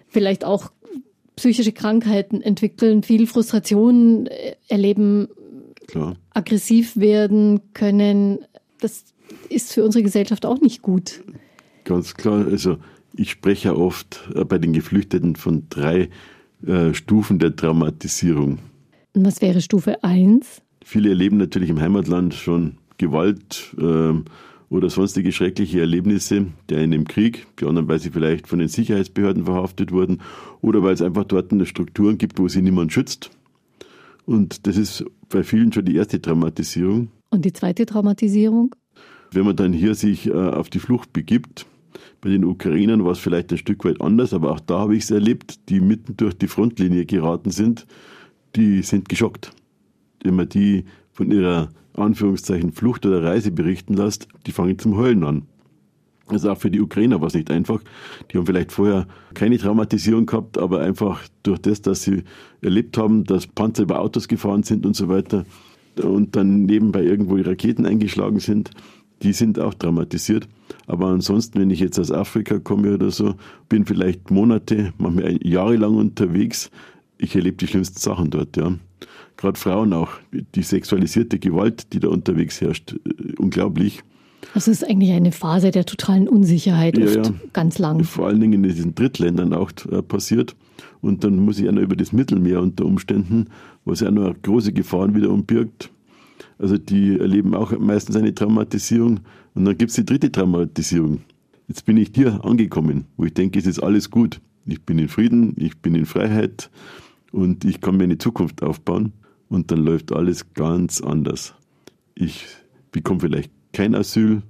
vielleicht 0.07 0.45
auch 0.45 0.71
psychische 1.35 1.73
Krankheiten 1.73 2.41
entwickeln, 2.41 3.03
viel 3.03 3.27
Frustration 3.27 4.29
erleben, 4.69 5.27
Klar. 5.87 6.15
aggressiv 6.33 6.95
werden 6.95 7.61
können, 7.73 8.39
das 8.79 9.05
ist 9.49 9.73
für 9.73 9.83
unsere 9.83 10.03
Gesellschaft 10.03 10.45
auch 10.45 10.61
nicht 10.61 10.81
gut. 10.81 11.23
Ganz 11.83 12.15
klar. 12.15 12.45
Also 12.45 12.77
ich 13.15 13.31
spreche 13.31 13.69
ja 13.69 13.75
oft 13.75 14.29
äh, 14.33 14.43
bei 14.43 14.57
den 14.57 14.73
Geflüchteten 14.73 15.35
von 15.35 15.63
drei 15.69 16.09
äh, 16.65 16.93
Stufen 16.93 17.39
der 17.39 17.55
Traumatisierung. 17.55 18.59
Was 19.13 19.41
wäre 19.41 19.61
Stufe 19.61 20.03
1? 20.03 20.61
Viele 20.83 21.09
erleben 21.09 21.37
natürlich 21.37 21.69
im 21.69 21.79
Heimatland 21.79 22.33
schon 22.33 22.77
Gewalt 22.97 23.75
äh, 23.79 24.13
oder 24.69 24.89
sonstige 24.89 25.31
schreckliche 25.31 25.79
Erlebnisse, 25.79 26.47
der 26.69 26.79
einen 26.79 26.93
im 26.93 27.07
Krieg, 27.07 27.47
die 27.59 27.65
anderen, 27.65 27.87
weil 27.87 27.99
sie 27.99 28.09
vielleicht 28.09 28.47
von 28.47 28.59
den 28.59 28.67
Sicherheitsbehörden 28.67 29.45
verhaftet 29.45 29.91
wurden 29.91 30.21
oder 30.61 30.83
weil 30.83 30.93
es 30.93 31.01
einfach 31.01 31.23
dort 31.23 31.51
eine 31.51 31.65
Strukturen 31.65 32.17
gibt, 32.17 32.39
wo 32.39 32.47
sie 32.47 32.61
niemand 32.61 32.91
schützt. 32.91 33.31
Und 34.25 34.65
das 34.67 34.75
ist 34.75 35.05
bei 35.29 35.43
vielen 35.43 35.71
schon 35.71 35.85
die 35.85 35.95
erste 35.95 36.21
Traumatisierung. 36.21 37.09
Und 37.35 37.43
die 37.43 37.51
zweite 37.51 37.85
Traumatisierung? 37.85 38.73
Wenn 39.31 39.43
man 39.43 39.57
dann 39.57 39.73
hier 39.73 39.93
sich 39.93 40.27
äh, 40.27 40.31
auf 40.31 40.69
die 40.69 40.79
Flucht 40.79 41.11
begibt, 41.11 41.65
bei 42.21 42.29
den 42.29 42.45
Ukrainern 42.45 43.03
war 43.03 43.11
es 43.11 43.19
vielleicht 43.19 43.51
ein 43.51 43.57
Stück 43.57 43.83
weit 43.83 43.99
anders, 43.99 44.33
aber 44.33 44.51
auch 44.51 44.61
da 44.61 44.79
habe 44.79 44.95
ich 44.95 45.03
es 45.03 45.11
erlebt, 45.11 45.67
die 45.67 45.81
mitten 45.81 46.15
durch 46.15 46.33
die 46.37 46.47
Frontlinie 46.47 47.05
geraten 47.05 47.51
sind, 47.51 47.87
die 48.55 48.81
sind 48.83 49.09
geschockt. 49.09 49.51
wenn 50.23 50.35
man 50.35 50.47
die 50.47 50.85
von 51.11 51.29
ihrer 51.29 51.71
Anführungszeichen 51.95 52.71
Flucht 52.71 53.05
oder 53.05 53.21
Reise 53.21 53.51
berichten 53.51 53.95
lässt, 53.95 54.29
die 54.47 54.53
fangen 54.53 54.79
zum 54.79 54.95
Heulen 54.95 55.25
an. 55.25 55.41
Also 56.27 56.49
auch 56.51 56.57
für 56.57 56.71
die 56.71 56.79
Ukrainer 56.79 57.19
war 57.19 57.27
es 57.27 57.33
nicht 57.33 57.51
einfach. 57.51 57.81
Die 58.31 58.37
haben 58.37 58.45
vielleicht 58.45 58.71
vorher 58.71 59.07
keine 59.33 59.57
Traumatisierung 59.57 60.25
gehabt, 60.25 60.57
aber 60.57 60.79
einfach 60.79 61.21
durch 61.43 61.59
das, 61.59 61.81
dass 61.81 62.03
sie 62.03 62.23
erlebt 62.61 62.97
haben, 62.97 63.25
dass 63.25 63.45
Panzer 63.45 63.83
über 63.83 63.99
Autos 63.99 64.29
gefahren 64.29 64.63
sind 64.63 64.85
und 64.85 64.95
so 64.95 65.09
weiter 65.09 65.45
und 66.01 66.35
dann 66.35 66.63
nebenbei 66.65 67.03
irgendwo 67.03 67.37
die 67.37 67.43
Raketen 67.43 67.85
eingeschlagen 67.85 68.39
sind, 68.39 68.71
die 69.21 69.33
sind 69.33 69.59
auch 69.59 69.73
traumatisiert. 69.73 70.47
Aber 70.87 71.07
ansonsten, 71.07 71.59
wenn 71.59 71.69
ich 71.69 71.79
jetzt 71.79 71.99
aus 71.99 72.11
Afrika 72.11 72.59
komme 72.59 72.93
oder 72.93 73.11
so, 73.11 73.35
bin 73.69 73.85
vielleicht 73.85 74.31
Monate, 74.31 74.93
manchmal 74.97 75.37
Jahre 75.45 75.75
lang 75.77 75.95
unterwegs, 75.95 76.69
ich 77.17 77.35
erlebe 77.35 77.57
die 77.57 77.67
schlimmsten 77.67 77.99
Sachen 77.99 78.29
dort, 78.29 78.57
ja. 78.57 78.73
Gerade 79.37 79.59
Frauen 79.59 79.91
auch, 79.93 80.11
die 80.31 80.63
sexualisierte 80.63 81.39
Gewalt, 81.39 81.91
die 81.93 81.99
da 81.99 82.07
unterwegs 82.07 82.61
herrscht, 82.61 82.93
äh, 82.93 83.33
unglaublich. 83.37 84.01
Das 84.53 84.67
ist 84.67 84.87
eigentlich 84.87 85.11
eine 85.11 85.31
Phase 85.31 85.71
der 85.71 85.85
totalen 85.85 86.29
Unsicherheit, 86.29 86.97
ja, 86.97 87.05
oft 87.05 87.15
ja. 87.15 87.33
ganz 87.51 87.77
lang. 87.77 88.03
Vor 88.03 88.27
allen 88.27 88.39
Dingen 88.39 88.63
in 88.63 88.63
diesen 88.63 88.95
Drittländern 88.95 89.53
auch 89.53 89.71
äh, 89.91 90.01
passiert. 90.01 90.55
Und 91.05 91.23
dann 91.23 91.35
muss 91.37 91.59
ich 91.59 91.69
auch 91.69 91.71
noch 91.71 91.83
über 91.83 91.95
das 91.95 92.13
Mittelmeer 92.13 92.59
unter 92.59 92.83
Umständen, 92.83 93.45
was 93.85 93.99
ja 93.99 94.09
noch 94.09 94.33
große 94.41 94.73
Gefahren 94.73 95.13
wiederum 95.13 95.45
birgt. 95.45 95.91
Also 96.57 96.79
die 96.79 97.19
erleben 97.19 97.53
auch 97.53 97.77
meistens 97.77 98.15
eine 98.15 98.33
Traumatisierung. 98.33 99.19
Und 99.53 99.65
dann 99.65 99.77
gibt 99.77 99.91
es 99.91 99.97
die 99.97 100.05
dritte 100.05 100.31
Traumatisierung. 100.31 101.21
Jetzt 101.67 101.85
bin 101.85 101.97
ich 101.97 102.09
hier 102.15 102.43
angekommen, 102.43 103.05
wo 103.17 103.25
ich 103.25 103.35
denke, 103.35 103.59
es 103.59 103.67
ist 103.67 103.77
alles 103.83 104.09
gut. 104.09 104.41
Ich 104.65 104.81
bin 104.81 104.97
in 104.97 105.07
Frieden, 105.07 105.53
ich 105.57 105.77
bin 105.77 105.93
in 105.93 106.07
Freiheit 106.07 106.71
und 107.31 107.65
ich 107.65 107.81
kann 107.81 107.97
mir 107.97 108.05
eine 108.05 108.17
Zukunft 108.17 108.63
aufbauen. 108.63 109.13
Und 109.47 109.69
dann 109.69 109.85
läuft 109.85 110.11
alles 110.11 110.55
ganz 110.55 111.01
anders. 111.01 111.53
Ich 112.15 112.47
bekomme 112.91 113.19
vielleicht 113.19 113.51
kein 113.73 113.93
Asyl 113.93 114.41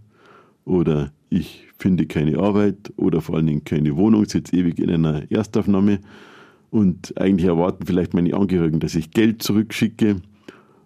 oder 0.63 1.11
ich 1.29 1.67
finde 1.77 2.05
keine 2.05 2.39
Arbeit 2.39 2.93
oder 2.95 3.19
vor 3.19 3.35
allen 3.35 3.47
Dingen 3.47 3.65
keine 3.65 3.97
Wohnung, 3.97 4.23
sitze 4.23 4.55
ewig 4.55 4.79
in 4.79 4.89
einer 4.89 5.29
Erstaufnahme 5.29 5.99
und 6.75 7.17
eigentlich 7.17 7.47
erwarten 7.47 7.85
vielleicht 7.85 8.13
meine 8.13 8.33
Angehörigen, 8.33 8.81
dass 8.81 8.95
ich 8.95 9.11
Geld 9.11 9.41
zurückschicke 9.41 10.17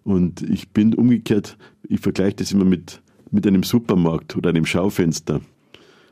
und 0.04 0.44
ich 0.44 0.70
bin 0.70 0.94
umgekehrt, 0.94 1.58
ich 1.88 2.00
vergleiche 2.00 2.36
das 2.36 2.52
immer 2.52 2.66
mit, 2.66 3.02
mit 3.32 3.48
einem 3.48 3.64
Supermarkt 3.64 4.38
oder 4.38 4.50
einem 4.50 4.68
Schaufenster. 4.68 5.42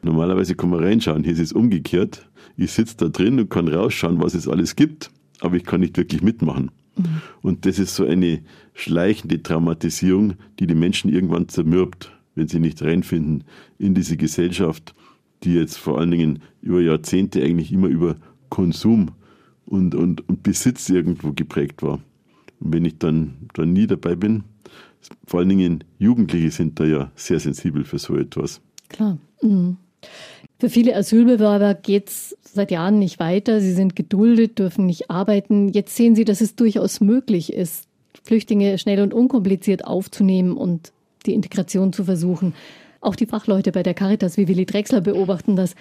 Normalerweise 0.01 0.55
kann 0.55 0.71
man 0.71 0.83
reinschauen, 0.83 1.23
hier 1.23 1.33
ist 1.33 1.39
es 1.39 1.53
umgekehrt. 1.53 2.27
Ich 2.55 2.71
sitze 2.71 2.97
da 2.97 3.09
drin 3.09 3.39
und 3.39 3.51
kann 3.51 3.67
rausschauen, 3.67 4.19
was 4.19 4.33
es 4.33 4.47
alles 4.47 4.75
gibt, 4.75 5.11
aber 5.41 5.57
ich 5.57 5.63
kann 5.63 5.81
nicht 5.81 5.95
wirklich 5.95 6.23
mitmachen. 6.23 6.71
Mhm. 6.95 7.21
Und 7.43 7.67
das 7.67 7.77
ist 7.77 7.93
so 7.93 8.03
eine 8.03 8.41
schleichende 8.73 9.43
Traumatisierung, 9.43 10.33
die 10.59 10.65
die 10.65 10.73
Menschen 10.73 11.13
irgendwann 11.13 11.49
zermürbt 11.49 12.11
wenn 12.37 12.47
sie 12.47 12.59
nicht 12.59 12.81
reinfinden 12.83 13.43
in 13.79 13.95
diese 13.95 14.15
Gesellschaft, 14.15 14.93
die 15.43 15.55
jetzt 15.55 15.77
vor 15.77 15.99
allen 15.99 16.11
Dingen 16.11 16.39
über 16.61 16.79
Jahrzehnte 16.79 17.43
eigentlich 17.43 17.73
immer 17.73 17.87
über 17.87 18.15
Konsum 18.49 19.09
und, 19.67 19.95
und, 19.95 20.27
und 20.27 20.43
Besitz 20.43 20.89
irgendwo 20.89 21.33
geprägt 21.33 21.83
war. 21.83 21.99
Und 22.59 22.73
wenn 22.73 22.85
ich 22.85 22.97
dann, 22.97 23.35
dann 23.53 23.73
nie 23.73 23.87
dabei 23.87 24.15
bin, 24.15 24.43
vor 25.25 25.39
allen 25.39 25.49
Dingen 25.49 25.83
Jugendliche 25.99 26.51
sind 26.51 26.79
da 26.79 26.85
ja 26.85 27.11
sehr 27.15 27.39
sensibel 27.39 27.83
für 27.83 27.99
so 27.99 28.15
etwas. 28.15 28.61
Klar. 28.89 29.17
Mhm. 29.41 29.77
Für 30.59 30.69
viele 30.69 30.95
Asylbewerber 30.95 31.75
geht 31.75 32.09
es 32.09 32.35
seit 32.41 32.71
Jahren 32.71 32.97
nicht 32.97 33.19
weiter. 33.19 33.61
Sie 33.61 33.73
sind 33.73 33.95
geduldet, 33.95 34.57
dürfen 34.57 34.85
nicht 34.85 35.11
arbeiten. 35.11 35.69
Jetzt 35.69 35.95
sehen 35.95 36.15
Sie, 36.15 36.25
dass 36.25 36.41
es 36.41 36.55
durchaus 36.55 36.99
möglich 36.99 37.53
ist, 37.53 37.87
Flüchtlinge 38.23 38.77
schnell 38.77 39.01
und 39.01 39.13
unkompliziert 39.13 39.85
aufzunehmen 39.85 40.57
und 40.57 40.91
die 41.25 41.33
Integration 41.33 41.93
zu 41.93 42.03
versuchen. 42.05 42.53
Auch 43.01 43.15
die 43.15 43.27
Fachleute 43.27 43.71
bei 43.71 43.83
der 43.83 43.93
Caritas 43.93 44.37
wie 44.37 44.47
Willi 44.47 44.65
Drexler 44.65 45.01
beobachten 45.01 45.55
das. 45.55 45.75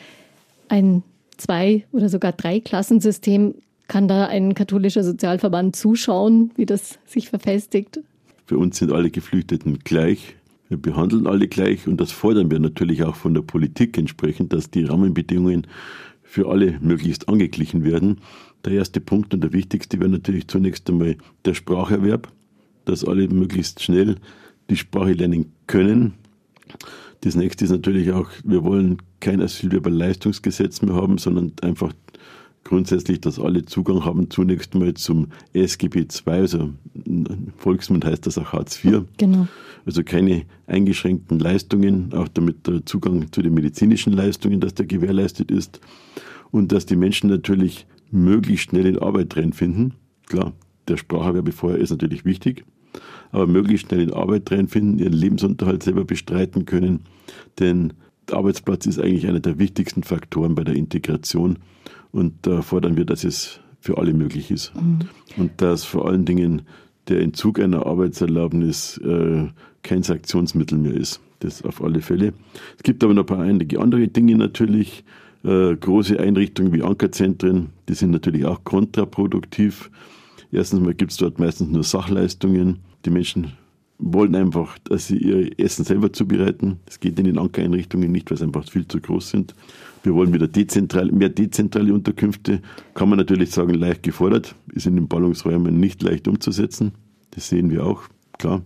Ein 0.68 1.02
Zwei- 1.36 1.84
oder 1.92 2.08
sogar 2.08 2.32
Drei-Klassensystem 2.32 3.54
kann 3.88 4.08
da 4.08 4.26
ein 4.26 4.54
katholischer 4.54 5.04
Sozialverband 5.04 5.76
zuschauen, 5.76 6.50
wie 6.56 6.66
das 6.66 6.98
sich 7.06 7.28
verfestigt? 7.28 8.00
Für 8.46 8.58
uns 8.58 8.78
sind 8.78 8.92
alle 8.92 9.10
Geflüchteten 9.10 9.80
gleich. 9.80 10.36
Wir 10.68 10.78
behandeln 10.78 11.26
alle 11.26 11.46
gleich 11.46 11.86
und 11.86 12.00
das 12.00 12.10
fordern 12.10 12.50
wir 12.50 12.58
natürlich 12.58 13.04
auch 13.04 13.14
von 13.14 13.34
der 13.34 13.42
Politik 13.42 13.96
entsprechend, 13.98 14.52
dass 14.52 14.70
die 14.70 14.84
Rahmenbedingungen 14.84 15.66
für 16.22 16.48
alle 16.48 16.78
möglichst 16.80 17.28
angeglichen 17.28 17.84
werden. 17.84 18.20
Der 18.64 18.72
erste 18.72 19.00
Punkt 19.00 19.32
und 19.32 19.42
der 19.42 19.52
wichtigste 19.52 20.00
wäre 20.00 20.10
natürlich 20.10 20.48
zunächst 20.48 20.88
einmal 20.90 21.16
der 21.44 21.54
Spracherwerb, 21.54 22.32
dass 22.84 23.04
alle 23.04 23.28
möglichst 23.28 23.82
schnell 23.82 24.16
die 24.68 24.76
Sprache 24.76 25.12
lernen 25.12 25.52
können. 25.68 26.14
Das 27.20 27.36
nächste 27.36 27.64
ist 27.64 27.70
natürlich 27.70 28.10
auch, 28.12 28.28
wir 28.44 28.64
wollen 28.64 28.98
kein 29.20 29.40
Asylbewerberleistungsgesetz 29.40 30.82
mehr 30.82 30.94
haben, 30.94 31.18
sondern 31.18 31.52
einfach 31.62 31.92
grundsätzlich, 32.66 33.20
dass 33.20 33.38
alle 33.38 33.64
Zugang 33.64 34.04
haben 34.04 34.28
zunächst 34.28 34.74
mal 34.74 34.92
zum 34.94 35.28
SGB 35.52 36.00
II, 36.00 36.32
also 36.32 36.70
im 37.04 37.52
Volksmund 37.56 38.04
heißt 38.04 38.26
das 38.26 38.38
auch 38.38 38.52
Hartz 38.52 38.84
IV. 38.84 39.04
Genau. 39.16 39.46
Also 39.84 40.02
keine 40.02 40.42
eingeschränkten 40.66 41.38
Leistungen, 41.38 42.12
auch 42.12 42.28
damit 42.28 42.66
der 42.66 42.84
Zugang 42.84 43.30
zu 43.30 43.40
den 43.40 43.54
medizinischen 43.54 44.12
Leistungen, 44.12 44.60
dass 44.60 44.74
der 44.74 44.86
gewährleistet 44.86 45.50
ist 45.50 45.80
und 46.50 46.72
dass 46.72 46.86
die 46.86 46.96
Menschen 46.96 47.30
natürlich 47.30 47.86
möglichst 48.10 48.70
schnell 48.70 48.86
in 48.86 48.98
Arbeit 48.98 49.36
reinfinden. 49.36 49.94
Klar, 50.26 50.52
der 50.88 50.96
Spracherwerb 50.96 51.52
vorher 51.52 51.78
ist 51.78 51.90
natürlich 51.90 52.24
wichtig, 52.24 52.64
aber 53.30 53.46
möglichst 53.46 53.86
schnell 53.86 54.00
in 54.00 54.12
Arbeit 54.12 54.50
reinfinden, 54.50 54.98
ihren 54.98 55.12
Lebensunterhalt 55.12 55.84
selber 55.84 56.04
bestreiten 56.04 56.64
können. 56.66 57.00
Denn 57.60 57.92
der 58.28 58.38
Arbeitsplatz 58.38 58.86
ist 58.86 58.98
eigentlich 58.98 59.28
einer 59.28 59.40
der 59.40 59.60
wichtigsten 59.60 60.02
Faktoren 60.02 60.56
bei 60.56 60.64
der 60.64 60.74
Integration. 60.74 61.58
Und 62.12 62.34
da 62.42 62.62
fordern 62.62 62.96
wir, 62.96 63.04
dass 63.04 63.24
es 63.24 63.60
für 63.80 63.98
alle 63.98 64.14
möglich 64.14 64.50
ist. 64.50 64.74
Mhm. 64.74 65.00
Und 65.36 65.62
dass 65.62 65.84
vor 65.84 66.08
allen 66.08 66.24
Dingen 66.24 66.62
der 67.08 67.20
Entzug 67.20 67.60
einer 67.60 67.86
Arbeitserlaubnis 67.86 68.98
äh, 68.98 69.46
kein 69.82 70.02
Sanktionsmittel 70.02 70.78
mehr 70.78 70.94
ist. 70.94 71.20
Das 71.40 71.62
auf 71.62 71.82
alle 71.82 72.00
Fälle. 72.00 72.32
Es 72.76 72.82
gibt 72.82 73.04
aber 73.04 73.14
noch 73.14 73.22
ein 73.22 73.26
paar 73.26 73.40
einige 73.40 73.80
andere 73.80 74.08
Dinge 74.08 74.36
natürlich. 74.36 75.04
Äh, 75.44 75.76
große 75.76 76.18
Einrichtungen 76.18 76.72
wie 76.72 76.82
Ankerzentren, 76.82 77.70
die 77.88 77.94
sind 77.94 78.10
natürlich 78.10 78.44
auch 78.46 78.64
kontraproduktiv. 78.64 79.90
Erstens 80.50 80.80
mal 80.80 80.94
gibt 80.94 81.12
es 81.12 81.18
dort 81.18 81.38
meistens 81.38 81.68
nur 81.68 81.84
Sachleistungen. 81.84 82.80
Die 83.04 83.10
Menschen 83.10 83.52
wollen 83.98 84.34
einfach, 84.34 84.78
dass 84.80 85.06
sie 85.06 85.16
ihr 85.16 85.58
Essen 85.58 85.84
selber 85.84 86.12
zubereiten. 86.12 86.78
Das 86.86 87.00
geht 87.00 87.18
in 87.18 87.24
den 87.24 87.38
Ankereinrichtungen 87.38 88.12
nicht, 88.12 88.30
weil 88.30 88.38
sie 88.38 88.44
einfach 88.44 88.68
viel 88.68 88.86
zu 88.86 89.00
groß 89.00 89.30
sind. 89.30 89.54
Wir 90.02 90.14
wollen 90.14 90.32
wieder 90.32 90.46
dezentral, 90.46 91.10
mehr 91.10 91.30
dezentrale 91.30 91.92
Unterkünfte. 91.92 92.60
Kann 92.94 93.08
man 93.08 93.18
natürlich 93.18 93.50
sagen, 93.50 93.74
leicht 93.74 94.02
gefordert. 94.02 94.54
Ist 94.72 94.86
in 94.86 94.96
den 94.96 95.08
Ballungsräumen 95.08 95.80
nicht 95.80 96.02
leicht 96.02 96.28
umzusetzen. 96.28 96.92
Das 97.30 97.48
sehen 97.48 97.70
wir 97.70 97.84
auch, 97.84 98.02
klar. 98.38 98.62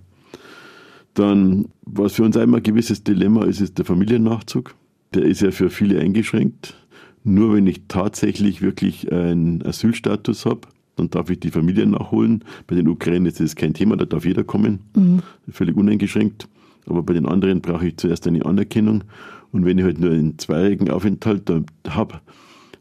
Dann, 1.15 1.69
was 1.83 2.15
für 2.15 2.25
uns 2.25 2.37
einmal 2.37 2.61
ein 2.61 2.65
gewisses 2.65 3.03
Dilemma 3.05 3.45
ist, 3.45 3.61
ist 3.61 3.79
der 3.79 3.85
Familiennachzug. 3.85 4.75
Der 5.15 5.23
ist 5.23 5.41
ja 5.41 5.51
für 5.51 5.71
viele 5.71 5.99
eingeschränkt. 6.01 6.77
Nur 7.25 7.55
wenn 7.55 7.67
ich 7.67 7.83
tatsächlich 7.89 8.63
wirklich 8.63 9.13
einen 9.13 9.65
Asylstatus 9.65 10.47
habe, 10.47 10.69
dann 11.01 11.11
darf 11.11 11.31
ich 11.31 11.41
die 11.41 11.51
Familie 11.51 11.87
nachholen. 11.87 12.45
Bei 12.67 12.77
den 12.77 12.89
Ukrainern 12.89 13.27
ist 13.27 13.41
das 13.41 13.57
kein 13.57 13.75
Thema, 13.75 13.97
da 13.97 14.05
darf 14.05 14.25
jeder 14.25 14.45
kommen, 14.45 14.81
mhm. 14.95 15.21
völlig 15.51 15.77
uneingeschränkt. 15.77 16.49
Aber 16.87 17.03
bei 17.03 17.15
den 17.15 17.27
anderen 17.27 17.61
brauche 17.61 17.89
ich 17.89 17.97
zuerst 17.97 18.27
eine 18.27 18.45
Anerkennung. 18.45 19.05
Und 19.53 19.65
wenn 19.65 19.79
ich 19.79 19.85
halt 19.85 19.99
nur 19.99 20.11
einen 20.11 20.39
zweijährigen 20.39 20.91
Aufenthalt 20.91 21.51
habe, 21.89 22.21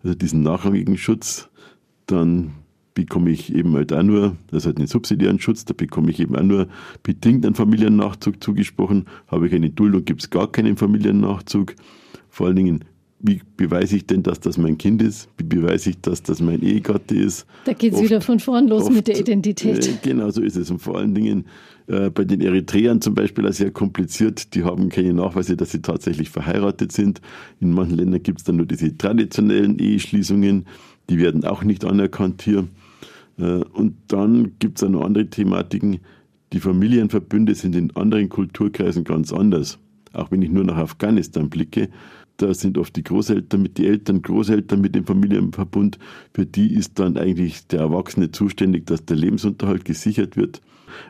also 0.03 0.15
diesen 0.15 0.43
nachrangigen 0.43 0.97
Schutz, 0.97 1.49
dann 2.05 2.51
bekomme 2.93 3.30
ich 3.30 3.53
eben 3.53 3.74
halt 3.76 3.93
auch 3.93 4.03
nur, 4.03 4.36
das 4.51 4.65
hat 4.65 4.78
einen 4.78 4.88
subsidiären 4.88 5.39
Schutz, 5.39 5.65
da 5.65 5.74
bekomme 5.74 6.11
ich 6.11 6.20
eben 6.20 6.36
auch 6.36 6.43
nur 6.43 6.67
bedingt 7.03 7.45
einen 7.45 7.55
Familiennachzug 7.55 8.43
zugesprochen. 8.43 9.05
Habe 9.28 9.47
ich 9.47 9.53
eine 9.53 9.70
Duldung, 9.70 10.05
gibt 10.05 10.22
es 10.22 10.30
gar 10.30 10.51
keinen 10.51 10.76
Familiennachzug. 10.76 11.76
Vor 12.30 12.47
allen 12.47 12.55
Dingen 12.55 12.86
wie 13.22 13.41
beweise 13.57 13.97
ich 13.97 14.05
denn, 14.05 14.24
dass 14.24 14.39
das 14.39 14.57
mein 14.57 14.78
Kind 14.78 15.01
ist? 15.01 15.28
Wie 15.38 15.43
beweise 15.43 15.89
ich, 15.89 15.99
dass 16.01 16.24
das 16.24 16.41
mein 16.41 16.61
Ehegatte 16.61 17.15
ist? 17.15 17.45
Da 17.65 17.74
geht 17.74 17.93
es 17.93 18.01
wieder 18.01 18.22
von 18.22 18.39
vorn 18.39 18.67
los 18.67 18.84
oft, 18.84 18.93
mit 18.93 19.07
der 19.07 19.20
Identität. 19.20 19.88
Äh, 19.88 19.93
genau 20.01 20.30
so 20.30 20.41
ist 20.41 20.55
es. 20.55 20.72
Und 20.72 20.80
vor 20.80 20.97
allen 20.97 21.13
Dingen 21.13 21.45
äh, 21.88 22.09
bei 22.09 22.24
den 22.24 22.39
Eritreern 22.39 23.01
zum 23.01 23.15
Beispiel 23.15 23.51
sehr 23.51 23.72
kompliziert. 23.72 24.53
Die 24.55 24.63
haben 24.63 24.88
keine 24.88 25.13
Nachweise, 25.13 25.57
dass 25.57 25.72
sie 25.72 25.82
tatsächlich 25.82 26.30
verheiratet 26.30 26.93
sind. 26.93 27.20
In 27.59 27.74
manchen 27.74 27.97
Ländern 27.97 28.24
gibt 28.24 28.39
es 28.39 28.45
dann 28.45 28.55
nur 28.55 28.65
diese 28.65 28.97
traditionellen 28.97 29.80
Eheschließungen. 29.80 30.65
Die 31.09 31.17
werden 31.17 31.43
auch 31.43 31.63
nicht 31.63 31.84
anerkannt 31.84 32.41
hier. 32.41 32.67
Äh, 33.38 33.63
und 33.74 33.95
dann 34.07 34.53
gibt 34.59 34.78
es 34.78 34.84
auch 34.84 34.89
noch 34.89 35.03
andere 35.03 35.28
Thematiken. 35.28 35.99
Die 36.53 36.59
Familienverbünde 36.61 37.53
sind 37.53 37.76
in 37.76 37.95
anderen 37.97 38.30
Kulturkreisen 38.30 39.03
ganz 39.03 39.34
anders. 39.34 39.78
Auch 40.13 40.32
wenn 40.32 40.41
ich 40.41 40.49
nur 40.49 40.63
nach 40.63 40.78
Afghanistan 40.78 41.49
blicke, 41.49 41.89
da 42.41 42.53
sind 42.53 42.77
oft 42.77 42.95
die 42.95 43.03
Großeltern 43.03 43.61
mit 43.61 43.77
den 43.77 43.85
Eltern, 43.85 44.21
Großeltern 44.21 44.79
mit 44.79 44.95
dem 44.95 45.05
Familienverbund. 45.05 45.99
Für 46.33 46.45
die 46.45 46.73
ist 46.73 46.97
dann 46.97 47.17
eigentlich 47.17 47.67
der 47.67 47.81
Erwachsene 47.81 48.31
zuständig, 48.31 48.85
dass 48.85 49.05
der 49.05 49.17
Lebensunterhalt 49.17 49.83
gesichert 49.85 50.37
wird. 50.37 50.61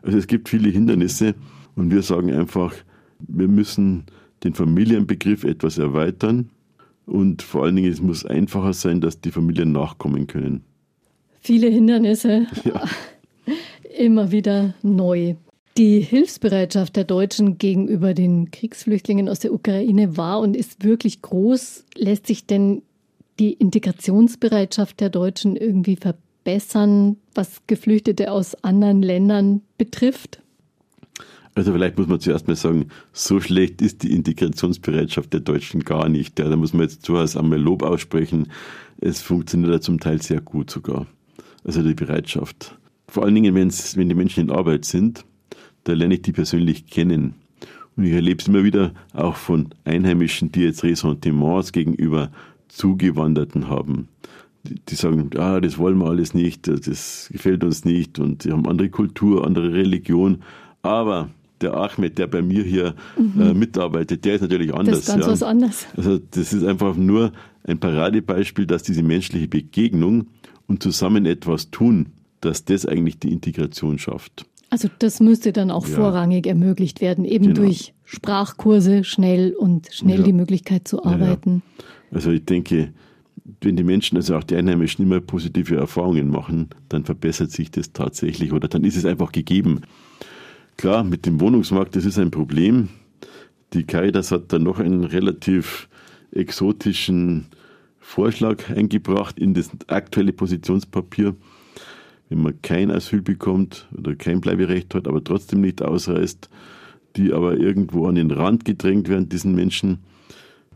Also 0.02 0.18
es 0.18 0.28
gibt 0.28 0.50
viele 0.50 0.70
Hindernisse 0.70 1.36
und 1.76 1.92
wir 1.92 2.02
sagen 2.02 2.34
einfach, 2.34 2.74
wir 3.20 3.48
müssen 3.48 4.06
den 4.44 4.54
Familienbegriff 4.54 5.44
etwas 5.44 5.78
erweitern 5.78 6.50
und 7.06 7.42
vor 7.42 7.64
allen 7.64 7.76
Dingen 7.76 7.92
es 7.92 8.02
muss 8.02 8.26
einfacher 8.26 8.74
sein, 8.74 9.00
dass 9.00 9.22
die 9.22 9.32
Familien 9.32 9.72
nachkommen 9.72 10.28
können. 10.28 10.64
Viele 11.42 11.68
Hindernisse, 11.68 12.48
ja. 12.66 12.84
immer 13.98 14.32
wieder 14.32 14.74
neu. 14.82 15.36
Die 15.80 16.02
Hilfsbereitschaft 16.02 16.98
der 16.98 17.06
Deutschen 17.06 17.58
gegenüber 17.58 18.14
den 18.14 18.52
Kriegsflüchtlingen 18.52 19.30
aus 19.30 19.40
der 19.40 19.54
Ukraine 19.54 20.18
war 20.18 20.42
und 20.42 20.58
ist 20.58 20.84
wirklich 20.84 21.22
groß. 21.22 21.86
Lässt 21.96 22.28
sich 22.28 22.46
denn 22.46 22.82
die 23.40 23.54
Integrationsbereitschaft 23.54 25.00
der 25.00 25.10
Deutschen 25.10 25.56
irgendwie 25.56 25.96
verbessern, 25.96 27.16
was 27.34 27.62
Geflüchtete 27.68 28.30
aus 28.30 28.62
anderen 28.62 29.02
Ländern 29.02 29.62
betrifft? 29.78 30.42
Also 31.56 31.72
vielleicht 31.72 31.98
muss 31.98 32.08
man 32.08 32.20
zuerst 32.20 32.50
mal 32.50 32.58
sagen, 32.58 32.90
so 33.14 33.40
schlecht 33.40 33.82
ist 33.82 34.04
die 34.04 34.12
Integrationsbereitschaft 34.12 35.32
der 35.32 35.40
Deutschen 35.40 35.86
gar 35.86 36.10
nicht. 36.10 36.40
Ja, 36.40 36.50
da 36.50 36.58
muss 36.58 36.74
man 36.74 36.82
jetzt 36.82 37.06
zuerst 37.06 37.38
einmal 37.38 37.58
Lob 37.58 37.84
aussprechen. 37.84 38.52
Es 39.00 39.22
funktioniert 39.22 39.72
ja 39.72 39.80
zum 39.80 40.02
Teil 40.02 40.22
sehr 40.22 40.42
gut 40.42 40.70
sogar. 40.70 41.08
Also 41.64 41.82
die 41.84 41.94
Bereitschaft. 41.94 42.78
Vor 43.08 43.24
allen 43.24 43.36
Dingen, 43.36 43.56
wenn 43.56 44.10
die 44.10 44.14
Menschen 44.14 44.42
in 44.42 44.52
Arbeit 44.52 44.84
sind, 44.84 45.24
da 45.90 45.96
lerne 45.96 46.16
ich 46.16 46.22
die 46.22 46.32
persönlich 46.32 46.88
kennen. 46.88 47.34
Und 47.98 48.06
ich 48.06 48.14
erlebe 48.14 48.42
es 48.42 48.48
immer 48.48 48.64
wieder 48.64 48.94
auch 49.14 49.36
von 49.36 49.70
Einheimischen, 49.84 50.52
die 50.52 50.62
jetzt 50.62 50.84
Ressentiments 50.84 51.72
gegenüber 51.72 52.32
Zugewanderten 52.70 53.68
haben. 53.70 54.08
Die, 54.64 54.76
die 54.76 54.96
sagen, 54.96 55.32
ah, 55.38 55.60
das 55.60 55.78
wollen 55.78 55.98
wir 55.98 56.08
alles 56.08 56.34
nicht, 56.34 56.68
das 56.68 57.30
gefällt 57.32 57.64
uns 57.64 57.86
nicht 57.86 58.20
und 58.20 58.44
sie 58.44 58.52
haben 58.52 58.68
andere 58.68 58.90
Kultur, 58.90 59.46
andere 59.46 59.74
Religion. 59.74 60.44
Aber 60.82 61.30
der 61.62 61.74
Ahmed, 61.74 62.18
der 62.18 62.28
bei 62.28 62.42
mir 62.42 62.64
hier 62.64 62.96
mhm. 63.18 63.42
äh, 63.42 63.54
mitarbeitet, 63.54 64.24
der 64.24 64.36
ist 64.36 64.42
natürlich 64.42 64.74
anders. 64.74 65.00
Das 65.00 65.00
ist 65.00 65.08
ganz 65.08 65.26
ja. 65.26 65.32
was 65.32 65.44
anderes. 65.44 65.88
Also 65.98 66.20
das 66.32 66.54
ist 66.54 66.64
einfach 66.64 66.96
nur 66.96 67.32
ein 67.64 67.80
Paradebeispiel, 67.80 68.66
dass 68.66 68.84
diese 68.84 69.04
menschliche 69.04 69.48
Begegnung 69.48 70.28
und 70.68 70.84
zusammen 70.84 71.26
etwas 71.26 71.72
tun, 71.72 72.08
dass 72.42 72.64
das 72.64 72.86
eigentlich 72.86 73.20
die 73.20 73.32
Integration 73.32 73.98
schafft. 73.98 74.46
Also 74.70 74.88
das 75.00 75.20
müsste 75.20 75.52
dann 75.52 75.72
auch 75.72 75.88
ja. 75.88 75.96
vorrangig 75.96 76.46
ermöglicht 76.46 77.02
werden, 77.02 77.26
eben 77.26 77.54
genau. 77.54 77.62
durch 77.62 77.94
Sprachkurse 78.06 79.04
schnell 79.04 79.54
und 79.54 79.88
schnell 79.92 80.20
ja. 80.20 80.26
die 80.26 80.34
Möglichkeit 80.34 80.88
zu 80.88 81.04
arbeiten. 81.04 81.64
Ja, 81.78 82.16
also 82.16 82.32
ich 82.32 82.46
denke, 82.46 82.94
wenn 83.62 83.76
die 83.76 83.84
Menschen, 83.84 84.18
also 84.18 84.36
auch 84.36 84.44
die 84.44 84.56
Einheimischen, 84.56 85.06
immer 85.06 85.20
positive 85.20 85.76
Erfahrungen 85.76 86.30
machen, 86.30 86.70
dann 86.88 87.04
verbessert 87.04 87.52
sich 87.52 87.72
das 87.72 87.94
tatsächlich 87.94 88.54
oder 88.54 88.68
dann 88.68 88.84
ist 88.84 88.96
es 88.96 89.06
einfach 89.06 89.32
gegeben. 89.32 89.82
Klar, 90.78 91.04
mit 91.04 91.26
dem 91.26 91.42
Wohnungsmarkt, 91.42 91.96
das 91.96 92.06
ist 92.06 92.20
ein 92.20 92.32
Problem. 92.32 92.90
Die 93.74 93.84
Caritas 93.84 94.32
hat 94.32 94.54
dann 94.54 94.64
noch 94.64 94.80
einen 94.80 95.04
relativ 95.04 95.90
exotischen 96.32 97.48
Vorschlag 98.00 98.70
eingebracht 98.70 99.38
in 99.40 99.54
das 99.54 99.70
aktuelle 99.88 100.34
Positionspapier 100.34 101.36
wenn 102.30 102.42
man 102.42 102.62
kein 102.62 102.92
Asyl 102.92 103.22
bekommt 103.22 103.88
oder 103.98 104.16
kein 104.16 104.40
Bleiberecht 104.40 104.94
hat, 104.96 105.08
aber 105.08 105.24
trotzdem 105.24 105.62
nicht 105.62 105.82
ausreist, 105.82 106.50
die 107.16 107.34
aber 107.34 107.58
irgendwo 107.58 108.06
an 108.06 108.16
den 108.16 108.32
Rand 108.32 108.66
gedrängt 108.66 109.10
werden, 109.10 109.30
diesen 109.30 109.56
Menschen. 109.56 110.00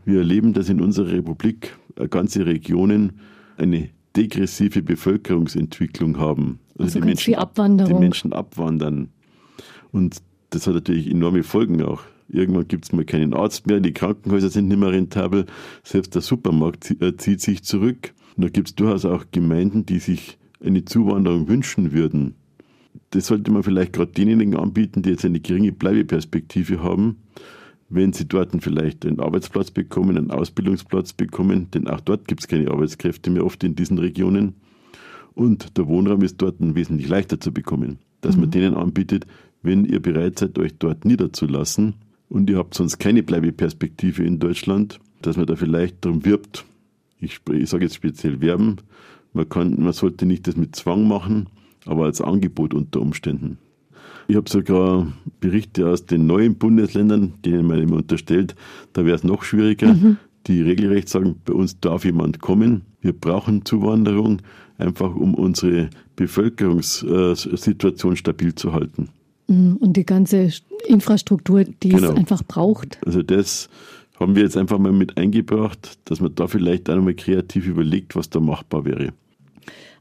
Wir 0.04 0.18
erleben, 0.18 0.52
dass 0.52 0.68
in 0.68 0.80
unserer 0.80 1.12
Republik 1.12 1.76
ganze 2.10 2.44
Regionen 2.44 3.20
eine 3.56 3.88
degressive 4.16 4.82
Bevölkerungsentwicklung 4.82 6.18
haben. 6.18 6.58
Also, 6.76 6.98
also 6.98 7.00
die, 7.00 7.06
Menschen, 7.06 7.34
Abwanderung. 7.36 7.92
die 7.92 7.98
Menschen 7.98 8.32
abwandern. 8.32 9.08
Und 9.92 10.18
das 10.50 10.66
hat 10.66 10.74
natürlich 10.74 11.10
enorme 11.10 11.44
Folgen 11.44 11.82
auch. 11.82 12.02
Irgendwann 12.28 12.66
gibt 12.66 12.86
es 12.86 12.92
mal 12.92 13.04
keinen 13.04 13.34
Arzt 13.34 13.66
mehr, 13.66 13.80
die 13.80 13.92
Krankenhäuser 13.92 14.50
sind 14.50 14.68
nicht 14.68 14.80
mehr 14.80 14.90
rentabel, 14.90 15.46
selbst 15.82 16.14
der 16.14 16.22
Supermarkt 16.22 16.90
äh, 17.00 17.16
zieht 17.16 17.40
sich 17.40 17.62
zurück. 17.62 18.12
Und 18.36 18.44
da 18.44 18.48
gibt 18.48 18.68
es 18.68 18.74
durchaus 18.74 19.04
auch 19.04 19.26
Gemeinden, 19.30 19.86
die 19.86 19.98
sich 19.98 20.38
eine 20.64 20.84
Zuwanderung 20.84 21.48
wünschen 21.48 21.92
würden, 21.92 22.34
das 23.10 23.26
sollte 23.26 23.50
man 23.50 23.62
vielleicht 23.62 23.92
gerade 23.92 24.12
denjenigen 24.12 24.56
anbieten, 24.56 25.02
die 25.02 25.10
jetzt 25.10 25.24
eine 25.24 25.40
geringe 25.40 25.72
Bleibeperspektive 25.72 26.82
haben, 26.82 27.18
wenn 27.88 28.12
sie 28.12 28.26
dort 28.26 28.50
vielleicht 28.60 29.06
einen 29.06 29.20
Arbeitsplatz 29.20 29.70
bekommen, 29.70 30.16
einen 30.16 30.30
Ausbildungsplatz 30.30 31.12
bekommen, 31.12 31.70
denn 31.72 31.86
auch 31.86 32.00
dort 32.00 32.26
gibt 32.26 32.40
es 32.40 32.48
keine 32.48 32.70
Arbeitskräfte 32.70 33.30
mehr 33.30 33.44
oft 33.44 33.62
in 33.62 33.76
diesen 33.76 33.98
Regionen. 33.98 34.54
Und 35.34 35.76
der 35.76 35.86
Wohnraum 35.86 36.22
ist 36.22 36.38
dort 36.38 36.56
wesentlich 36.58 37.08
leichter 37.08 37.40
zu 37.40 37.52
bekommen, 37.52 37.98
dass 38.20 38.36
mhm. 38.36 38.42
man 38.42 38.50
denen 38.50 38.74
anbietet, 38.74 39.26
wenn 39.62 39.84
ihr 39.84 40.00
bereit 40.00 40.38
seid, 40.38 40.58
euch 40.58 40.76
dort 40.78 41.04
niederzulassen. 41.04 41.94
Und 42.28 42.50
ihr 42.50 42.58
habt 42.58 42.74
sonst 42.74 42.98
keine 42.98 43.22
Bleibeperspektive 43.22 44.24
in 44.24 44.38
Deutschland, 44.38 45.00
dass 45.22 45.36
man 45.36 45.46
da 45.46 45.56
vielleicht 45.56 46.04
darum 46.04 46.24
wirbt, 46.24 46.64
ich, 47.20 47.40
ich 47.50 47.70
sage 47.70 47.84
jetzt 47.84 47.94
speziell 47.94 48.40
werben, 48.40 48.76
man, 49.34 49.48
kann, 49.48 49.80
man 49.80 49.92
sollte 49.92 50.26
nicht 50.26 50.46
das 50.46 50.56
mit 50.56 50.74
Zwang 50.74 51.06
machen, 51.06 51.48
aber 51.84 52.04
als 52.04 52.20
Angebot 52.20 52.72
unter 52.72 53.00
Umständen. 53.00 53.58
Ich 54.26 54.36
habe 54.36 54.48
sogar 54.48 55.12
Berichte 55.40 55.88
aus 55.88 56.06
den 56.06 56.26
neuen 56.26 56.54
Bundesländern, 56.54 57.34
denen 57.44 57.66
man 57.66 57.82
immer 57.82 57.96
unterstellt, 57.96 58.54
da 58.94 59.04
wäre 59.04 59.16
es 59.16 59.24
noch 59.24 59.42
schwieriger, 59.42 59.92
mhm. 59.92 60.16
die 60.46 60.62
regelrecht 60.62 61.10
sagen, 61.10 61.36
bei 61.44 61.52
uns 61.52 61.78
darf 61.80 62.06
jemand 62.06 62.40
kommen. 62.40 62.82
Wir 63.02 63.12
brauchen 63.12 63.66
Zuwanderung, 63.66 64.40
einfach 64.78 65.14
um 65.14 65.34
unsere 65.34 65.90
Bevölkerungssituation 66.16 68.16
stabil 68.16 68.54
zu 68.54 68.72
halten. 68.72 69.10
Mhm. 69.48 69.76
Und 69.76 69.96
die 69.96 70.06
ganze 70.06 70.50
Infrastruktur, 70.86 71.64
die 71.64 71.90
genau. 71.90 72.12
es 72.12 72.16
einfach 72.16 72.42
braucht. 72.44 72.98
Also 73.04 73.22
das 73.22 73.68
haben 74.18 74.36
wir 74.36 74.44
jetzt 74.44 74.56
einfach 74.56 74.78
mal 74.78 74.92
mit 74.92 75.18
eingebracht, 75.18 75.98
dass 76.06 76.20
man 76.20 76.34
da 76.34 76.46
vielleicht 76.46 76.88
auch 76.88 76.94
einmal 76.94 77.14
kreativ 77.14 77.66
überlegt, 77.66 78.16
was 78.16 78.30
da 78.30 78.40
machbar 78.40 78.84
wäre. 78.84 79.12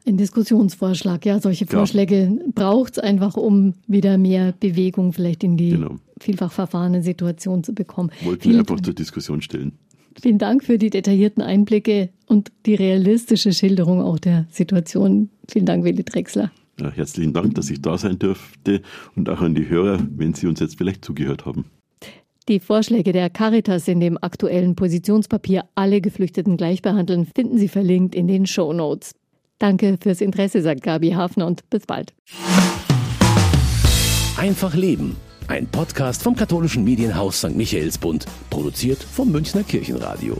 Ein 0.06 0.18
Diskussionsvorschlag, 0.18 1.26
ja, 1.26 1.40
solche 1.40 1.66
Vorschläge 1.66 2.24
ja. 2.24 2.52
braucht 2.54 2.94
es 2.94 3.00
einfach, 3.00 3.38
um 3.38 3.74
wieder 3.88 4.18
mehr 4.18 4.54
Bewegung 4.60 5.14
vielleicht 5.14 5.44
in 5.46 5.56
die 5.56 5.72
genau. 5.72 5.96
vielfach 6.20 6.52
verfahrene 6.52 7.02
Situation 7.02 7.64
zu 7.64 7.74
bekommen. 7.74 8.12
Wollten 8.24 8.52
wir 8.52 8.60
einfach 8.60 8.82
zur 8.82 8.94
Diskussion 8.94 9.42
stellen. 9.42 9.78
Vielen 10.22 10.38
Dank 10.38 10.64
für 10.64 10.78
die 10.78 10.90
detaillierten 10.90 11.42
Einblicke 11.42 12.10
und 12.28 12.52
die 12.66 12.76
realistische 12.76 13.54
Schilderung 13.54 14.02
auch 14.02 14.20
der 14.20 14.46
Situation. 14.52 15.30
Vielen 15.50 15.66
Dank, 15.66 15.84
Willi 15.86 16.04
Drechsler. 16.04 16.52
Ja, 16.80 16.92
herzlichen 16.92 17.34
Dank, 17.34 17.56
dass 17.56 17.70
ich 17.70 17.82
da 17.82 17.98
sein 17.98 18.20
durfte 18.20 18.82
und 19.16 19.30
auch 19.30 19.42
an 19.42 19.56
die 19.56 19.70
Hörer, 19.70 20.00
wenn 20.16 20.34
Sie 20.34 20.48
uns 20.48 20.60
jetzt 20.60 20.78
vielleicht 20.78 21.06
zugehört 21.06 21.46
haben. 21.46 21.66
Die 22.50 22.60
Vorschläge 22.60 23.14
der 23.14 23.30
Caritas 23.30 23.88
in 23.88 24.02
dem 24.02 24.18
aktuellen 24.22 24.76
Positionspapier 24.76 25.64
Alle 25.76 26.02
Geflüchteten 26.02 26.58
gleich 26.58 26.82
behandeln 26.82 27.26
finden 27.34 27.58
Sie 27.58 27.70
verlinkt 27.70 28.16
in 28.16 28.28
den 28.28 28.46
Show 28.46 28.74
Notes. 28.74 29.16
Danke 29.64 29.98
fürs 29.98 30.20
Interesse, 30.20 30.62
sagt 30.62 30.84
Gabi 30.84 31.12
Hafner 31.12 31.48
und 31.48 31.70
bis 31.70 31.86
bald. 31.86 32.12
Einfach 34.36 34.74
Leben. 34.74 35.16
Ein 35.48 35.68
Podcast 35.68 36.22
vom 36.22 36.36
katholischen 36.36 36.84
Medienhaus 36.84 37.38
St. 37.38 37.56
Michaelsbund, 37.56 38.26
produziert 38.50 39.02
vom 39.02 39.32
Münchner 39.32 39.64
Kirchenradio. 39.64 40.36